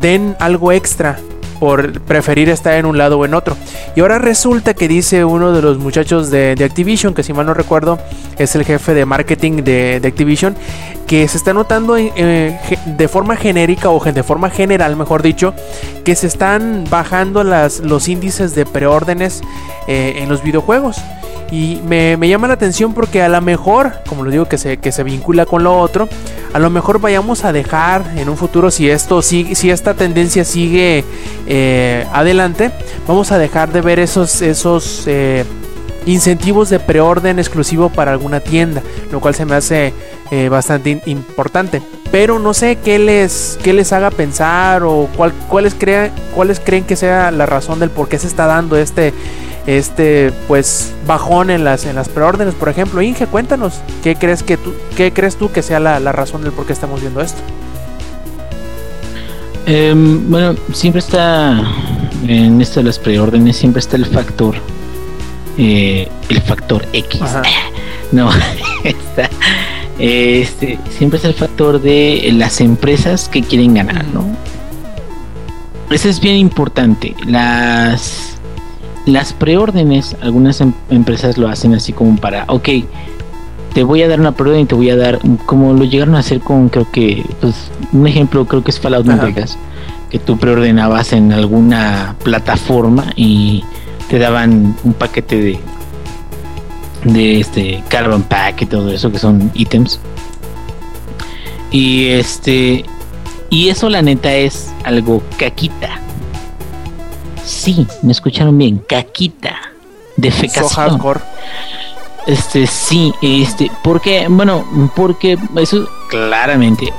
[0.00, 1.18] den algo extra
[1.60, 3.56] por preferir estar en un lado o en otro.
[3.94, 7.54] Y ahora resulta que dice uno de los muchachos de, Activision, que si mal no
[7.54, 7.98] recuerdo
[8.38, 10.56] es el jefe de marketing de, Activision,
[11.06, 15.54] que se está notando eh, de forma genérica o de forma general, mejor dicho,
[16.02, 19.42] que se están bajando los índices de preórdenes
[19.86, 20.96] eh, en los videojuegos.
[21.50, 24.76] Y me, me llama la atención porque a lo mejor, como lo digo, que se,
[24.76, 26.08] que se vincula con lo otro,
[26.52, 30.44] a lo mejor vayamos a dejar en un futuro, si esto sigue, si esta tendencia
[30.44, 31.04] sigue
[31.48, 32.70] eh, adelante,
[33.08, 35.44] vamos a dejar de ver esos, esos eh,
[36.06, 39.92] incentivos de preorden exclusivo para alguna tienda, lo cual se me hace
[40.30, 41.82] eh, bastante importante.
[42.12, 46.84] Pero no sé qué les, qué les haga pensar o cuál, cuáles, crea- cuáles creen
[46.84, 49.12] que sea la razón del por qué se está dando este,
[49.66, 52.54] este pues bajón en las, en las preórdenes.
[52.54, 56.12] Por ejemplo, Inge, cuéntanos, ¿qué crees, que tú, qué crees tú que sea la, la
[56.12, 57.40] razón del por qué estamos viendo esto?
[59.66, 61.62] Em, bueno, siempre está
[62.26, 64.56] en esto de las preórdenes, siempre está el factor,
[65.58, 67.22] eh, el factor X.
[67.22, 67.42] Ajá.
[68.12, 68.28] No,
[68.82, 69.30] está,
[70.00, 74.24] este, siempre está el factor de las empresas que quieren ganar, ¿no?
[75.90, 77.14] Eso es bien importante.
[77.24, 78.29] Las,
[79.06, 82.68] las preórdenes, algunas em- empresas lo hacen así como para, ok,
[83.72, 86.20] te voy a dar una preorden y te voy a dar, como lo llegaron a
[86.20, 89.20] hacer con, creo que, pues, un ejemplo, creo que es Fallout New.
[89.20, 89.56] Vegas,
[90.10, 93.64] que tú preordenabas en alguna plataforma y
[94.08, 95.60] te daban un paquete de
[97.04, 99.98] de este carbon pack y todo eso que son ítems
[101.70, 102.84] y este
[103.48, 106.00] y eso la neta es algo caquita
[107.50, 111.20] sí me escucharon bien caquita So defecación hardcore.
[112.26, 114.64] este sí, este, porque, bueno,
[114.94, 116.92] porque eso claramente,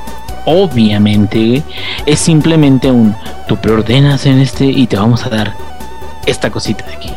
[0.46, 1.62] obviamente,
[2.06, 3.16] es simplemente un,
[3.48, 5.56] tú preordenas en este y te vamos a dar
[6.26, 7.10] esta cosita de aquí.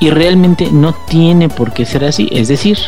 [0.00, 2.78] Y realmente no tiene por qué ser así, es decir,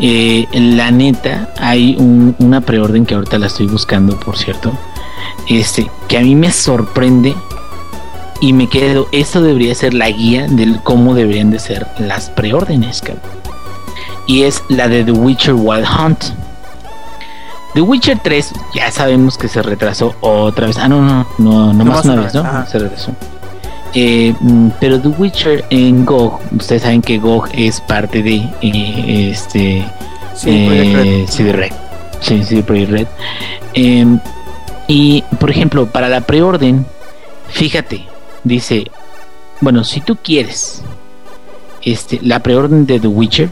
[0.00, 4.72] eh, la neta, hay un- una preorden que ahorita la estoy buscando, por cierto,
[5.48, 7.34] este, que a mí me sorprende
[8.40, 13.00] y me quedo, esto debería ser la guía del cómo deberían de ser las preórdenes,
[13.00, 13.22] cabrón.
[14.26, 16.24] Y es la de The Witcher Wild Hunt.
[17.74, 20.78] The Witcher 3 ya sabemos que se retrasó otra vez.
[20.78, 22.66] Ah, no, no, no, no más una vez, ¿no?
[22.66, 23.12] Se retrasó.
[23.94, 29.30] Eh, mm, pero The Witcher en GOG, ustedes saben que GOG es parte de eh,
[29.32, 29.84] este
[30.40, 31.72] Sí, eh, CD Red.
[32.20, 33.06] Sí, sí, Project Red.
[33.74, 34.18] Em,
[34.88, 36.86] y por ejemplo, para la preorden,
[37.48, 38.06] fíjate,
[38.44, 38.90] dice,
[39.60, 40.82] bueno, si tú quieres
[41.82, 43.50] este, la preorden de The Witcher,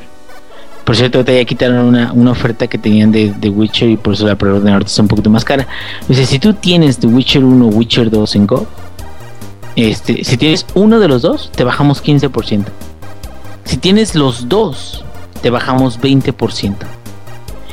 [0.84, 4.14] por cierto, te ya quitaron una, una oferta que tenían de The Witcher y por
[4.14, 5.66] eso la preorden ahorita está un poquito más cara.
[6.08, 8.66] Dice, si tú tienes The Witcher 1 o Witcher 2 en Go,
[9.76, 12.64] este, si tienes uno de los dos, te bajamos 15%.
[13.64, 15.04] Si tienes los dos,
[15.42, 16.74] te bajamos 20%.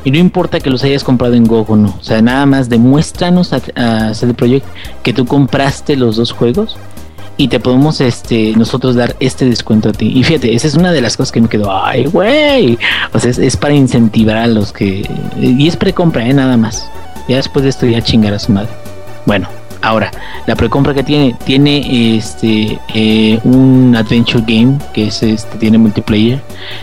[0.03, 1.95] Y no importa que los hayas comprado en GOG o no.
[1.99, 4.61] O sea, nada más demuéstranos a, a CD
[5.01, 6.77] que tú compraste los dos juegos
[7.37, 10.11] y te podemos este nosotros dar este descuento a ti.
[10.15, 12.77] Y fíjate, esa es una de las cosas que me quedó, ay, güey.
[13.13, 15.07] O sea, es, para incentivar a los que...
[15.39, 16.33] Y es precompra, ¿eh?
[16.33, 16.89] Nada más.
[17.27, 18.69] Ya después de esto ya chingar a su madre.
[19.25, 19.47] Bueno,
[19.81, 20.11] ahora,
[20.45, 26.39] la precompra que tiene, tiene este eh, un adventure game que es este, tiene multiplayer,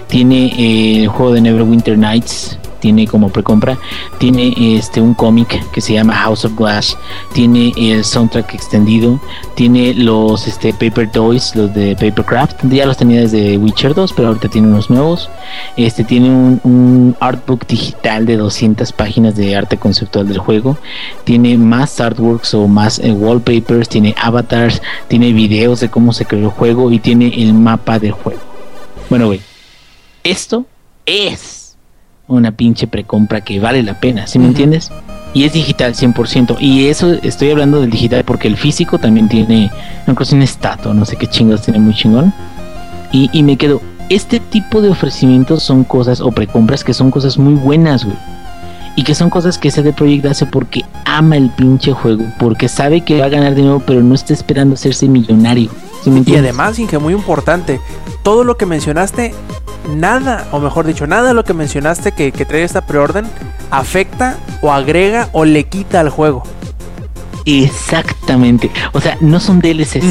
[0.09, 3.79] tiene eh, el juego de Neverwinter Nights, tiene como precompra,
[4.19, 6.99] tiene este un cómic que se llama House of Glass,
[7.33, 9.21] tiene el soundtrack extendido,
[9.55, 14.29] tiene los este Paper Toys, los de Papercraft, ya los tenía desde Witcher 2, pero
[14.29, 15.31] ahorita tiene unos nuevos.
[15.77, 20.77] Este tiene un, un artbook digital de 200 páginas de arte conceptual del juego,
[21.23, 26.47] tiene más artworks o más eh, wallpapers, tiene avatars, tiene videos de cómo se creó
[26.47, 28.41] el juego y tiene el mapa del juego.
[29.09, 29.41] Bueno, güey,
[30.25, 30.67] esto
[31.07, 31.62] es
[32.28, 34.90] una pinche precompra que vale la pena, ¿sí me entiendes?
[35.35, 36.57] Y es digital 100%.
[36.61, 39.70] Y eso estoy hablando del digital porque el físico también tiene,
[40.07, 42.32] no creo es un estatua, no sé qué chingados tiene muy chingón.
[43.12, 47.39] Y, y me quedo, este tipo de ofrecimientos son cosas, o precompras que son cosas
[47.39, 48.16] muy buenas, güey.
[48.94, 53.01] Y que son cosas que CD Projekt hace porque ama el pinche juego, porque sabe
[53.01, 55.70] que va a ganar dinero, pero no está esperando hacerse millonario.
[56.03, 57.81] ¿sí me Y además, Inge, muy importante,
[58.23, 59.35] todo lo que mencionaste,
[59.89, 63.27] nada, o mejor dicho, nada de lo que mencionaste que, que trae esta preorden
[63.71, 66.43] afecta o agrega o le quita al juego.
[67.45, 68.71] Exactamente.
[68.93, 70.05] O sea, no son DLCs.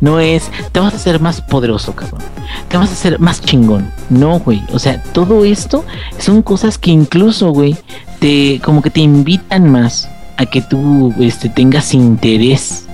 [0.00, 2.22] No es, te vas a hacer más poderoso, cabrón.
[2.68, 3.90] Te vas a hacer más chingón.
[4.08, 4.62] No, güey.
[4.72, 5.84] O sea, todo esto
[6.18, 7.76] son cosas que incluso, güey,
[8.18, 10.08] te, como que te invitan más
[10.38, 12.86] a que tú este, tengas interés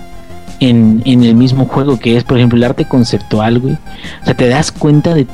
[0.58, 3.74] en, en el mismo juego, que es, por ejemplo, el arte conceptual, güey.
[4.22, 5.28] O sea, te das cuenta de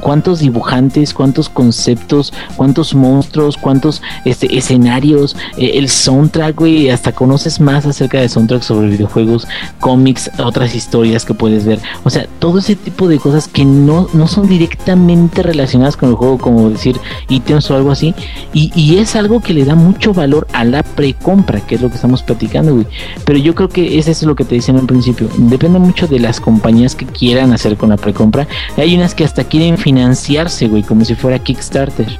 [0.00, 7.60] cuántos dibujantes, cuántos conceptos, cuántos monstruos, cuántos este, escenarios, eh, el soundtrack, güey, hasta conoces
[7.60, 9.46] más acerca de soundtrack sobre videojuegos,
[9.80, 11.80] cómics, otras historias que puedes ver.
[12.04, 16.14] O sea, todo ese tipo de cosas que no, no son directamente relacionadas con el
[16.14, 16.98] juego, como decir
[17.28, 18.14] ítems o algo así.
[18.52, 21.88] Y, y es algo que le da mucho valor a la precompra, que es lo
[21.88, 22.86] que estamos platicando, güey.
[23.24, 25.28] Pero yo creo que es lo que te dicen al principio.
[25.36, 28.46] Depende mucho de las compañías que quieran hacer con la precompra.
[28.76, 32.18] Hay unas que hasta quieren financiarse, güey, como si fuera Kickstarter.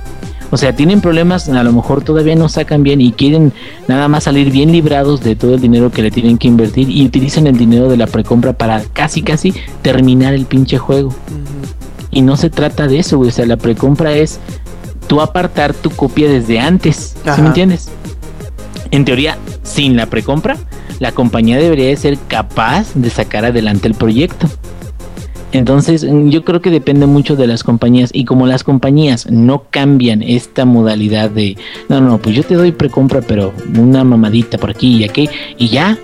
[0.50, 3.52] O sea, tienen problemas, a lo mejor todavía no sacan bien y quieren
[3.88, 7.04] nada más salir bien librados de todo el dinero que le tienen que invertir y
[7.04, 9.52] utilizan el dinero de la precompra para casi, casi
[9.82, 11.12] terminar el pinche juego.
[12.10, 13.30] Y no se trata de eso, güey.
[13.30, 14.38] O sea, la precompra es
[15.08, 17.16] tú apartar tu copia desde antes.
[17.34, 17.88] ¿Sí me entiendes?
[18.92, 20.56] En teoría, sin la precompra,
[21.00, 24.48] la compañía debería de ser capaz de sacar adelante el proyecto.
[25.54, 29.64] Entonces, mm, yo creo que depende mucho de las compañías y como las compañías no
[29.70, 31.56] cambian esta modalidad de,
[31.88, 35.68] no, no, pues yo te doy precompra, pero una mamadita por aquí y aquí y
[35.68, 35.96] ya.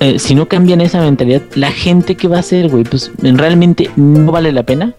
[0.00, 3.90] Eh, si no cambian esa mentalidad, la gente que va a hacer, güey, pues realmente
[3.96, 4.94] no vale la pena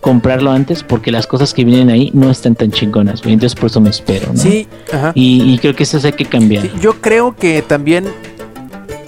[0.00, 3.34] comprarlo antes porque las cosas que vienen ahí no están tan chingonas, güey.
[3.34, 4.40] Entonces por eso me espero, ¿no?
[4.40, 5.12] Sí, ajá.
[5.14, 6.62] Y, y creo que eso hay que cambiar.
[6.62, 8.06] Sí, yo creo que también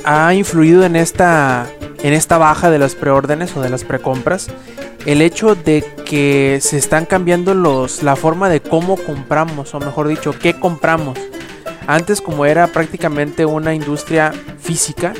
[0.05, 1.69] ha influido en esta
[2.05, 4.49] en esta baja de las preórdenes o de las precompras
[5.07, 10.09] el hecho de que se están cambiando los la forma de cómo compramos o mejor
[10.09, 11.19] dicho qué compramos
[11.87, 15.15] antes como era prácticamente una industria física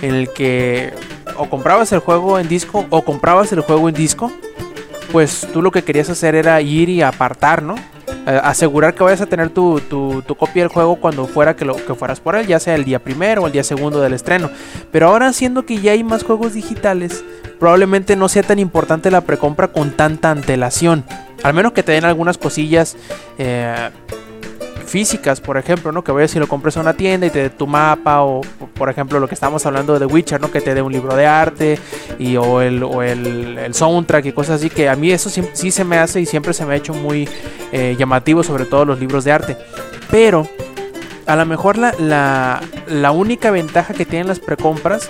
[0.00, 0.94] en el que
[1.36, 4.32] o comprabas el juego en disco o comprabas el juego en disco
[5.12, 7.74] pues tú lo que querías hacer era ir y apartar, ¿no?
[8.32, 11.76] Eh, asegurar que vayas a tener tu, tu- copia del juego cuando fuera que, lo,
[11.76, 14.48] que fueras por él, ya sea el día primero o el día segundo del estreno.
[14.90, 17.22] Pero ahora siendo que ya hay más juegos digitales,
[17.60, 21.04] probablemente no sea tan importante la precompra con tanta antelación.
[21.42, 22.96] Al menos que te den algunas cosillas
[23.36, 23.90] eh,
[24.92, 26.04] físicas, por ejemplo, ¿no?
[26.04, 28.42] Que vayas y lo compres a una tienda y te dé tu mapa o,
[28.74, 30.50] por ejemplo, lo que estamos hablando de Witcher, ¿no?
[30.50, 31.78] Que te dé un libro de arte
[32.18, 35.42] y o el, o el, el soundtrack y cosas así, que a mí eso sí,
[35.54, 37.26] sí se me hace y siempre se me ha hecho muy
[37.72, 39.56] eh, llamativo, sobre todo los libros de arte.
[40.10, 40.46] Pero
[41.24, 45.08] a lo mejor la, la, la única ventaja que tienen las precompras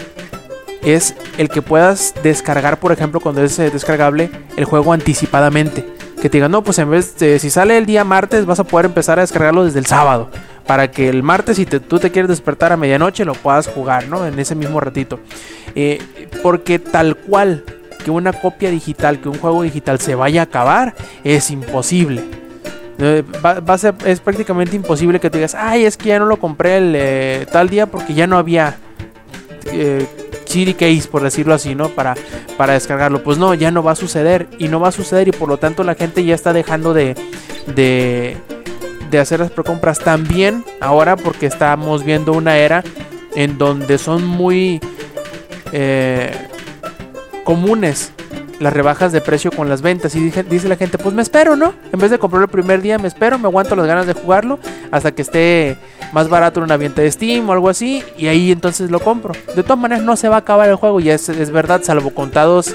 [0.85, 5.85] es el que puedas descargar, por ejemplo, cuando es eh, descargable, el juego anticipadamente.
[6.23, 8.65] Que te digan, no, pues en vez de si sale el día martes, vas a
[8.65, 10.31] poder empezar a descargarlo desde el sábado.
[10.69, 14.25] Para que el martes, si tú te quieres despertar a medianoche, lo puedas jugar, ¿no?
[14.25, 15.19] En ese mismo ratito.
[15.75, 16.01] Eh,
[16.41, 17.65] porque tal cual
[18.05, 20.95] que una copia digital, que un juego digital se vaya a acabar,
[21.25, 22.23] es imposible.
[22.99, 23.75] Eh, va, va
[24.05, 27.47] es prácticamente imposible que te digas, ay, es que ya no lo compré el eh,
[27.51, 28.77] tal día porque ya no había
[30.53, 31.89] CD case, por decirlo así, ¿no?
[31.89, 32.15] Para,
[32.57, 33.23] para descargarlo.
[33.23, 34.49] Pues no, ya no va a suceder.
[34.59, 37.15] Y no va a suceder y por lo tanto la gente ya está dejando de,
[37.75, 38.37] de,
[39.11, 42.83] de hacer las precompras también ahora porque estamos viendo una era
[43.35, 44.81] en donde son muy
[45.73, 46.33] eh,
[47.45, 48.13] comunes
[48.63, 50.15] las rebajas de precio con las ventas.
[50.15, 52.99] Y dice la gente pues me espero no en vez de comprarlo el primer día
[52.99, 54.59] me espero me aguanto las ganas de jugarlo
[54.91, 55.77] hasta que esté
[56.13, 59.35] más barato en una venta de Steam o algo así y ahí entonces lo compro.
[59.55, 62.11] De todas maneras no se va a acabar el juego y es, es verdad salvo
[62.11, 62.75] contados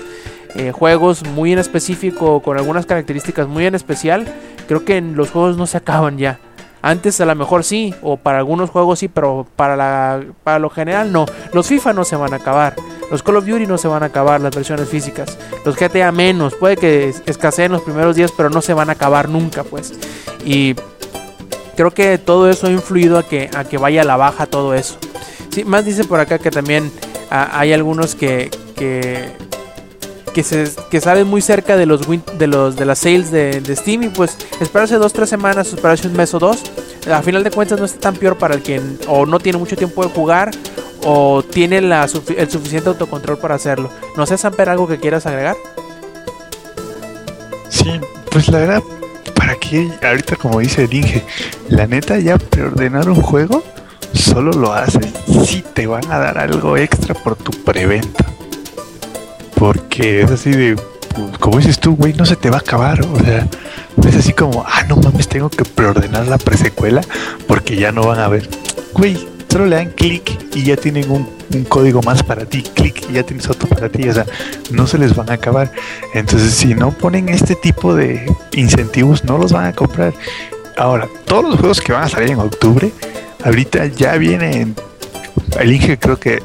[0.56, 4.26] eh, juegos muy en específico con algunas características muy en especial
[4.68, 6.40] creo que los juegos no se acaban ya.
[6.82, 10.70] Antes a lo mejor sí, o para algunos juegos sí, pero para, la, para lo
[10.70, 11.26] general no.
[11.54, 12.76] Los FIFA no se van a acabar,
[13.12, 15.38] los Call of Duty no se van a acabar, las versiones físicas.
[15.66, 18.94] Los GTA menos, puede que es- escaseen los primeros días, pero no se van a
[18.94, 19.94] acabar nunca, pues.
[20.46, 20.76] Y
[21.76, 24.74] creo que todo eso ha influido a que, a que vaya a la baja todo
[24.74, 24.98] eso.
[25.50, 26.92] Sí, más dice por acá que también
[27.32, 29.32] ah, hay algunos que, que,
[30.38, 34.10] que, se, muy cerca de los, win- de los de las sales de, Steam y
[34.10, 36.62] pues esperarse dos, tres semanas, esperarse un mes o dos.
[37.12, 39.76] A final de cuentas no está tan peor para el quien o no tiene mucho
[39.76, 40.52] tiempo de jugar
[41.04, 42.04] o tiene la,
[42.38, 43.90] el suficiente autocontrol para hacerlo.
[44.16, 45.56] No sé, Samper, algo que quieras agregar.
[47.70, 48.00] Sí,
[48.30, 48.84] pues la verdad,
[49.34, 49.90] ¿para qué?
[50.04, 51.24] Ahorita como dice el
[51.70, 53.64] la neta ya preordenar un juego
[54.14, 55.08] solo lo haces
[55.48, 58.24] si te van a dar algo extra por tu preventa.
[59.58, 60.76] Porque es así de,
[61.40, 63.02] como dices tú, güey, no se te va a acabar.
[63.02, 63.48] O sea,
[64.08, 67.02] es así como, ah, no mames, tengo que preordenar la presecuela
[67.48, 68.48] porque ya no van a ver.
[68.94, 69.18] Güey,
[69.50, 73.14] solo le dan clic y ya tienen un, un código más para ti, clic y
[73.14, 74.08] ya tienes otro para ti.
[74.08, 74.26] O sea,
[74.72, 75.72] no se les van a acabar.
[76.14, 80.14] Entonces, si no ponen este tipo de incentivos, no los van a comprar.
[80.78, 82.92] Ahora, todos los juegos que van a salir en octubre,
[83.44, 84.76] ahorita ya vienen.
[85.60, 86.40] El Inge creo que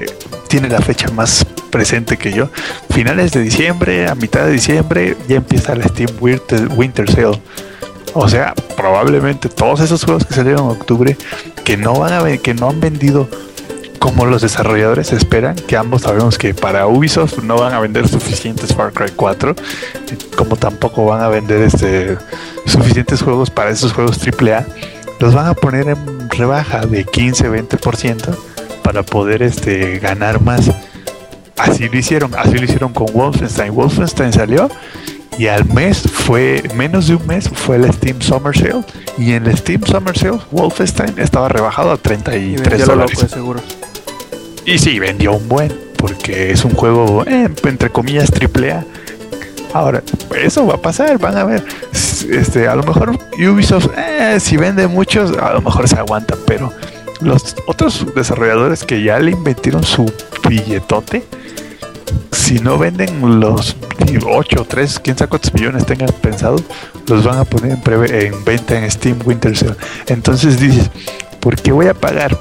[0.52, 2.50] tiene la fecha más presente que yo.
[2.90, 7.40] Finales de diciembre, a mitad de diciembre, ya empieza la Steam Winter, Sale.
[8.12, 11.16] O sea, probablemente todos esos juegos que salieron en octubre,
[11.64, 13.30] que no van a que no han vendido
[13.98, 18.74] como los desarrolladores esperan, que ambos sabemos que para Ubisoft no van a vender suficientes
[18.74, 19.56] Far Cry 4,
[20.36, 22.18] como tampoco van a vender este
[22.66, 24.66] suficientes juegos para esos juegos AAA,
[25.18, 28.51] los van a poner en rebaja de 15-20%
[28.82, 30.70] para poder este ganar más.
[31.58, 33.74] Así lo hicieron, así lo hicieron con Wolfenstein.
[33.74, 34.68] Wolfenstein salió
[35.38, 38.84] y al mes fue, menos de un mes fue el Steam Summer Sale.
[39.18, 43.14] Y en el Steam Summer Sale, Wolfenstein estaba rebajado a Y 33 vendió lo dólares.
[43.14, 43.60] loco, de seguro.
[44.64, 48.84] Y sí, vendió un buen, porque es un juego, eh, entre comillas, triple A.
[49.72, 50.02] Ahora,
[50.38, 51.64] eso va a pasar, van a ver.
[52.30, 56.72] Este, a lo mejor Ubisoft, eh, si vende muchos, a lo mejor se aguanta, pero
[57.22, 60.10] los otros desarrolladores que ya le invirtieron su
[60.48, 61.24] billetote,
[62.32, 63.76] si no venden los
[64.26, 66.62] 8 o 3, quién sabe cuántos millones tengan pensados,
[67.06, 69.76] los van a poner en, preve- en venta en Steam Winter Sale.
[70.06, 70.90] Entonces dices,
[71.40, 72.36] ¿por qué voy a pagar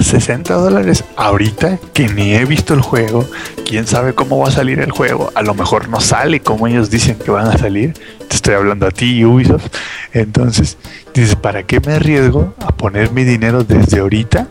[0.00, 3.26] 60 dólares ahorita que ni he visto el juego?
[3.66, 5.30] ¿Quién sabe cómo va a salir el juego?
[5.34, 7.94] A lo mejor no sale como ellos dicen que van a salir.
[8.40, 9.66] Estoy hablando a ti, Ubisoft.
[10.14, 10.78] Entonces,
[11.12, 14.48] dices, ¿para qué me arriesgo a poner mi dinero desde ahorita?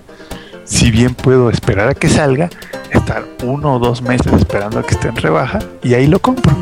[0.63, 2.51] Si bien puedo esperar a que salga,
[2.91, 6.55] estar uno o dos meses esperando a que esté en rebaja y ahí lo compro.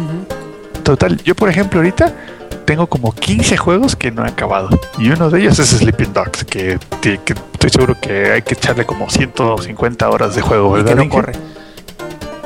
[0.84, 2.16] Total, yo por ejemplo ahorita
[2.64, 4.70] tengo como 15 juegos que no he acabado.
[4.98, 9.10] Y uno de ellos es Sleeping Dogs, que, estoy seguro que hay que echarle como
[9.10, 10.98] 150 horas de juego, Y ¿verdad?
[10.98, 11.34] que no corre.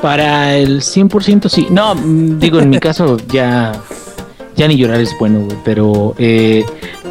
[0.00, 1.68] Para el 100% sí.
[1.70, 3.70] No, mm, digo, en mi caso ya
[4.56, 6.64] ya ni llorar es bueno, güey, pero eh,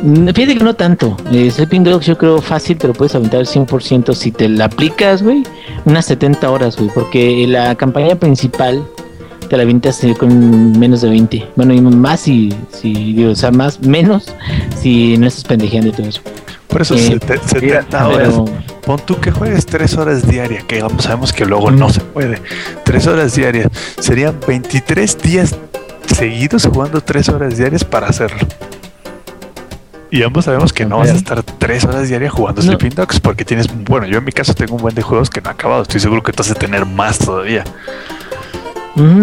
[0.03, 1.17] mm, fíjate que no tanto.
[1.31, 5.23] Eh, Sleeping Dogs yo creo fácil, pero puedes aventar el 100% si te la aplicas,
[5.23, 5.43] güey,
[5.85, 8.83] unas 70 horas, güey, porque la campaña principal
[9.49, 11.47] te la avientas eh, con menos de 20.
[11.57, 14.33] Bueno, y más si, si digo, o sea, más, menos
[14.79, 16.21] si no estás pendejeando y todo eso.
[16.67, 18.29] Por eso Eh, sete- 70 horas.
[18.29, 18.45] Pero,
[18.85, 22.41] Pon tú que juegues 3 horas diarias, que sabemos que luego no se puede.
[22.85, 23.67] 3 horas diarias.
[23.99, 25.55] Serían 23 días
[26.15, 28.39] seguidos jugando 3 horas diarias para hacerlo.
[30.09, 32.67] Y ambos sabemos que no vas a estar 3 horas diarias jugando No.
[32.67, 35.39] Sleeping Dogs porque tienes, bueno, yo en mi caso tengo un buen de juegos que
[35.39, 35.83] no he acabado.
[35.83, 37.63] Estoy seguro que tú vas a tener más todavía.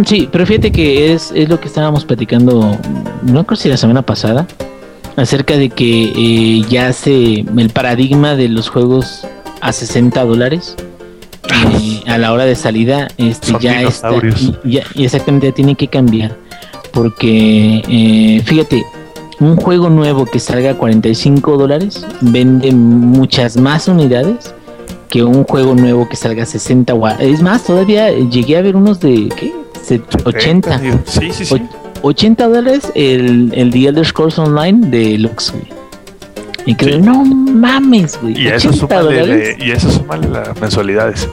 [0.07, 2.79] Sí, pero fíjate que es, es lo que estábamos platicando,
[3.23, 4.47] no creo si la semana pasada,
[5.17, 9.27] acerca de que eh, ya se el paradigma de los juegos
[9.61, 10.75] a 60 dólares
[11.51, 14.11] eh, a la hora de salida este, Son ya está,
[14.65, 16.37] ya, exactamente ya tiene que cambiar
[16.99, 18.85] porque eh, fíjate
[19.39, 24.53] un juego nuevo que salga a 45 dólares vende muchas más unidades
[25.09, 28.75] que un juego nuevo que salga a 60 wa- Es más, todavía llegué a ver
[28.75, 29.53] unos de ¿qué?
[29.81, 30.79] Se- 80.
[30.79, 30.99] digo.
[31.07, 31.55] Sí, sí, sí.
[31.55, 31.71] Och-
[32.03, 35.69] 80 dólares el, el The Elder Scrolls Online de Lux, güey.
[36.67, 38.37] Y creo, no mames, güey.
[38.43, 39.57] Y eso 80 súmale, dólares.
[39.61, 41.29] le- y eso súmale las mensualidades.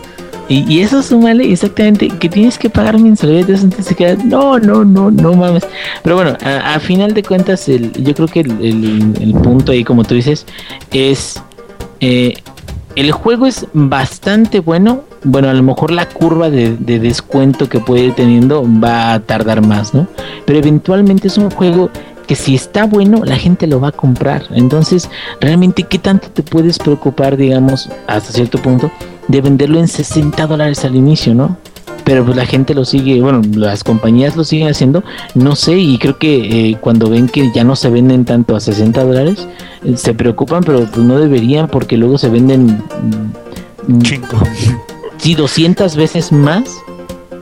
[0.48, 4.24] Y, y eso súmale exactamente que tienes que pagar mensualidades antes de quedar.
[4.26, 5.66] No, no, no, no mames.
[6.04, 9.84] Pero bueno, a, final de cuentas, el, yo creo que el, el- el punto ahí,
[9.84, 10.46] como tú dices,
[10.92, 11.42] es.
[12.00, 12.36] eh,
[12.96, 15.02] el juego es bastante bueno.
[15.24, 19.20] Bueno, a lo mejor la curva de, de descuento que puede ir teniendo va a
[19.20, 20.08] tardar más, ¿no?
[20.46, 21.90] Pero eventualmente es un juego
[22.28, 24.44] que si está bueno, la gente lo va a comprar.
[24.52, 25.10] Entonces,
[25.42, 28.90] realmente, ¿qué tanto te puedes preocupar, digamos, hasta cierto punto,
[29.28, 31.58] de venderlo en 60 dólares al inicio, ¿no?
[32.04, 35.04] Pero pues la gente lo sigue, bueno, las compañías lo siguen haciendo,
[35.34, 38.60] no sé, y creo que eh, cuando ven que ya no se venden tanto a
[38.60, 39.48] 60 dólares,
[39.84, 42.84] eh, se preocupan, pero pues no deberían porque luego se venden
[43.88, 44.38] mm, Chingo.
[45.18, 46.64] sí, 200 veces más,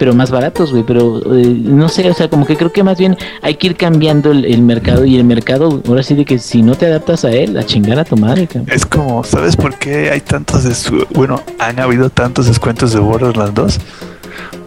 [0.03, 0.83] pero más baratos, güey.
[0.83, 3.77] Pero eh, no sé, o sea, como que creo que más bien hay que ir
[3.77, 5.05] cambiando el, el mercado.
[5.05, 7.97] Y el mercado, ahora sí, de que si no te adaptas a él, a chingar
[7.99, 8.69] a tu madre, cabrón.
[8.69, 13.79] Es como, ¿sabes por qué hay tantos bueno, han habido tantos descuentos de Borderlands 2?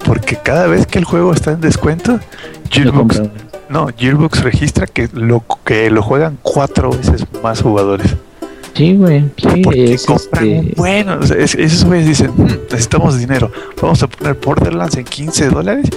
[0.06, 2.18] Porque cada vez que el juego está en descuento,
[2.70, 3.20] Gearbox,
[3.68, 8.16] no, Gearbox registra que lo que lo juegan cuatro veces más jugadores.
[8.76, 9.24] Sí, güey.
[9.36, 10.74] Sí, Porque es compran este.
[10.76, 13.50] bueno, o sea, es- esos güeyes dicen, "Mm, necesitamos dinero,
[13.80, 15.88] vamos a poner Borderlands en 15 dólares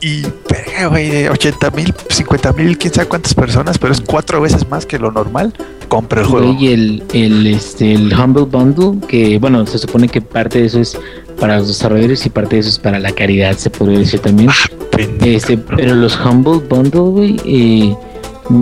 [0.00, 4.40] y verga, güey, de 80 mil, 50 mil, quién sabe cuántas personas, pero es cuatro
[4.40, 5.52] veces más que lo normal,
[5.88, 6.54] compra el juego.
[6.54, 10.80] Güey, el, el, este, el Humble Bundle, que bueno, se supone que parte de eso
[10.80, 10.96] es
[11.40, 14.50] para los desarrolladores y parte de eso es para la caridad, se podría decir también.
[14.90, 15.36] Pendejo.
[15.36, 17.96] Este, pero los Humble Bundle, güey, eh,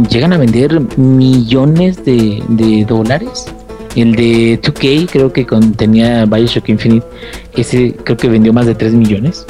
[0.08, 3.46] llegan a vender millones de, de dólares.
[3.96, 7.06] El de 2K creo que contenía Bioshock Infinite,
[7.56, 9.46] ese creo que vendió más de 3 millones.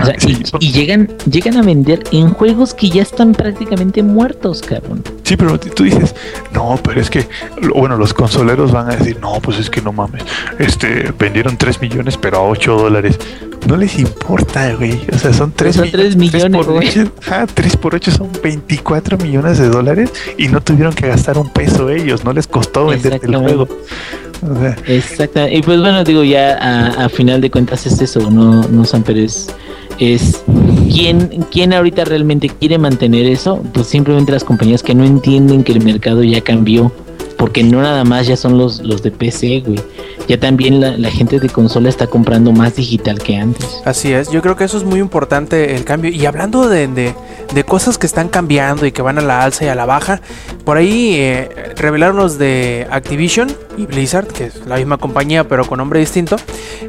[0.00, 4.02] O sea, Sí, y, y llegan, llegan a vender en juegos que ya están prácticamente
[4.02, 5.02] muertos, cabrón.
[5.22, 6.14] Sí, pero tú dices,
[6.52, 7.28] no, pero es que,
[7.74, 10.22] bueno, los consoleros van a decir, no, pues es que no mames,
[10.58, 13.18] este, vendieron 3 millones, pero a 8 dólares.
[13.66, 15.00] No les importa, güey.
[15.12, 16.88] O sea, son 3 Son tres millones, por güey.
[16.88, 21.36] 8, ah, 3 por 8 son 24 millones de dólares y no tuvieron que gastar
[21.36, 23.68] un peso ellos, no les costó vender el juego.
[24.86, 25.48] Exacto.
[25.48, 29.02] Y pues bueno, digo, ya a, a final de cuentas es eso, no, no San
[29.02, 29.48] Pérez.
[29.98, 30.42] Es
[30.92, 35.72] quién, quién ahorita realmente quiere mantener eso, pues simplemente las compañías que no entienden que
[35.72, 36.92] el mercado ya cambió.
[37.38, 39.80] Porque no nada más ya son los, los de PC, güey.
[40.26, 43.80] Ya también la, gente de consola está comprando más digital que antes.
[43.86, 46.10] Así es, yo creo que eso es muy importante el cambio.
[46.10, 49.68] Y hablando de, de- cosas que están cambiando y que van a la alza y
[49.68, 50.20] a la baja,
[50.64, 55.64] por ahí eh, revelaron los de Activision y Blizzard, que es la misma compañía pero
[55.64, 56.36] con nombre distinto,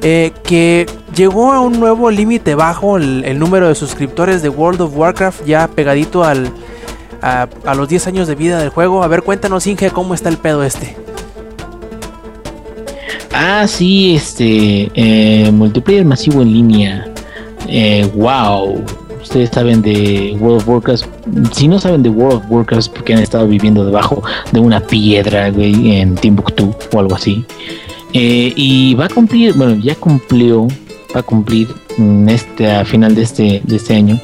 [0.01, 0.85] eh, que
[1.15, 5.67] llegó a un nuevo límite bajo el número de suscriptores de World of Warcraft ya
[5.67, 6.51] pegadito al,
[7.21, 9.03] a, a los 10 años de vida del juego.
[9.03, 10.95] A ver, cuéntanos Inge, ¿cómo está el pedo este?
[13.41, 17.07] Ah, sí, este eh, multiplayer masivo en línea.
[17.67, 18.83] Eh, wow.
[19.21, 21.05] Ustedes saben de World of Warcraft.
[21.53, 24.21] Si no saben de World of Warcraft, porque han estado viviendo debajo
[24.51, 27.45] de una piedra, güey, en Timbuktu o algo así.
[28.13, 30.67] Eh, y va a cumplir, bueno, ya cumplió,
[31.15, 31.67] va a cumplir
[31.97, 34.19] mm, este, a final de este, de este año,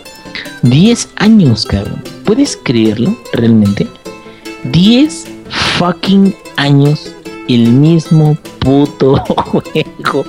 [0.63, 2.14] 10 años, cabrón.
[2.25, 3.87] ¿Puedes creerlo realmente?
[4.71, 5.27] 10
[5.77, 7.13] fucking años
[7.47, 10.25] el mismo puto juego.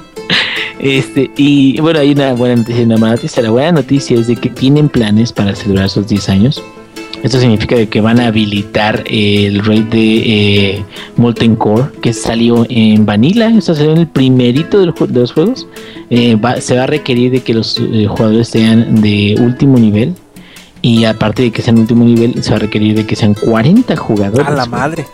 [0.78, 3.40] Este, y bueno, hay una buena noticia una.
[3.42, 6.62] La buena noticia es de que tienen planes para celebrar sus 10 años.
[7.22, 10.16] Esto significa de que van a habilitar el raid de
[10.74, 10.84] eh,
[11.16, 13.48] Molten Core que salió en Vanilla.
[13.48, 15.66] Esto salió en el primerito del ju- de los juegos.
[16.10, 20.14] Eh, se va a requerir de que los eh, jugadores sean de último nivel.
[20.86, 23.96] Y aparte de que sean último nivel, se va a requerir de que sean 40
[23.96, 24.46] jugadores.
[24.46, 25.04] A la madre.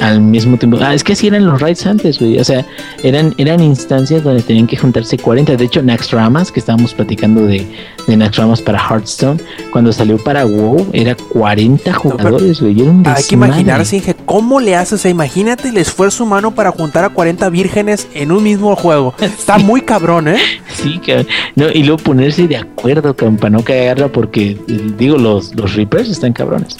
[0.00, 0.78] Al mismo tiempo.
[0.80, 2.38] Ah, es que así eran los raids antes, güey.
[2.38, 2.64] O sea,
[3.02, 5.56] eran, eran instancias donde tenían que juntarse 40.
[5.56, 7.66] De hecho, Naxxramas, que estábamos platicando de,
[8.06, 9.40] de Naxxramas para Hearthstone,
[9.72, 12.80] cuando salió para WoW, era 40 jugadores, güey.
[12.82, 14.94] un Hay que imaginarse, Inge, cómo le haces.
[14.94, 19.14] O sea, imagínate el esfuerzo humano para juntar a 40 vírgenes en un mismo juego.
[19.20, 20.38] Está muy cabrón, ¿eh?
[20.74, 21.26] Sí, cabrón.
[21.56, 26.08] No, y luego ponerse de acuerdo, para no cagarla, porque, eh, digo, los, los Reapers
[26.08, 26.76] están cabrones.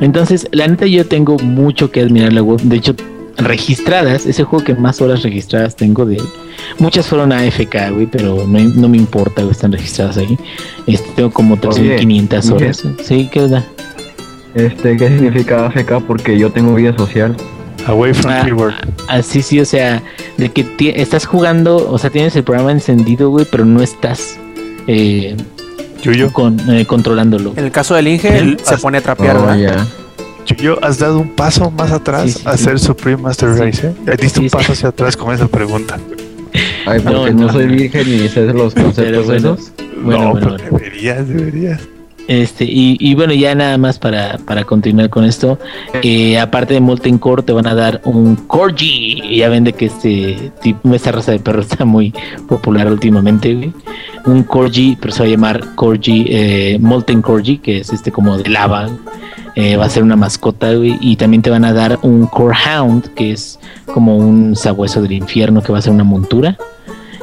[0.00, 2.60] Entonces, la neta, yo tengo mucho que admirar la web.
[2.60, 2.94] De hecho,
[3.36, 6.24] registradas, ese juego que más horas registradas tengo de él.
[6.78, 10.38] Muchas fueron AFK, güey, pero no, no me importa, güey, están registradas ahí.
[10.86, 12.84] Este, tengo como 3.500 Oye, horas.
[13.04, 13.64] Sí, ¿qué onda?
[14.54, 16.00] Este, ¿qué significa AFK?
[16.06, 17.36] Porque yo tengo vida social.
[17.86, 18.74] away from Ah, keyboard.
[19.08, 20.02] Así, sí, o sea,
[20.36, 20.66] de que
[20.96, 24.36] estás jugando, o sea, tienes el programa encendido, güey, pero no estás
[24.86, 25.36] eh,
[26.02, 27.52] Yuyo, con, eh, controlándolo.
[27.56, 29.56] En el caso del Inge, él se pone a trapear, Oh, ¿verdad?
[29.58, 29.86] ya.
[30.46, 32.64] Yuyo, has dado un paso más atrás Sí, sí, a sí.
[32.64, 33.60] ser Supreme Master Sí.
[33.60, 33.94] Race, ¿eh?
[34.16, 34.56] Diste Sí, un sí.
[34.56, 35.98] paso hacia atrás con esa pregunta.
[36.86, 37.52] Ay, No, porque no, no.
[37.52, 39.72] soy virgen ni sé los conceptos bueno, esos.
[40.02, 40.78] bueno, no, bueno, pero bueno.
[40.78, 41.80] deberías, deberías.
[42.28, 45.58] Este, y, y bueno, ya nada más para, para continuar con esto.
[46.02, 49.36] eh, aparte de Molten Core, te van a dar un Corgi.
[49.36, 52.12] Ya ven de que este tipo, esta raza de perro está muy
[52.46, 53.72] popular últimamente.
[54.26, 58.36] Un Corgi, pero se va a llamar Corgi, eh, Molten Corgi, que es este como
[58.36, 58.90] de lava.
[59.54, 63.14] eh, va a ser una mascota, y también te van a dar un Core Hound,
[63.14, 66.56] que es como un sabueso del infierno, que va a ser una montura.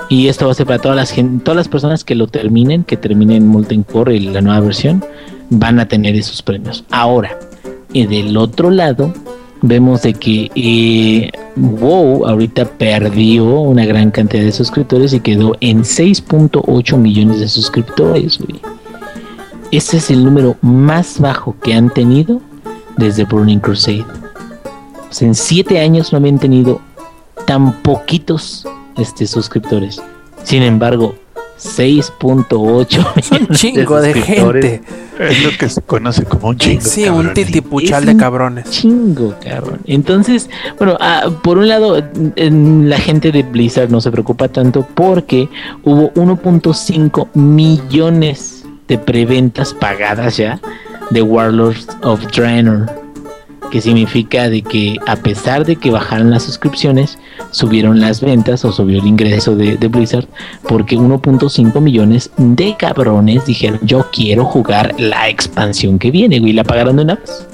[0.10, 1.14] Y esto va a ser para todas las,
[1.44, 5.03] todas las personas que lo terminen, que terminen Molten Core, la nueva versión,
[5.49, 6.84] van a tener esos premios.
[6.91, 7.40] Ahora,
[7.91, 9.14] y del otro lado,
[9.61, 15.84] vemos de que eh, WoW ahorita perdió una gran cantidad de suscriptores y quedó en
[15.84, 18.60] 6.8 millones de suscriptores, güey.
[19.72, 22.41] Ese es el número más bajo que han tenido
[22.98, 24.06] desde Burning Crusade.
[25.22, 26.82] En 7 años no habían tenido
[27.48, 30.01] tan poquitos este, suscriptores.
[30.43, 31.15] Sin embargo,
[31.57, 34.65] 6.8 Un chingo de suscriptores.
[34.81, 34.81] gente.
[35.19, 36.81] Es lo que se conoce como un chingo.
[36.81, 37.34] Sí, un cabrones.
[37.45, 38.69] titipuchal Es de un cabrones.
[38.69, 39.80] Chingo, cabrón.
[39.85, 42.03] Entonces, bueno, ah, por un lado,
[42.35, 45.47] en- la gente de Blizzard no se preocupa tanto porque
[45.84, 50.59] hubo 1.5 millones de preventas pagadas ya
[51.11, 52.91] de Warlords of Draenor.
[53.76, 57.18] Que significa de que a pesar de que bajaron las suscripciones,
[57.52, 60.30] subieron las ventas o subió el ingreso de, Blizzard
[60.61, 66.64] porque 1.5 millones de cabrones dijeron yo quiero jugar la expansión que viene, güey, la
[66.64, 67.45] pagaron de una vez.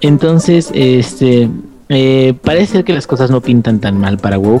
[0.00, 1.48] Entonces, este,
[1.88, 4.60] eh, parece que las cosas no pintan tan mal para WoW.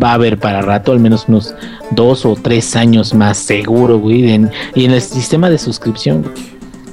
[0.00, 1.52] Va a haber para rato, al menos unos
[1.90, 4.24] dos o tres años más seguro, güey,
[4.76, 6.24] y en el sistema de suscripción.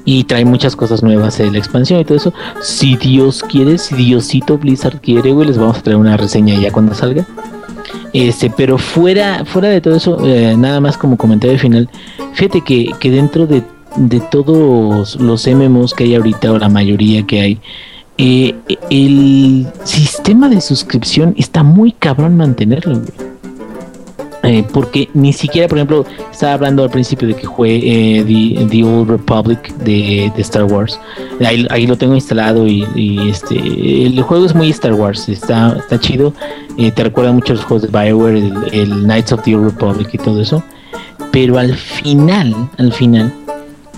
[0.05, 2.33] Y trae muchas cosas nuevas de la expansión y todo eso.
[2.61, 6.71] Si Dios quiere, si Diosito Blizzard quiere, güey, les vamos a traer una reseña ya
[6.71, 7.25] cuando salga.
[8.13, 11.89] Este, pero fuera, fuera de todo eso, eh, nada más como comentario final,
[12.33, 13.63] fíjate que, que dentro de,
[13.97, 17.61] de todos los MMOs que hay ahorita, o la mayoría que hay,
[18.17, 18.55] eh,
[18.89, 23.28] el sistema de suscripción está muy cabrón mantenerlo, güey.
[24.49, 28.65] Eh, porque ni siquiera, por ejemplo, estaba hablando al principio de que jugué eh, The,
[28.65, 30.99] The Old Republic de, Star Wars.
[31.45, 33.55] Ahí, ahí lo tengo instalado y, este
[34.07, 36.33] el juego es muy Star Wars, está, está chido.
[36.79, 40.09] Eh, te recuerda mucho los juegos de Bioware, el, el Knights of the Old Republic
[40.13, 40.63] y todo eso.
[41.31, 43.31] Pero al final, al final,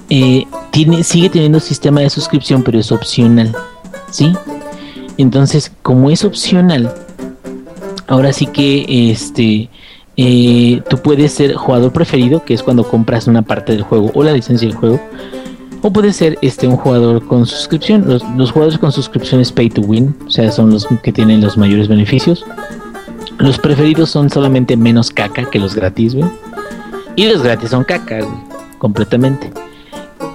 [0.09, 3.55] tiene, sigue teniendo sistema de suscripción, pero es opcional.
[4.09, 4.33] ¿Sí?
[5.17, 6.93] Entonces, como es opcional,
[8.07, 9.69] ahora sí que este
[10.23, 14.22] eh, tú puedes ser jugador preferido, que es cuando compras una parte del juego o
[14.22, 14.99] la licencia del juego,
[15.81, 18.03] o puedes ser este un jugador con suscripción.
[18.07, 21.41] Los, los jugadores con suscripción es pay to win, o sea, son los que tienen
[21.41, 22.45] los mayores beneficios.
[23.39, 26.30] Los preferidos son solamente menos caca que los gratis, güey.
[27.15, 28.38] Y los gratis son caca, güey,
[28.77, 29.52] completamente.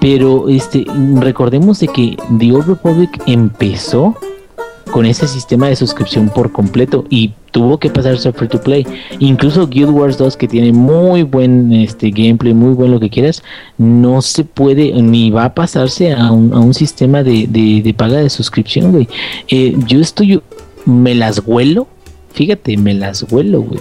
[0.01, 0.85] Pero este,
[1.15, 4.17] recordemos de que The Old Republic empezó
[4.87, 8.85] con ese sistema de suscripción por completo y tuvo que pasarse a free to play.
[9.19, 13.43] Incluso Guild Wars 2 que tiene muy buen este gameplay, muy buen lo que quieras,
[13.77, 18.91] no se puede ni va a pasarse a un, sistema de, de, paga de suscripción,
[18.91, 19.07] güey.
[19.47, 20.41] Eh, yo estoy,
[20.85, 21.87] me las huelo,
[22.33, 23.79] fíjate, me las huelo, güey.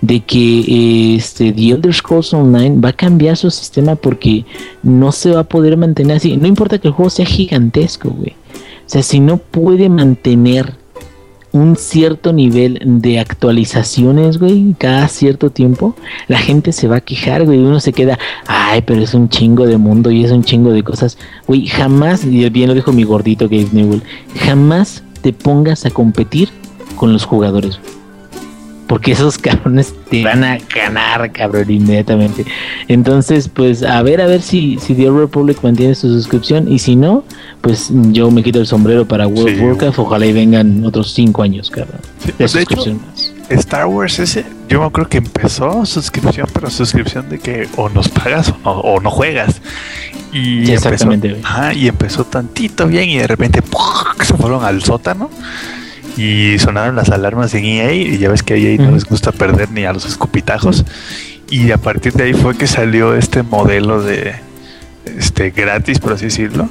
[0.00, 4.46] De que este The Elder Scrolls Online va a cambiar su sistema porque
[4.82, 6.36] no se va a poder mantener así.
[6.38, 8.34] No importa que el juego sea gigantesco, güey.
[8.90, 10.74] Sea, si no puede mantener
[11.52, 15.94] un cierto nivel de actualizaciones, güey, cada cierto tiempo,
[16.26, 18.18] la gente se va a quejar, güey, uno se queda,
[18.48, 22.24] ay, pero es un chingo de mundo y es un chingo de cosas, güey, jamás,
[22.24, 24.02] y bien lo dijo mi gordito Gabe Newell,
[24.34, 26.48] jamás te pongas a competir
[26.96, 27.99] con los jugadores, güey.
[28.90, 32.44] Porque esos cabrones te van a ganar, cabrón, inmediatamente.
[32.88, 36.66] Entonces, pues, a ver, a ver si, si The Old Republic mantiene su suscripción.
[36.70, 37.22] Y si no,
[37.60, 39.54] pues yo me quito el sombrero para World Sí.
[39.60, 39.98] of Warcraft.
[40.00, 42.00] Ojalá y vengan otros cinco años, cabrón.
[42.18, 43.32] Sí, De hecho, más.
[43.50, 48.08] Star Wars ese, yo me acuerdo que empezó suscripción, pero suscripción de que o nos
[48.08, 49.62] pagas o, o no juegas.
[50.32, 51.42] Y Sí, empezó, exactamente, güey.
[51.44, 53.80] ajá, y empezó tantito bien y de repente ¡pum!
[54.20, 55.30] se fueron al sótano
[56.20, 59.32] y sonaron las alarmas en EA y ya ves que a EA no les gusta
[59.32, 60.84] perder ni a los escupitajos.
[61.48, 64.34] Y a partir de ahí fue que salió este modelo de
[65.18, 66.68] este gratis por así decirlo.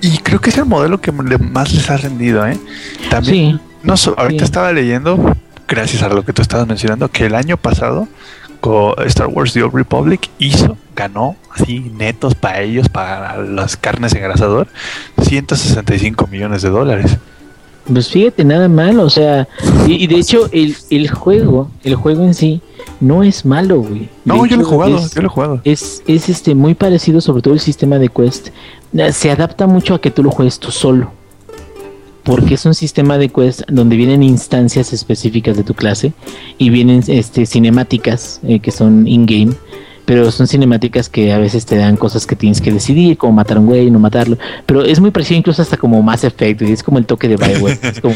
[0.00, 2.58] Y creo que es el modelo que más les ha rendido eh
[3.10, 4.44] también Sí, no, so- ahorita Sí.
[4.44, 5.36] estaba leyendo,
[5.68, 8.08] gracias a lo que tú estabas mencionando, que el año pasado
[8.60, 14.14] con Star Wars The Old Republic hizo, ganó así netos para ellos, para las carnes
[14.14, 14.66] engrasador,
[15.20, 17.18] 165 millones de dólares.
[17.90, 19.48] Pues fíjate, nada mal, o sea,
[19.88, 22.60] y, y de hecho, el, el juego, el juego en sí,
[23.00, 24.08] no es malo, güey.
[24.24, 25.60] No, yo lo he jugado, es- yo lo he jugado.
[25.64, 28.48] es, es este muy parecido, sobre todo el sistema de quest.
[28.96, 31.10] Eh, Se adapta mucho a que tú lo juegues tú solo.
[32.22, 36.12] Porque es un sistema de quest donde vienen instancias específicas de tu clase
[36.56, 39.54] y vienen este, cinemáticas eh, que son in-game.
[40.04, 43.56] Pero son cinemáticas que a veces te dan cosas que tienes que decidir, como matar
[43.56, 46.82] a un güey, no matarlo, pero es muy parecido incluso hasta como Mass Effect, es
[46.82, 48.14] como el toque de Bioware, es como,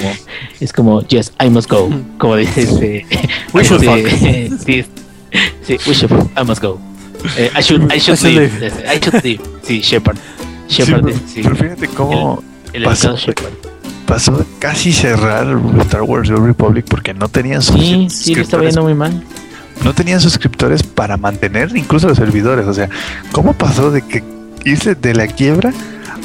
[0.60, 1.88] es como, yes, I must go,
[2.18, 3.06] como dice este,
[3.52, 4.84] We should este, sí,
[5.62, 6.78] sí, we should, I must go,
[7.38, 8.84] Eh, I should, I should I should leave, leave.
[8.86, 10.16] I should leave, sí, Shepard,
[10.68, 12.42] Shepard, pero, sí, pero fíjate cómo
[12.72, 13.52] el pasó, educado Shepard.
[14.06, 18.82] pasó casi cerrar Star Wars The Republic porque no tenían Sí, sí, le estaba yendo
[18.82, 19.22] muy mal.
[19.84, 22.66] No tenían suscriptores para mantener incluso los servidores.
[22.66, 22.88] O sea,
[23.32, 24.22] ¿cómo pasó de que
[24.64, 25.72] irse de la quiebra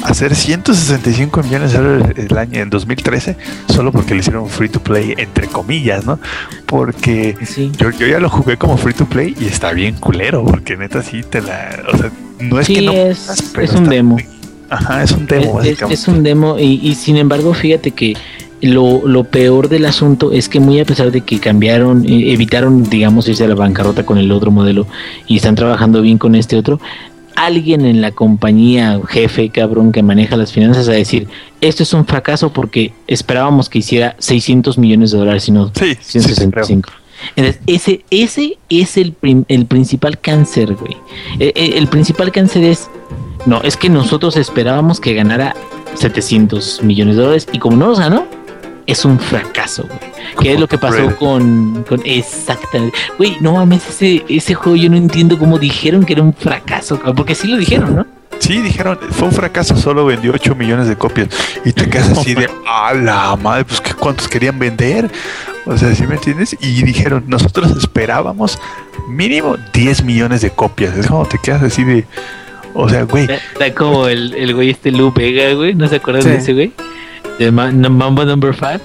[0.02, 3.36] a hacer 165 millones de dólares el año en 2013
[3.68, 6.18] solo porque le hicieron free to play, entre comillas, ¿no?
[6.66, 7.70] Porque Sí.
[7.78, 11.02] yo, yo ya lo jugué como free to play y está bien culero, porque neta
[11.02, 11.70] sí te la.
[11.92, 12.10] O sea,
[12.40, 12.92] no es Sí, que no.
[12.92, 14.14] es- puedas, pero es un demo.
[14.14, 14.26] muy-
[14.70, 15.94] ajá, es un demo, Es- es, básicamente.
[15.94, 18.16] es un demo y, y sin embargo fíjate que
[18.62, 22.88] lo, lo peor del asunto es que muy a pesar de que cambiaron, eh, evitaron
[22.88, 24.86] digamos irse a la bancarrota con el otro modelo
[25.26, 26.80] y están trabajando bien con este otro,
[27.34, 31.28] alguien en la compañía, jefe cabrón que maneja las finanzas a decir,
[31.60, 35.96] esto es un fracaso porque esperábamos que hiciera 600 millones de dólares y no Sí,
[36.00, 36.64] sí, sí, creo.
[36.64, 36.90] 165.
[37.36, 40.96] Entonces, ese, ese es el, prim- el principal cáncer, güey.
[41.38, 42.88] Eh, eh, el principal cáncer es,
[43.46, 45.54] no, es que nosotros esperábamos que ganara
[45.94, 48.26] 700 millones de dólares y como no los ganó,
[48.86, 50.12] es un fracaso, güey.
[50.40, 52.96] ¿Qué es lo que pasó con, con exactamente?
[53.18, 56.98] Güey, no mames, ese, ese juego yo no entiendo cómo dijeron que era un fracaso,
[57.16, 58.06] porque sí lo dijeron, ¿no?
[58.38, 61.28] Sí, dijeron, fue un fracaso, solo vendió 8 millones de copias.
[61.64, 65.10] Y te quedas así de, a la madre, pues ¿qué- ¿cuántos querían vender?
[65.64, 66.56] O sea, ¿sí me entiendes?
[66.60, 68.58] Y dijeron, nosotros esperábamos
[69.08, 70.96] mínimo 10 millones de copias.
[70.96, 72.04] Es como te quedas así de,
[72.74, 75.96] o sea, güey, Está, está como el, el güey este Lu Vega, güey, ¿no se
[75.96, 76.28] acuerdan Sí.
[76.30, 76.72] de ese güey?
[77.44, 78.80] De Mambo Number 5,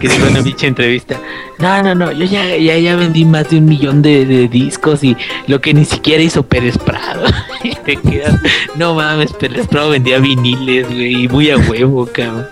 [0.00, 1.20] que dijo en una pinche entrevista.
[1.58, 5.02] No, no, no, yo ya, ya, ya vendí más de un millón de, de discos
[5.04, 5.16] y
[5.46, 7.24] lo que ni siquiera hizo Pérez Prado.
[7.88, 8.40] Y te quedas,
[8.76, 12.46] no mames, Pérez Prado vendía viniles, güey, y muy a huevo, cabrón.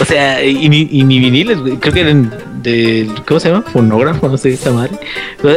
[0.00, 3.62] O sea, y ni, y ni viniles, güey, creo que eran del, ¿cómo se llama?
[3.62, 4.92] Fonógrafo, no sé, esa madre.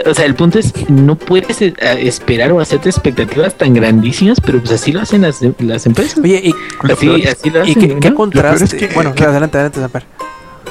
[0.05, 4.59] O sea, el punto es, no puedes eh, esperar o hacerte expectativas tan grandísimas, pero
[4.59, 6.19] pues así lo hacen las, las empresas.
[6.23, 6.53] Oye, ¿y,
[6.91, 8.15] Así, así lo y hacen, qué, güey, qué ¿no?
[8.15, 8.63] contraste?
[8.65, 10.03] Lo peor es que- bueno, que- adelante, adelante, Zamper.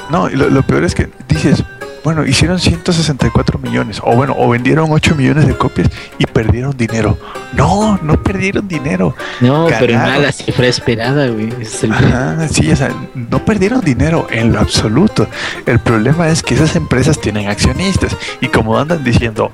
[0.09, 1.63] no, y lo, lo peor es que dices,
[2.05, 7.17] bueno, hicieron 164 millones, o bueno, o vendieron 8 millones de copias y perdieron dinero.
[7.53, 9.15] No, no perdieron dinero.
[9.41, 10.13] No, pero Ganaron.
[10.13, 11.49] nada, la cifra esperada, güey.
[11.59, 15.27] Ese es el Ajá, sí, o sea, no perdieron dinero en lo absoluto.
[15.65, 19.51] El problema es que esas empresas tienen accionistas y como andan diciendo,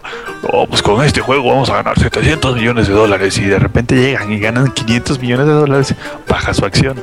[0.52, 3.96] oh, pues con este juego vamos a ganar 700 millones de dólares y de repente
[3.96, 5.96] llegan y ganan 500 millones de dólares,
[6.28, 7.02] baja su acción.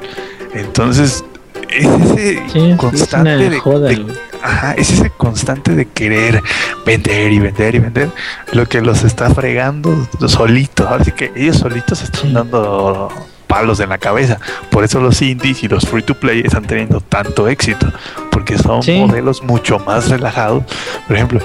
[0.53, 1.25] Entonces,
[1.71, 4.07] es ese Sí, es constante una de, joda, de-
[4.43, 6.43] ajá, es ese constante de querer
[6.87, 8.11] vender y vender y vender
[8.53, 10.87] lo que los está fregando solitos.
[10.91, 12.33] Así que ellos solitos están Sí.
[12.33, 13.09] dando
[13.47, 14.39] palos en la cabeza.
[14.71, 17.91] Por eso los indies y los free to play están teniendo tanto éxito,
[18.31, 18.99] porque son Sí.
[19.01, 20.65] modelos mucho más relajados.
[21.07, 21.41] Por ejemplo,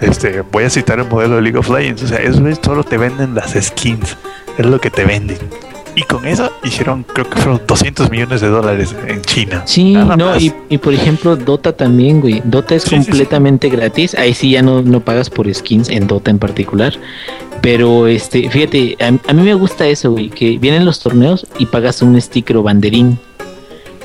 [0.00, 2.02] este, voy a citar el modelo de League of Legends.
[2.02, 4.16] O sea, esos güeyes solo te venden las skins,
[4.58, 5.38] es lo que te venden.
[5.94, 9.62] Y con eso hicieron, creo que fueron 200 millones de dólares en China.
[9.66, 12.40] Sí, Nada no, y, y por ejemplo, Dota también, güey.
[12.44, 13.04] Dota es Sí, sí, sí.
[13.10, 14.14] completamente gratis.
[14.14, 16.94] Ahí sí ya no, no pagas por skins en Dota en particular.
[17.60, 21.66] Pero este, fíjate, a, a mí me gusta eso, güey, que vienen los torneos y
[21.66, 23.18] pagas un sticker o banderín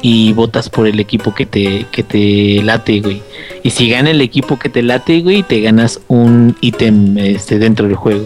[0.01, 3.21] y votas por el equipo que te, que te late, güey.
[3.63, 7.87] Y si gana el equipo que te late, güey, te ganas un ítem este, dentro
[7.87, 8.25] del juego.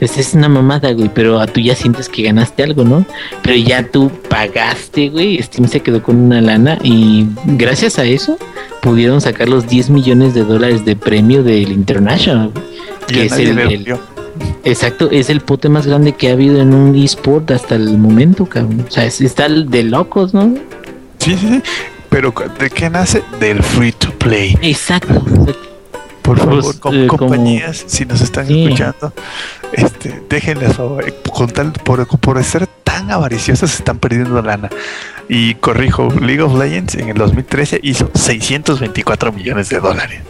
[0.00, 3.04] Entonces es una mamada, güey, pero tú ya sientes que ganaste algo, ¿no?
[3.42, 5.42] Pero ya tú pagaste, güey.
[5.42, 8.38] Steam se quedó con una lana y gracias a eso
[8.80, 12.52] pudieron sacar los 10 millones de dólares de premio del International.
[13.08, 13.96] Que es el,
[14.64, 18.46] exacto, es el pote más grande que ha habido en un eSport hasta el momento,
[18.46, 18.84] cabrón.
[18.86, 20.54] O sea, es- está de locos, ¿no?
[21.18, 21.62] Sí, sí, sí.
[22.08, 23.22] Pero ¿de qué nace?
[23.40, 24.56] Del free to play.
[24.62, 25.14] Exacto.
[25.14, 25.67] exacto.
[26.28, 28.64] Por favor, Pues, com- eh, como- compañías, si nos están Sí.
[28.64, 29.12] escuchando,
[29.72, 34.68] este, déjenle a favor, eh, con tal, por, por ser tan avariciosas están perdiendo lana.
[35.28, 40.20] Y corrijo, League of Legends en el 2013 hizo 624 millones de dólares.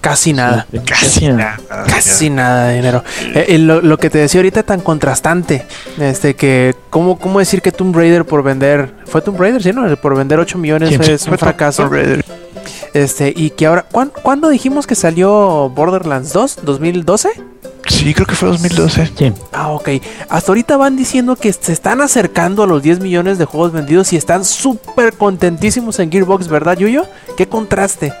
[0.00, 0.66] Casi nada.
[0.86, 1.58] Casi nada.
[1.86, 3.04] Casi nada de dinero.
[3.34, 5.66] Eh, eh, lo, lo que te decía ahorita tan contrastante,
[5.98, 9.94] este que cómo, cómo decir que Tomb Raider por vender, fue Tomb Raider, sí, no,
[9.96, 11.82] por vender 8 millones es un Fue fracaso.
[11.84, 12.24] Tomb Raider.
[12.94, 16.58] Este y que ahora ¿cuán- ¿cuándo dijimos que salió Borderlands 2?
[16.62, 17.28] 2012?
[17.88, 19.10] Sí, creo que fue 2012.
[19.18, 19.32] Sí.
[19.52, 19.88] Ah, ok.
[20.30, 24.12] Hasta ahorita van diciendo que se están acercando a los 10 millones de juegos vendidos
[24.12, 27.04] y están súper contentísimos en Gearbox, ¿verdad, Yuyo?
[27.36, 28.12] Qué contraste.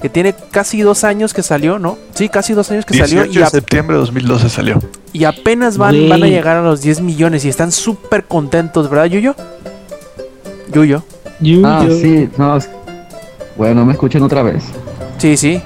[0.00, 1.96] Que tiene casi dos años que salió, ¿no?
[2.14, 4.80] Sí, casi dos años que 18 salió y, a- septiembre de 2012 salió.
[5.12, 9.04] Y apenas van, van a llegar a los 10 millones y están súper contentos, ¿verdad,
[9.04, 9.36] Yuyo?
[10.72, 11.02] Yuyo.
[11.64, 12.58] Ah, sí, no.
[13.56, 14.64] Bueno, ¿me escuchan otra vez?
[15.18, 15.62] Sí, sí.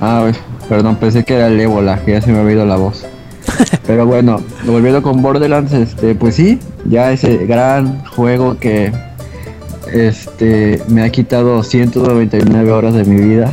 [0.00, 0.30] Ah,
[0.68, 3.04] perdón, pensé que era el ébola, que ya se me había ido la voz.
[3.86, 8.92] Pero bueno, volviendo con Borderlands, este, pues sí, ya ese gran juego que
[9.92, 13.52] este me ha quitado 199 horas de mi vida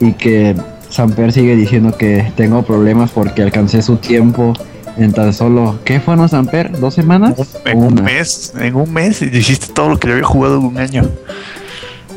[0.00, 0.56] y que
[0.88, 4.52] Samper sigue diciendo que tengo problemas porque alcancé su tiempo
[4.96, 6.78] en tan solo ¿qué fueron Samper?
[6.78, 7.34] ¿Dos semanas?
[7.64, 10.64] En ¿O un mes, en un mes hiciste todo lo que yo había jugado en
[10.64, 11.02] un año.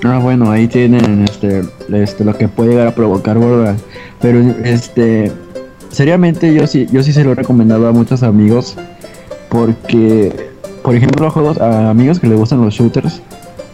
[0.04, 3.84] Ah, bueno, ahí tienen este, este lo que puede llegar a provocar Borderlands.
[4.22, 5.32] Pero este
[5.90, 8.76] seriamente yo sí, yo sí se lo he recomendado a muchos amigos.
[9.50, 10.50] Porque,
[10.84, 13.22] por ejemplo, juegos a amigos que les gustan los shooters.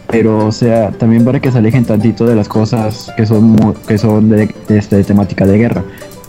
[0.08, 3.96] Pero o sea, también para que se alejen tantito de las cosas que son que
[3.96, 5.84] son de este, temática de guerra.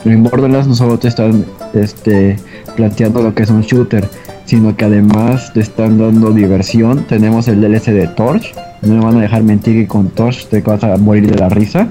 [0.05, 2.37] En Borderlands no solo te están este,
[2.75, 4.07] planteando lo que es un shooter,
[4.45, 7.05] sino que además te están dando diversión.
[7.07, 8.53] Tenemos el DLC de Torch.
[8.85, 11.49] No me van a dejar mentir que con Torch te vas a morir de la
[11.49, 11.87] risa.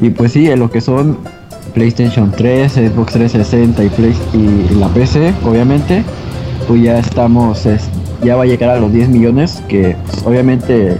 [0.00, 1.18] Y pues sí, en lo que son
[1.74, 6.02] PlayStation 3, Xbox 360 y, Play- y la PC, obviamente,
[6.66, 7.88] pues ya estamos, es-
[8.24, 10.96] ya va a llegar a los 10 millones, que obviamente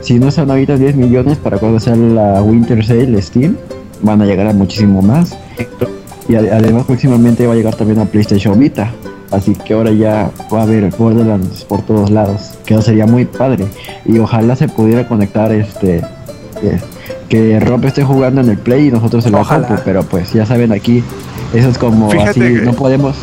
[0.00, 3.56] si no son ahorita 10 millones para cuando sea la Winter Sale Steam,
[4.02, 5.36] van a llegar a muchísimo más.
[6.28, 8.90] Y ade- además próximamente va a llegar también a PlayStation Vita.
[9.34, 12.52] Así que ahora ya va a haber Borderlands por todos lados.
[12.64, 13.66] Que eso sería muy padre.
[14.04, 15.98] Y ojalá se pudiera conectar este.
[16.62, 16.80] eh,
[17.28, 19.74] que Rob esté jugando en el Play y nosotros en la compu.
[19.84, 21.02] Pero pues ya saben aquí.
[21.52, 22.40] Eso es como Fíjate así.
[22.40, 23.16] que- No podemos.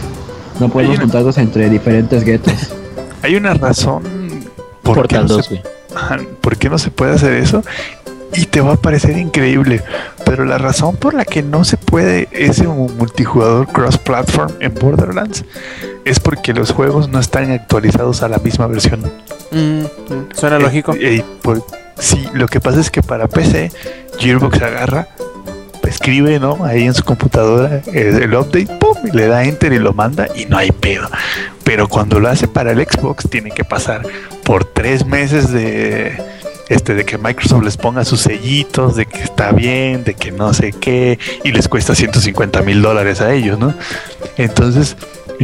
[0.60, 2.54] No podemos una- juntarnos entre diferentes guetos.
[3.24, 4.04] Hay una razón
[4.84, 5.64] por qué, Portal no 2, se, güey.
[5.96, 7.64] Ajá, por qué no se puede hacer eso.
[8.34, 9.82] Y te va a parecer increíble.
[10.26, 15.44] Pero la razón por la que no se puede ese mu- multijugador cross-platform en Borderlands
[16.06, 19.02] es porque los juegos no están actualizados a la misma versión.
[19.52, 19.86] Mm, mm,
[20.34, 20.94] suena lógico.
[20.94, 21.64] Eh, eh, por-
[21.98, 23.72] sí, lo que pasa es que para PC,
[24.20, 25.08] Gearbox agarra,
[25.84, 26.64] escribe, ¿no?
[26.64, 28.96] Ahí en su computadora eh, el update, ¡pum!
[29.04, 31.10] Y le da enter y lo manda y no hay pedo.
[31.66, 34.02] Pero cuando lo hace para el Xbox, tiene que pasar
[34.46, 36.18] por tres meses de.
[36.72, 40.54] Este, de que Microsoft les ponga sus sellitos, de que está bien, de que no
[40.54, 43.74] sé qué, y les cuesta 150 mil dólares a ellos, ¿no?
[44.38, 44.96] Entonces,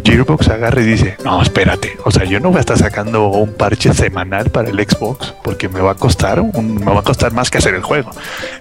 [0.04, 3.54] Gearbox agarra y dice, no, espérate, o sea, yo no voy a estar sacando un
[3.54, 7.34] parche semanal para el Xbox porque me va a costar, un- me va a costar
[7.34, 8.12] más que hacer el juego.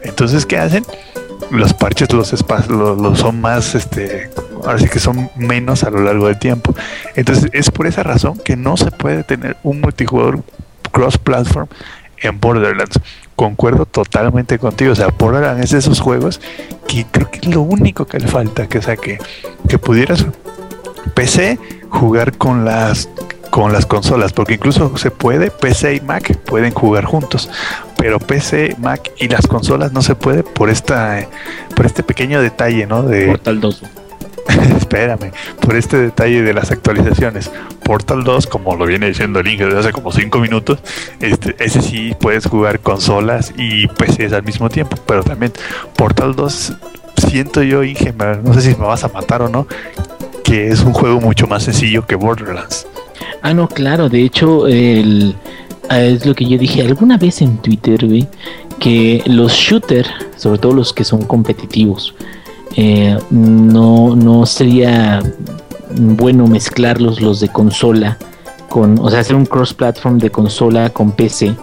[0.02, 0.84] Entonces, ¿qué hacen?
[1.50, 4.30] Los parches los, espa- lo- lo son más, este,
[4.64, 6.74] ahora sí que son menos a lo largo del tiempo.
[7.14, 10.40] Entonces, es por esa razón que no se puede tener un multijugador
[10.90, 11.68] cross-platform
[12.22, 13.00] en Borderlands.
[13.34, 14.92] Concuerdo totalmente contigo.
[14.92, 16.40] O sea, Borderlands es de esos juegos
[16.86, 18.66] que creo que es lo único que le falta.
[18.68, 19.18] Que, sea, que,
[19.78, 20.26] pudieras
[21.14, 21.58] PC
[21.90, 23.08] jugar con las
[23.50, 27.48] con las consolas, porque incluso se puede, PC y Mac pueden jugar juntos,
[27.96, 31.26] pero PC, Mac y las consolas no se puede por esta
[31.74, 33.02] por este pequeño detalle, ¿no?
[33.02, 33.82] De Portal 2.
[34.76, 37.50] espérame, por este detalle de las actualizaciones.
[37.84, 40.78] Portal 2, como lo viene diciendo el Inge desde hace como 5 minutos,
[41.20, 45.52] este, ese sí puedes jugar consolas y PCs al mismo tiempo, pero también
[45.96, 46.72] Portal 2,
[47.28, 48.12] siento yo, Inge,
[48.42, 49.66] no sé si me vas a matar o no,
[50.44, 52.86] que es un juego mucho más sencillo que Borderlands.
[53.42, 58.06] Ah, no, claro, de hecho, ah, es lo que yo dije alguna vez en Twitter,
[58.06, 58.26] güey,
[58.80, 62.14] que los shooters, sobre todo los que son competitivos,
[62.76, 65.22] eh, no, no sería
[65.98, 68.18] bueno mezclarlos los de consola
[68.68, 71.54] con, o sea, hacer un cross-platform de consola con PC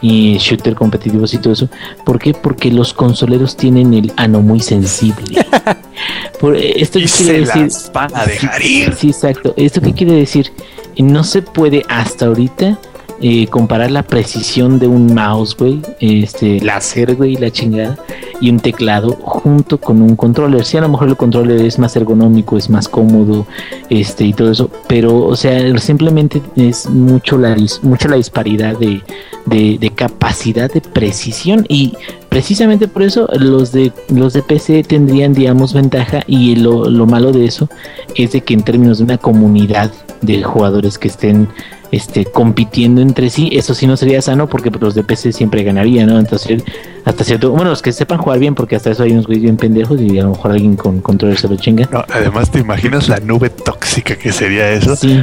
[0.00, 1.68] y shooter competitivos y todo eso.
[2.04, 2.32] ¿Por qué?
[2.32, 5.44] Porque los consoleros tienen el ano muy sensible.
[6.40, 8.94] Por, esto Y se decir las van a dejar ir.
[8.94, 9.54] Sí, exacto.
[9.56, 10.52] ¿Esto qué quiere decir?
[10.98, 12.78] No se puede hasta ahorita
[13.20, 17.98] eh, comparar la precisión de un mouse, güey, este, láser, güey, la chingada,
[18.40, 20.64] y un teclado junto con un controller.
[20.64, 23.46] Sí, a lo mejor el controller es más ergonómico, es más cómodo,
[23.88, 29.02] este, y todo eso, pero, o sea, simplemente es mucho la, mucha la disparidad de,
[29.46, 31.94] de, de capacidad de precisión y
[32.34, 37.30] precisamente por eso los de los de PC tendrían digamos ventaja y lo, lo malo
[37.30, 37.68] de eso
[38.16, 41.46] es de que en términos de una comunidad de jugadores que estén
[41.92, 45.62] este compitiendo entre sí eso sí no sería sano porque pues, los de PC siempre
[45.62, 46.64] ganarían no entonces
[47.04, 49.56] hasta cierto bueno los que sepan jugar bien porque hasta eso hay unos güeyes bien
[49.56, 53.08] pendejos y a lo mejor alguien con controles se lo chinga No, además, ¿te imaginas
[53.08, 54.96] la nube tóxica que sería eso?
[54.96, 55.22] sí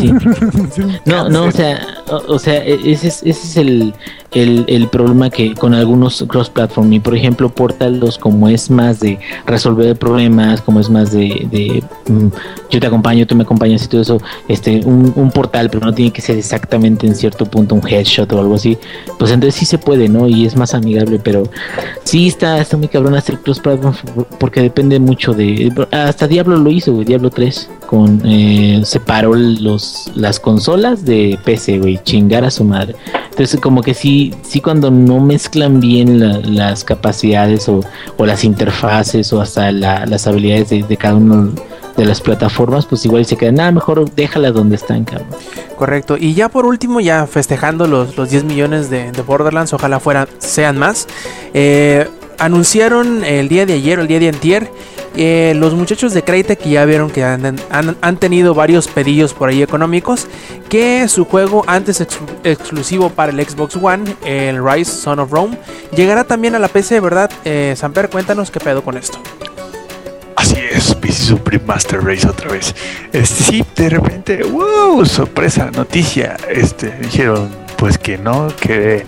[0.00, 0.10] Sí.
[1.04, 1.78] No, no, o sea,
[2.08, 3.94] o, o sea, e- ese es, ese es el,
[4.34, 9.00] el, el problema que con algunos cross-platform y por ejemplo Portal 2 como es más
[9.00, 12.28] de resolver problemas, como es más de, de mm,
[12.70, 15.94] yo te acompaño, tú me acompañas y todo eso, este un, un portal, pero no
[15.94, 18.78] tiene que ser exactamente en cierto punto un headshot o algo así,
[19.18, 20.28] pues entonces sí se puede, ¿no?
[20.28, 21.44] Y es más amigable, pero
[22.04, 23.94] sí está, está muy cabrón hacer cross-platform
[24.38, 25.72] porque depende mucho de...
[25.90, 32.00] Hasta Diablo lo hizo, Diablo 3, con, eh, separó los, las consolas de PC, güey,
[32.02, 32.94] chingar a su madre.
[33.32, 37.80] Entonces como que sí, sí cuando no mezclan bien la- las capacidades o,
[38.18, 41.50] o las interfaces o hasta la- las habilidades de, cada uno
[41.96, 45.28] de las plataformas, pues igual se quedan, nada, mejor déjalas donde están, cabrón.
[45.76, 46.16] Correcto.
[46.18, 50.26] Y ya por último, ya festejando los, los 10 millones de, de Borderlands, ojalá fueran,
[50.38, 51.06] sean más.
[51.54, 52.06] eh,
[52.38, 54.70] anunciaron el día de ayer el día de antier.
[55.16, 59.62] Eh, los muchachos de Crytek que ya vieron que han, tenido varios pedillos por ahí
[59.62, 60.26] económicos.
[60.68, 65.58] Que su juego antes ex- exclusivo para el Xbox One, el Rise Son of Rome,
[65.94, 67.30] llegará también a la PC, ¿verdad?
[67.44, 69.18] Eh, Samper, cuéntanos qué pedo con esto.
[70.36, 72.74] Así es, PC Supreme Master Race otra vez.
[73.12, 76.36] Este, sí, de repente, wow, sorpresa, noticia.
[76.48, 79.04] Este, dijeron, pues que no, que,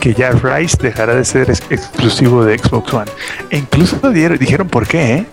[0.00, 3.10] que ya Rise dejará de ser ex- exclusivo de Xbox One.
[3.50, 5.26] E incluso dieron- dijeron por qué, ¿eh?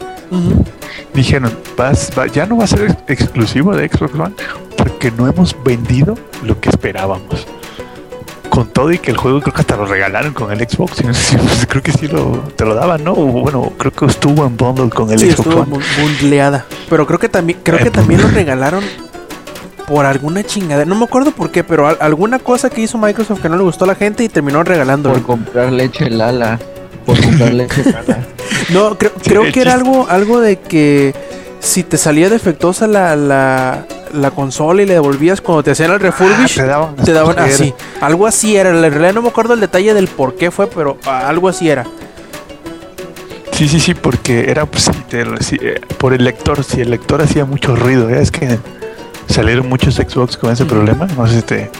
[1.13, 4.33] Dijeron, vas, va- ya no va a ser ex- exclusivo de Xbox One
[4.77, 7.47] porque no hemos vendido lo que esperábamos.
[8.49, 11.01] Con todo y que el juego creo que hasta lo regalaron con el Xbox.
[11.01, 13.11] y no sé si- pues, creo que sí lo, te lo daban, ¿no?
[13.13, 15.75] O Bueno, creo que estuvo en bundle con el Sí, Xbox estuvo One.
[15.77, 16.65] bu- bundleada.
[16.89, 18.83] Pero creo que también, creo que también lo regalaron
[19.87, 20.85] por alguna chingada.
[20.85, 23.63] No me acuerdo por qué, pero al- alguna cosa que hizo Microsoft que no le
[23.63, 25.15] gustó a la gente y terminó regalándolo.
[25.15, 26.59] Por comprar leche Lala.
[27.05, 28.19] Por comprar leche Lala.
[28.69, 31.13] No, creo, creo que era algo, algo de que
[31.59, 35.99] si te salía defectuosa la, la, la consola y le devolvías cuando te hacían el
[35.99, 37.73] refurbish, Ah, te daban, te daban así.
[38.01, 38.69] Algo así era.
[38.71, 41.69] En realidad no me acuerdo el detalle del por qué fue, pero ah, algo así
[41.69, 41.85] era.
[43.51, 46.63] Sí, sí, sí, porque era pues, sí, te- sí, eh, por el lector.
[46.63, 48.19] Si el lector hacía mucho ruido, ¿eh?
[48.21, 48.57] es que
[49.27, 51.07] salieron muchos Xbox con ese problema.
[51.17, 51.71] No sé si te.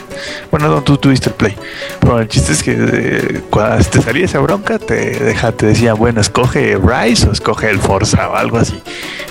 [0.50, 1.56] Bueno, no, tú tuviste el Play.
[2.00, 5.94] Pero el chiste es que eh, cuando te salía esa bronca, te, deja, te decía,
[5.94, 8.80] bueno, escoge Rise o escoge el Forza o algo así.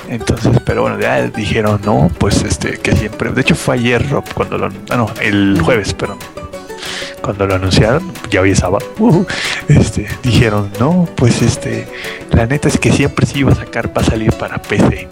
[0.09, 3.31] Entonces, pero bueno, ya dijeron, no, pues este, que siempre.
[3.31, 4.67] De hecho, fue ayer, Rob, cuando lo.
[4.89, 6.19] Ah, no, el jueves, perdón.
[7.21, 8.85] Cuando lo anunciaron, ya hoy es sábado,
[9.67, 11.87] este, dijeron, no, pues este,
[12.29, 15.07] la neta es que siempre sí iba a sacar para salir para PC.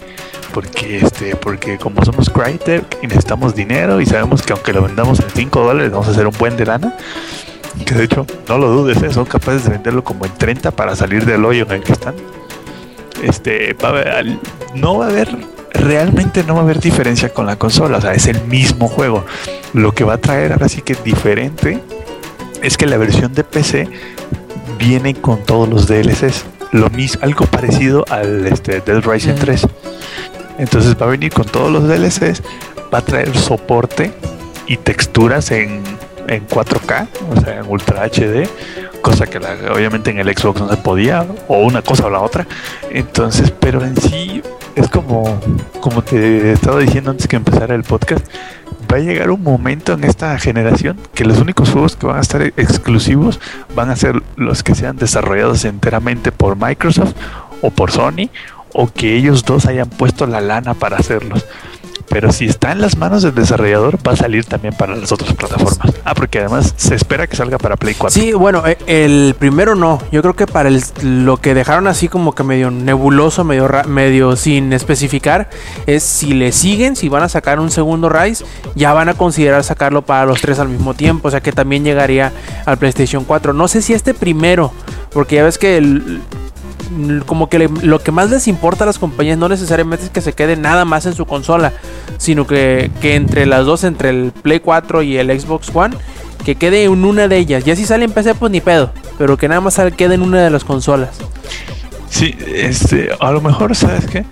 [0.54, 5.18] Porque este, porque como somos Crytek y necesitamos dinero y sabemos que aunque lo vendamos
[5.20, 6.96] en 5 dólares vamos a hacer un buen de lana.
[7.84, 9.12] Que de hecho, no lo dudes, ¿eh?
[9.12, 12.14] son capaces de venderlo como en 30 para salir del hoyo en el que están.
[13.22, 14.38] Este, va a haber-
[14.74, 15.28] no va a haber,
[15.72, 19.24] realmente no va a haber diferencia con la consola, o sea, es el mismo juego.
[19.72, 21.82] Lo que va a traer ahora sí que diferente
[22.62, 23.88] es que la versión de PC
[24.78, 26.44] viene con todos los DLCs.
[26.72, 29.38] Lo mismo, algo parecido al este, Dead Rising Mm.
[29.40, 29.66] 3.
[30.58, 32.42] Entonces va a venir con todos los DLCs,
[32.92, 34.12] va a traer soporte
[34.66, 35.82] y texturas en,
[36.28, 38.48] en 4K, o sea, en Ultra HD,
[39.02, 42.20] cosa que la- obviamente en el Xbox no se podía, o una cosa o la
[42.20, 42.46] otra.
[42.90, 44.42] Entonces, pero en sí
[44.76, 45.40] es como,
[45.80, 48.24] como te estaba diciendo antes que empezara el podcast,
[48.90, 52.20] va a llegar un momento en esta generación que los únicos juegos que van a
[52.20, 53.40] estar exclusivos
[53.74, 57.14] van a ser los que sean desarrollados enteramente por Microsoft
[57.60, 58.28] o por Sony
[58.74, 61.46] o que ellos dos hayan puesto la lana para hacerlos.
[62.06, 65.32] Pero si está en las manos del desarrollador, va a salir también para las otras
[65.32, 65.90] plataformas.
[66.04, 68.20] Ah, porque además se espera que salga para Play 4.
[68.20, 70.00] Sí, bueno, eh, el primero no.
[70.12, 70.70] Yo creo que para
[71.02, 75.48] lo que dejaron así como que medio nebuloso, medio, medio sin especificar,
[75.86, 78.44] es si le siguen, si van a sacar un segundo Rise,
[78.74, 81.28] ya van a considerar sacarlo para los tres al mismo tiempo.
[81.28, 82.32] O sea que también llegaría
[82.66, 83.54] al PlayStation 4.
[83.54, 84.72] No sé si este primero,
[85.10, 86.20] porque ya ves que el-
[87.26, 90.20] como que le- lo que más les importa a las compañías no necesariamente es que
[90.20, 91.72] se quede nada más en su consola,
[92.18, 95.96] sino que, que entre las dos, entre el Play 4 y el Xbox One,
[96.44, 97.64] que quede en una de ellas.
[97.64, 100.42] Ya si sale en PC, pues ni pedo, pero que nada más quede en una
[100.42, 101.10] de las consolas.
[102.10, 104.24] Sí, este, a lo mejor, ¿sabes qué?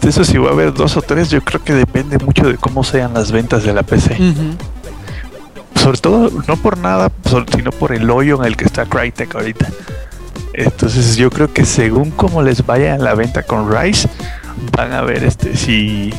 [0.00, 2.56] De eso si va a haber dos o tres, yo creo que depende mucho de
[2.56, 4.16] cómo sean las ventas de la PC.
[5.76, 7.10] Sobre todo, no por nada,
[7.54, 9.68] sino por el hoyo en el que está Crytek ahorita.
[10.52, 14.08] Entonces yo creo que según cómo les vaya en la venta con Rise,
[14.76, 16.12] van a ver este si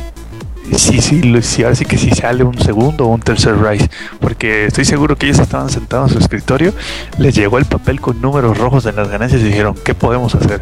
[0.77, 3.89] si, si, ahora sí que si sale un segundo o un tercer Rise.
[4.19, 6.73] Porque estoy seguro que ellos estaban sentados en su escritorio,
[7.17, 10.61] les llegó el papel con números rojos en las ganancias y dijeron, ¿qué podemos hacer?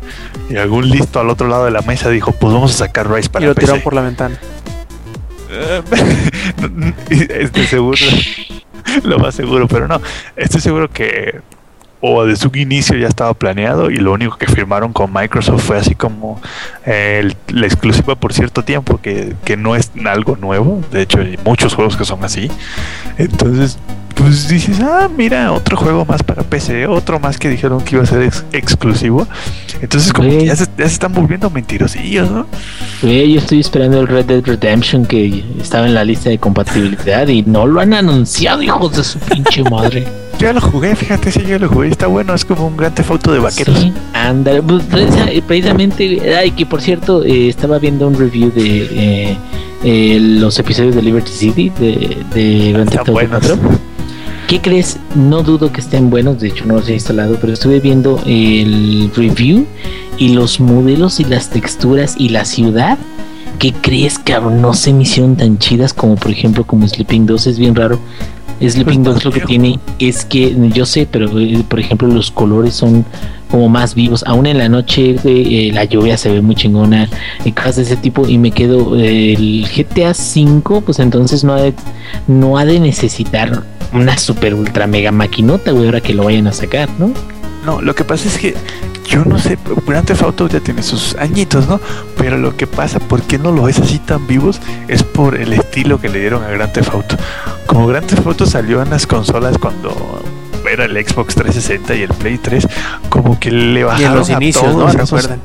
[0.49, 3.29] Y algún listo al otro lado de la mesa dijo, pues vamos a sacar Rise
[3.29, 3.65] para y lo PC.
[3.65, 4.39] tiraron por la ventana.
[7.09, 7.97] este seguro
[9.03, 10.01] lo más seguro, pero no,
[10.35, 11.41] estoy seguro que
[12.01, 15.77] o de su inicio ya estaba planeado y lo único que firmaron con Microsoft fue
[15.77, 16.41] así como
[16.85, 21.37] eh, la exclusiva por cierto tiempo, que, que no es algo nuevo, de hecho hay
[21.43, 22.49] muchos juegos que son así,
[23.17, 23.77] entonces
[24.19, 28.03] pues dices, ah, mira, otro juego más para PC, otro más que dijeron que iba
[28.03, 29.25] a ser ex- exclusivo,
[29.81, 32.45] entonces como que ya se, ya se están volviendo mentirosillos, ¿no?
[33.01, 37.27] Güey, yo estoy esperando el Red Dead Redemption que estaba en la lista de compatibilidad
[37.29, 40.05] y no lo han anunciado, hijos de su pinche madre.
[40.39, 43.33] Ya lo jugué, fíjate, sí, ya lo jugué, está bueno, es como un gran foto
[43.33, 43.77] de vaqueros.
[43.77, 44.61] Sí, ándale.
[44.63, 49.37] Pues, precisa- precisamente, ay, que por cierto, eh, estaba viendo un review de eh,
[49.83, 53.41] eh, los episodios de Liberty City de, de Grand Theft Auto buenos.
[53.45, 53.57] 4.
[54.49, 54.97] ¿Qué crees?
[55.13, 59.11] No dudo que estén buenos, de hecho no los he instalado, pero estuve viendo el
[59.15, 59.67] review
[60.17, 62.97] y los modelos y las texturas y la ciudad.
[63.59, 64.59] ¿Qué crees, cabrón?
[64.59, 67.99] No se me hicieron tan chidas como por ejemplo como Sleeping 2, es bien raro.
[68.59, 72.31] Sleeping Pues, 2 lo que tiene es que, yo sé, pero eh, por ejemplo los
[72.31, 73.05] colores son
[73.49, 74.23] como más vivos.
[74.27, 77.09] Aún en la noche eh, la lluvia se ve muy chingona
[77.43, 78.27] y cosas de ese tipo.
[78.27, 81.73] Y me quedo eh, el GTA V, pues entonces no ha de,
[82.27, 83.63] no ha de necesitar
[83.93, 87.11] una super ultra mega maquinota, güey, ahora que lo vayan a sacar, ¿no?
[87.65, 88.55] No, lo que pasa es que
[89.05, 89.57] yo no sé,
[89.87, 91.81] Grand Theft Auto ya tiene sus añitos, ¿no?
[92.17, 94.61] Pero lo que pasa, ¿por qué no lo ves así tan vivos?
[94.87, 97.17] Es por el estilo que le dieron a Grand Theft Auto.
[97.65, 100.21] Como Grand Theft Auto salió en las consolas cuando
[100.69, 102.67] era el Xbox 360 y el Play 3,
[103.09, 104.71] como que le Y bajaron en los a inicios, ¿no?
[104.71, 105.39] todos esos- Recuerdan.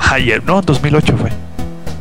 [0.00, 1.30] Ah, y el- no, 2008 fue.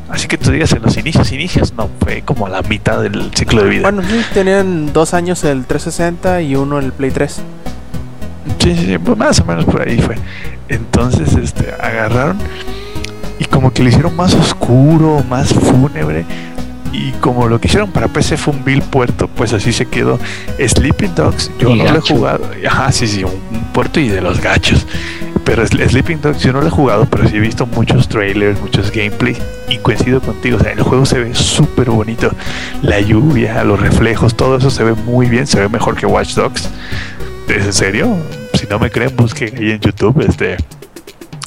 [0.09, 3.31] Así que tú digas en los inicios, inicios, no, fue como a la mitad del
[3.33, 3.81] ciclo de vida.
[3.83, 7.41] Bueno, sí, tenían dos años el 360 y uno el Play 3.
[8.59, 10.15] Sí, sí, sí, pues más o menos por ahí fue.
[10.67, 12.37] Entonces, este, agarraron
[13.39, 16.25] y como que lo hicieron más oscuro, más fúnebre.
[16.91, 20.19] Y como lo que hicieron para PC fue un Bill puerto, pues así se quedó.
[20.59, 22.49] Sleeping Dogs, yo Y no lo he jugado.
[22.67, 23.31] Ajá, sí, sí, un,
[23.73, 24.85] puerto y de los gachos.
[25.45, 28.59] Pero Sl- Sleeping Dogs yo no lo he jugado, pero sí he visto muchos trailers,
[28.59, 29.37] muchos gameplay.
[29.69, 32.29] Y coincido contigo, o sea, el juego se ve súper bonito.
[32.81, 36.33] La lluvia, los reflejos, todo eso se ve muy bien, se ve mejor que Watch
[36.35, 36.69] Dogs.
[37.47, 38.17] ¿Es en serio?
[38.53, 40.57] Si no me creen, busquen ahí en YouTube este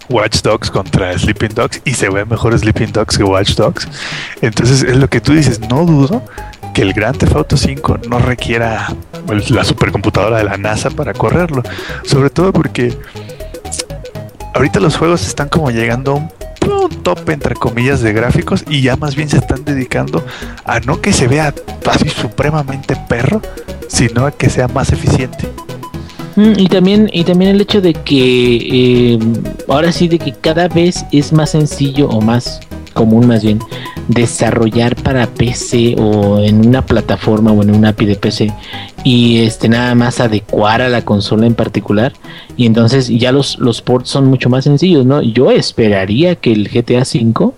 [0.08, 3.88] Watch Dogs contra Sleeping Dogs y se ve mejor Sleeping Dogs que Watch Dogs.
[4.40, 6.22] Entonces es lo que tú dices, no dudo
[6.74, 8.88] que el Grand Theft Auto 5 no requiera
[9.48, 11.62] la supercomputadora de la NASA para correrlo.
[12.04, 12.96] Sobre todo porque
[14.54, 16.30] ahorita los juegos están como llegando a un
[16.84, 20.24] un top entre comillas de gráficos y ya más bien se están dedicando
[20.64, 21.54] a no que se vea
[21.90, 23.40] así supremamente perro,
[23.88, 25.53] sino a que sea más eficiente.
[26.36, 29.18] Y también, y también el hecho de que eh,
[29.68, 32.60] ahora sí de que cada vez es más sencillo o más
[32.94, 33.58] común más bien
[34.08, 38.52] desarrollar para PC o en una plataforma o en una API de PC
[39.02, 42.12] y este nada más adecuar a la consola en particular
[42.56, 45.22] y entonces ya los, los ports son mucho más sencillos, ¿no?
[45.22, 47.52] Yo esperaría que el GTA V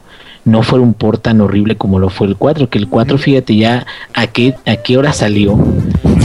[0.44, 3.56] no fuera un port tan horrible como lo fue el 4, que el 4 fíjate
[3.56, 5.58] ya a qué, a qué hora salió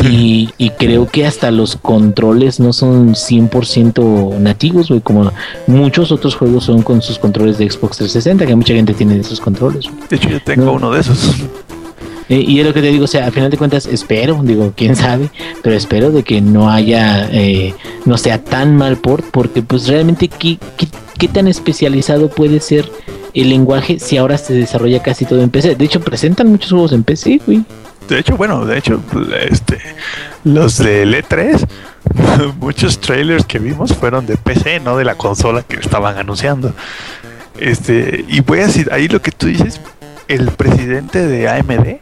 [0.09, 5.31] y, y creo que hasta los controles no son 100% nativos, güey, como
[5.67, 9.39] muchos otros juegos son con sus controles de Xbox 360, que mucha gente tiene esos
[9.39, 9.85] controles.
[10.09, 10.73] De hecho, yo tengo No.
[10.73, 11.35] uno de esos.
[12.29, 14.71] Eh, y es lo que te digo, o sea, al final de cuentas espero, digo,
[14.75, 15.29] quién sabe,
[15.61, 17.73] pero espero de que no haya, eh,
[18.05, 20.87] no sea tan mal port, porque pues realmente ¿qué, qué,
[21.17, 22.89] qué tan especializado puede ser
[23.33, 25.75] el lenguaje si ahora se desarrolla casi todo en PC.
[25.75, 27.63] De hecho, presentan muchos juegos en PC, güey.
[28.11, 29.01] De hecho, bueno, de hecho,
[29.39, 29.79] este,
[30.43, 31.65] los de E3,
[32.59, 36.73] muchos trailers que vimos fueron de PC, no de la consola que estaban anunciando.
[37.57, 39.79] Este, y voy a decir, ahí lo que tú dices,
[40.27, 42.01] el presidente de AMD,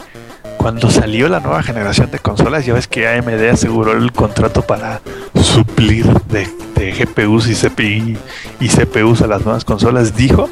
[0.57, 5.01] cuando salió la nueva generación de consolas, ya ves que AMD aseguró el contrato para
[5.35, 8.17] suplir de, de GPUs y CPI
[8.59, 10.49] y CPUs a las nuevas consolas, dijo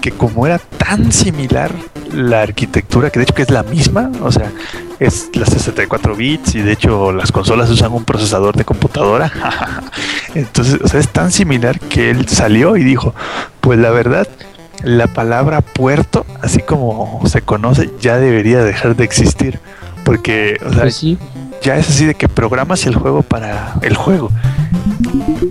[0.00, 1.72] que como era tan similar
[2.12, 4.50] la arquitectura, que de hecho que es la misma, o sea,
[4.98, 9.32] es las 64 bits y de hecho las consolas usan un procesador de computadora.
[10.34, 13.14] Entonces, o sea, es tan similar que él salió y dijo,
[13.60, 14.28] pues la verdad,
[14.82, 19.60] la palabra puerto, así como se conoce, ya debería dejar de existir.
[20.04, 21.18] Porque, o sea, Pues sí,
[21.62, 24.30] ya es así de que programas el juego para el juego.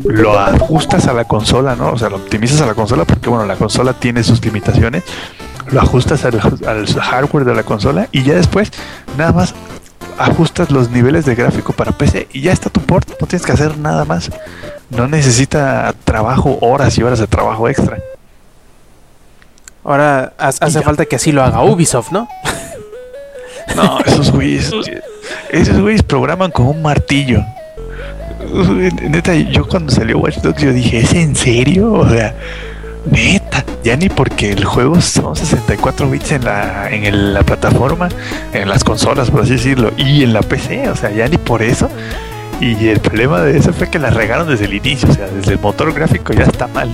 [0.05, 1.91] Lo ajustas a la consola, ¿no?
[1.91, 5.03] O sea, lo optimizas a la consola porque, bueno, la consola tiene sus limitaciones.
[5.71, 8.71] Lo ajustas al, al hardware de la consola y ya después
[9.17, 9.53] nada más
[10.17, 13.07] ajustas los niveles de gráfico para PC y ya está tu port.
[13.19, 14.31] No tienes que hacer nada más.
[14.89, 17.97] No necesita trabajo, horas y horas de trabajo extra.
[19.83, 22.27] Ahora ha- hace falta que así lo haga Ubisoft, ¿no?
[23.75, 24.71] No, esos güeyes.
[25.49, 27.41] Esos güeyes programan con un martillo.
[29.09, 31.93] Neta, yo cuando salió Watch Dogs yo dije, ¿es en serio?
[31.93, 32.35] O sea,
[33.11, 38.09] neta, ya ni porque el juego son 64 bits en la, en la plataforma,
[38.53, 41.61] en las consolas, por así decirlo, y en la PC, o sea, ya ni por
[41.61, 41.89] eso.
[42.59, 45.53] Y el problema de eso fue que la regaron desde el inicio, o sea, desde
[45.53, 46.89] el motor gráfico ya está mal.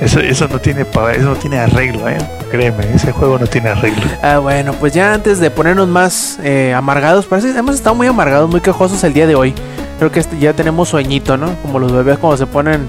[0.00, 2.16] Eso, eso no tiene pa- eso no tiene arreglo, eh.
[2.50, 4.02] Créeme, ese juego no tiene arreglo.
[4.22, 8.50] Ah, bueno, pues ya antes de ponernos más eh, amargados, parece hemos estado muy amargados,
[8.50, 9.54] muy quejosos el día de hoy.
[9.98, 11.54] Creo que este- ya tenemos sueñito, ¿no?
[11.62, 12.88] Como los bebés cuando se ponen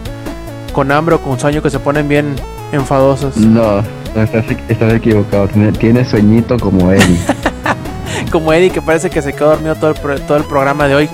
[0.71, 2.35] con hambre o con sueño que se ponen bien
[2.71, 3.35] enfadosos.
[3.35, 3.79] No,
[4.15, 5.49] estás, estás equivocado.
[5.49, 7.19] Tiene, tiene sueñito como Eddie.
[8.31, 10.95] Como Eddie que parece que se quedó dormido todo el, pro- todo el programa de
[10.95, 11.09] hoy.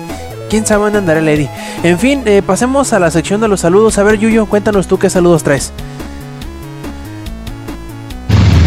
[0.48, 1.50] ¿Quién sabe dónde andará Eddie?
[1.82, 3.98] En fin, eh, pasemos a la sección de los saludos.
[3.98, 5.72] A ver, Yuyo, cuéntanos tú qué saludos traes.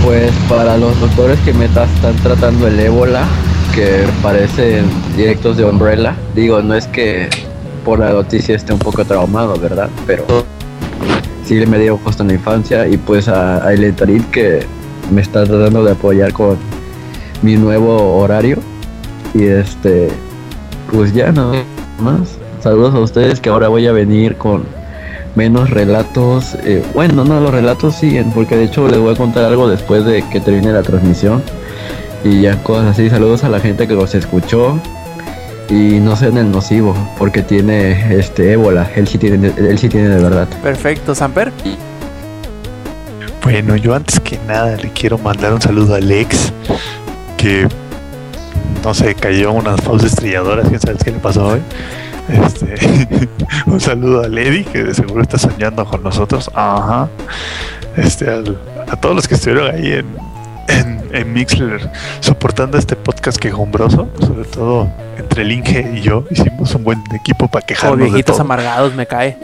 [0.03, 1.89] Pues para los doctores que me están
[2.21, 3.25] tratando el ébola,
[3.73, 4.85] que parecen
[5.15, 7.29] directos de Umbrella, digo, no es que
[7.83, 9.89] por la noticia esté un poco traumado, ¿verdad?
[10.05, 10.25] Pero
[11.45, 14.65] sí me dio justo en la infancia y pues a, a Eletarit que
[15.11, 16.57] me está tratando de apoyar con
[17.41, 18.59] mi nuevo horario
[19.33, 20.09] y este,
[20.91, 21.53] pues ya no
[22.01, 22.37] más.
[22.61, 24.63] Saludos a ustedes que ahora voy a venir con
[25.35, 26.55] menos relatos.
[26.63, 30.05] eh, bueno, no, los relatos siguen, porque de hecho les voy a contar algo después
[30.05, 31.41] de que termine la transmisión.
[32.23, 33.09] Y ya cosas así.
[33.09, 34.79] Saludos a la gente que los escuchó.
[35.69, 38.91] Y no sean el nocivo, porque tiene este ébola.
[38.93, 40.47] Él sí tiene, él sí tiene de verdad.
[40.61, 41.51] Perfecto, Samper.
[43.41, 46.51] Bueno, yo antes que nada le quiero mandar un saludo a Alex,
[47.37, 47.67] que
[48.83, 51.61] no sé, cayó unas pausas estrelladoras, quién sabe qué le pasó hoy.
[52.29, 52.75] Este,
[53.65, 56.49] un saludo a Lady, que de seguro está soñando con nosotros.
[56.53, 57.09] Ajá.
[57.97, 58.57] Este, al-
[58.89, 60.05] a todos los que estuvieron ahí en,
[60.67, 61.89] en, en Mixler
[62.21, 67.47] soportando este podcast quejumbroso, sobre todo entre el Inge y yo, hicimos un buen equipo
[67.47, 68.41] para Como quejarnos de viejitos todo.
[68.45, 69.37] amargados, me cae.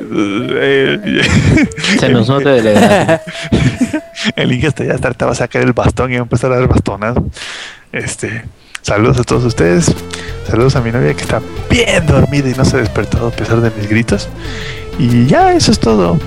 [2.00, 3.22] Se nos nota de la edad.
[4.36, 6.52] El Inge hasta ya hasta ahorita va a sacar el bastón y va a empezar
[6.52, 7.24] a dar bastonazos.
[7.92, 8.44] Este,
[8.88, 9.94] saludos a todos ustedes.
[10.50, 13.60] Saludos a mi novia que está bien dormida y no se ha despertado a pesar
[13.62, 14.30] de mis gritos.
[14.98, 16.18] Y ya, eso es todo.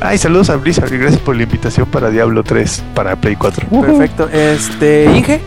[0.00, 3.68] Ay, saludos a Blizzard gracias por la invitación para Diablo 3 para Play 4.
[3.68, 4.28] Perfecto.
[4.32, 5.40] Este, Inge.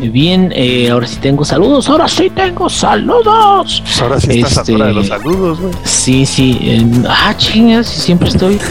[0.00, 1.88] Bien, eh, ahora sí tengo saludos.
[1.88, 3.82] Ahora sí tengo saludos.
[3.84, 5.72] Pues ahora sí estás Este- a de los saludos, güey.
[5.82, 6.58] Sí, sí.
[6.62, 8.56] eh, ah, chingas, siempre estoy.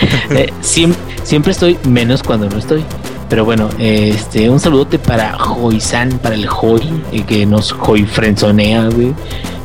[0.30, 2.84] Eh, siem- siempre estoy, menos cuando no estoy.
[3.28, 8.88] Pero bueno, este, un saludote para Joisan, para el Joy, eh, que nos Joy frenzonea,
[8.88, 9.14] güey.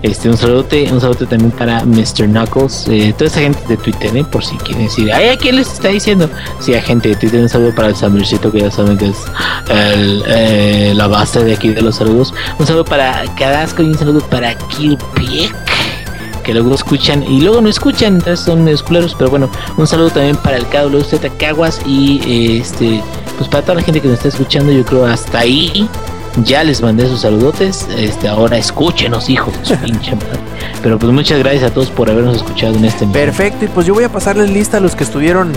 [0.02, 2.26] Este, un saludote, un saludote también para Mr.
[2.26, 4.24] Knuckles, eh, toda esa gente de Twitter, ¿eh?
[4.24, 6.28] por si quieren decir, ay, ¿a quién les está diciendo?
[6.60, 9.18] Sí, a gente de Twitter, un saludo para el Samuelcito, que ya saben que es
[9.70, 12.34] eh, la base de aquí de los saludos.
[12.58, 15.54] Un saludo para Cadasco y un saludo para Kirpiek
[16.42, 20.10] que luego escuchan y luego no escuchan, entonces son medios culeros, pero bueno, un saludo
[20.10, 23.04] también para el KWZ Caguas y este,
[23.42, 25.90] pues para toda la gente que nos está escuchando, yo creo hasta ahí.
[26.44, 30.40] Ya les mandé sus saludotes, este, ahora escúchenos, hijos de su pinche madre.
[30.84, 33.96] Pero pues muchas gracias a todos por habernos escuchado en este Perfecto, y pues yo
[33.96, 35.54] voy a pasarles lista a los que estuvieron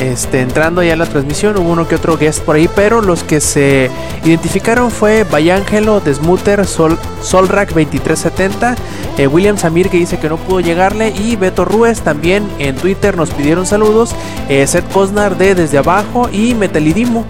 [0.00, 1.56] este, entrando ya a la transmisión.
[1.56, 3.90] Hubo uno que otro guest por ahí, pero los que se
[4.24, 8.74] identificaron fue Bayángelo, Desmuter, Sol, Solrack 2370,
[9.18, 13.16] eh, William Samir que dice que no pudo llegarle, y Beto Ruiz también en Twitter
[13.16, 14.14] nos pidieron saludos,
[14.48, 17.24] eh, Seth Cosnar de Desde Abajo y Metalidimo.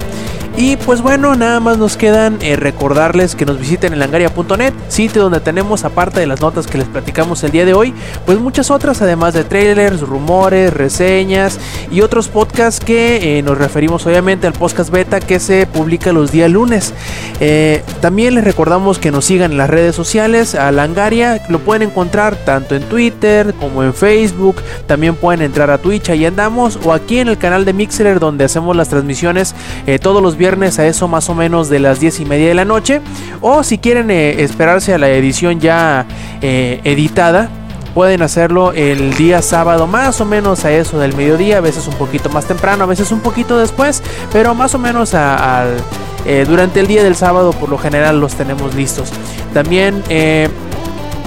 [0.56, 5.22] Y pues bueno, nada más nos quedan eh, recordarles que nos visiten en langaria.net, sitio
[5.22, 7.94] donde tenemos, aparte de las notas que les platicamos el día de hoy,
[8.26, 11.58] pues muchas otras, además de trailers, rumores, reseñas
[11.90, 16.32] y otros podcasts que eh, nos referimos obviamente al podcast beta que se publica los
[16.32, 16.92] días lunes.
[17.38, 21.88] Eh, también les recordamos que nos sigan en las redes sociales, a Langaria, lo pueden
[21.88, 24.56] encontrar tanto en Twitter como en Facebook,
[24.86, 28.44] también pueden entrar a Twitch, ahí andamos, o aquí en el canal de Mixler donde
[28.44, 29.54] hacemos las transmisiones
[30.00, 32.64] todos los viernes a eso más o menos de las 10 y media de la
[32.64, 33.02] noche,
[33.42, 36.06] o si quieren eh, esperarse a la edición ya
[36.40, 37.50] eh, editada,
[37.94, 41.94] pueden hacerlo el día sábado más o menos a eso del mediodía, a veces un
[41.94, 44.02] poquito más temprano, a veces un poquito después,
[44.32, 48.74] pero más o menos eh, durante el día del sábado por lo general los tenemos
[48.74, 49.10] listos.
[49.52, 50.02] También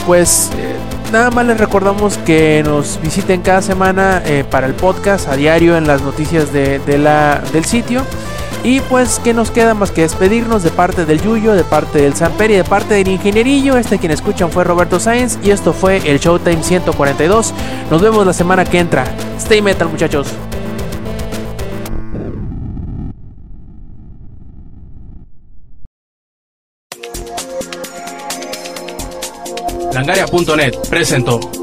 [0.08, 0.50] pues
[1.12, 5.86] nada más les recordamos que nos visiten cada semana para el podcast a diario en
[5.86, 8.02] las noticias de la, del sitio.
[8.64, 12.16] Y pues, ¿qué nos queda más que despedirnos de parte del Yuyo, de parte del
[12.16, 13.78] Samper y de parte del Ingenierillo?
[13.78, 17.54] Este quien escuchan fue Roberto Sáenz y esto fue el Showtime 142.
[17.92, 19.06] Nos vemos la semana que entra.
[19.38, 20.28] Stay metal, muchachos.
[29.94, 31.63] Langaria.net presentó.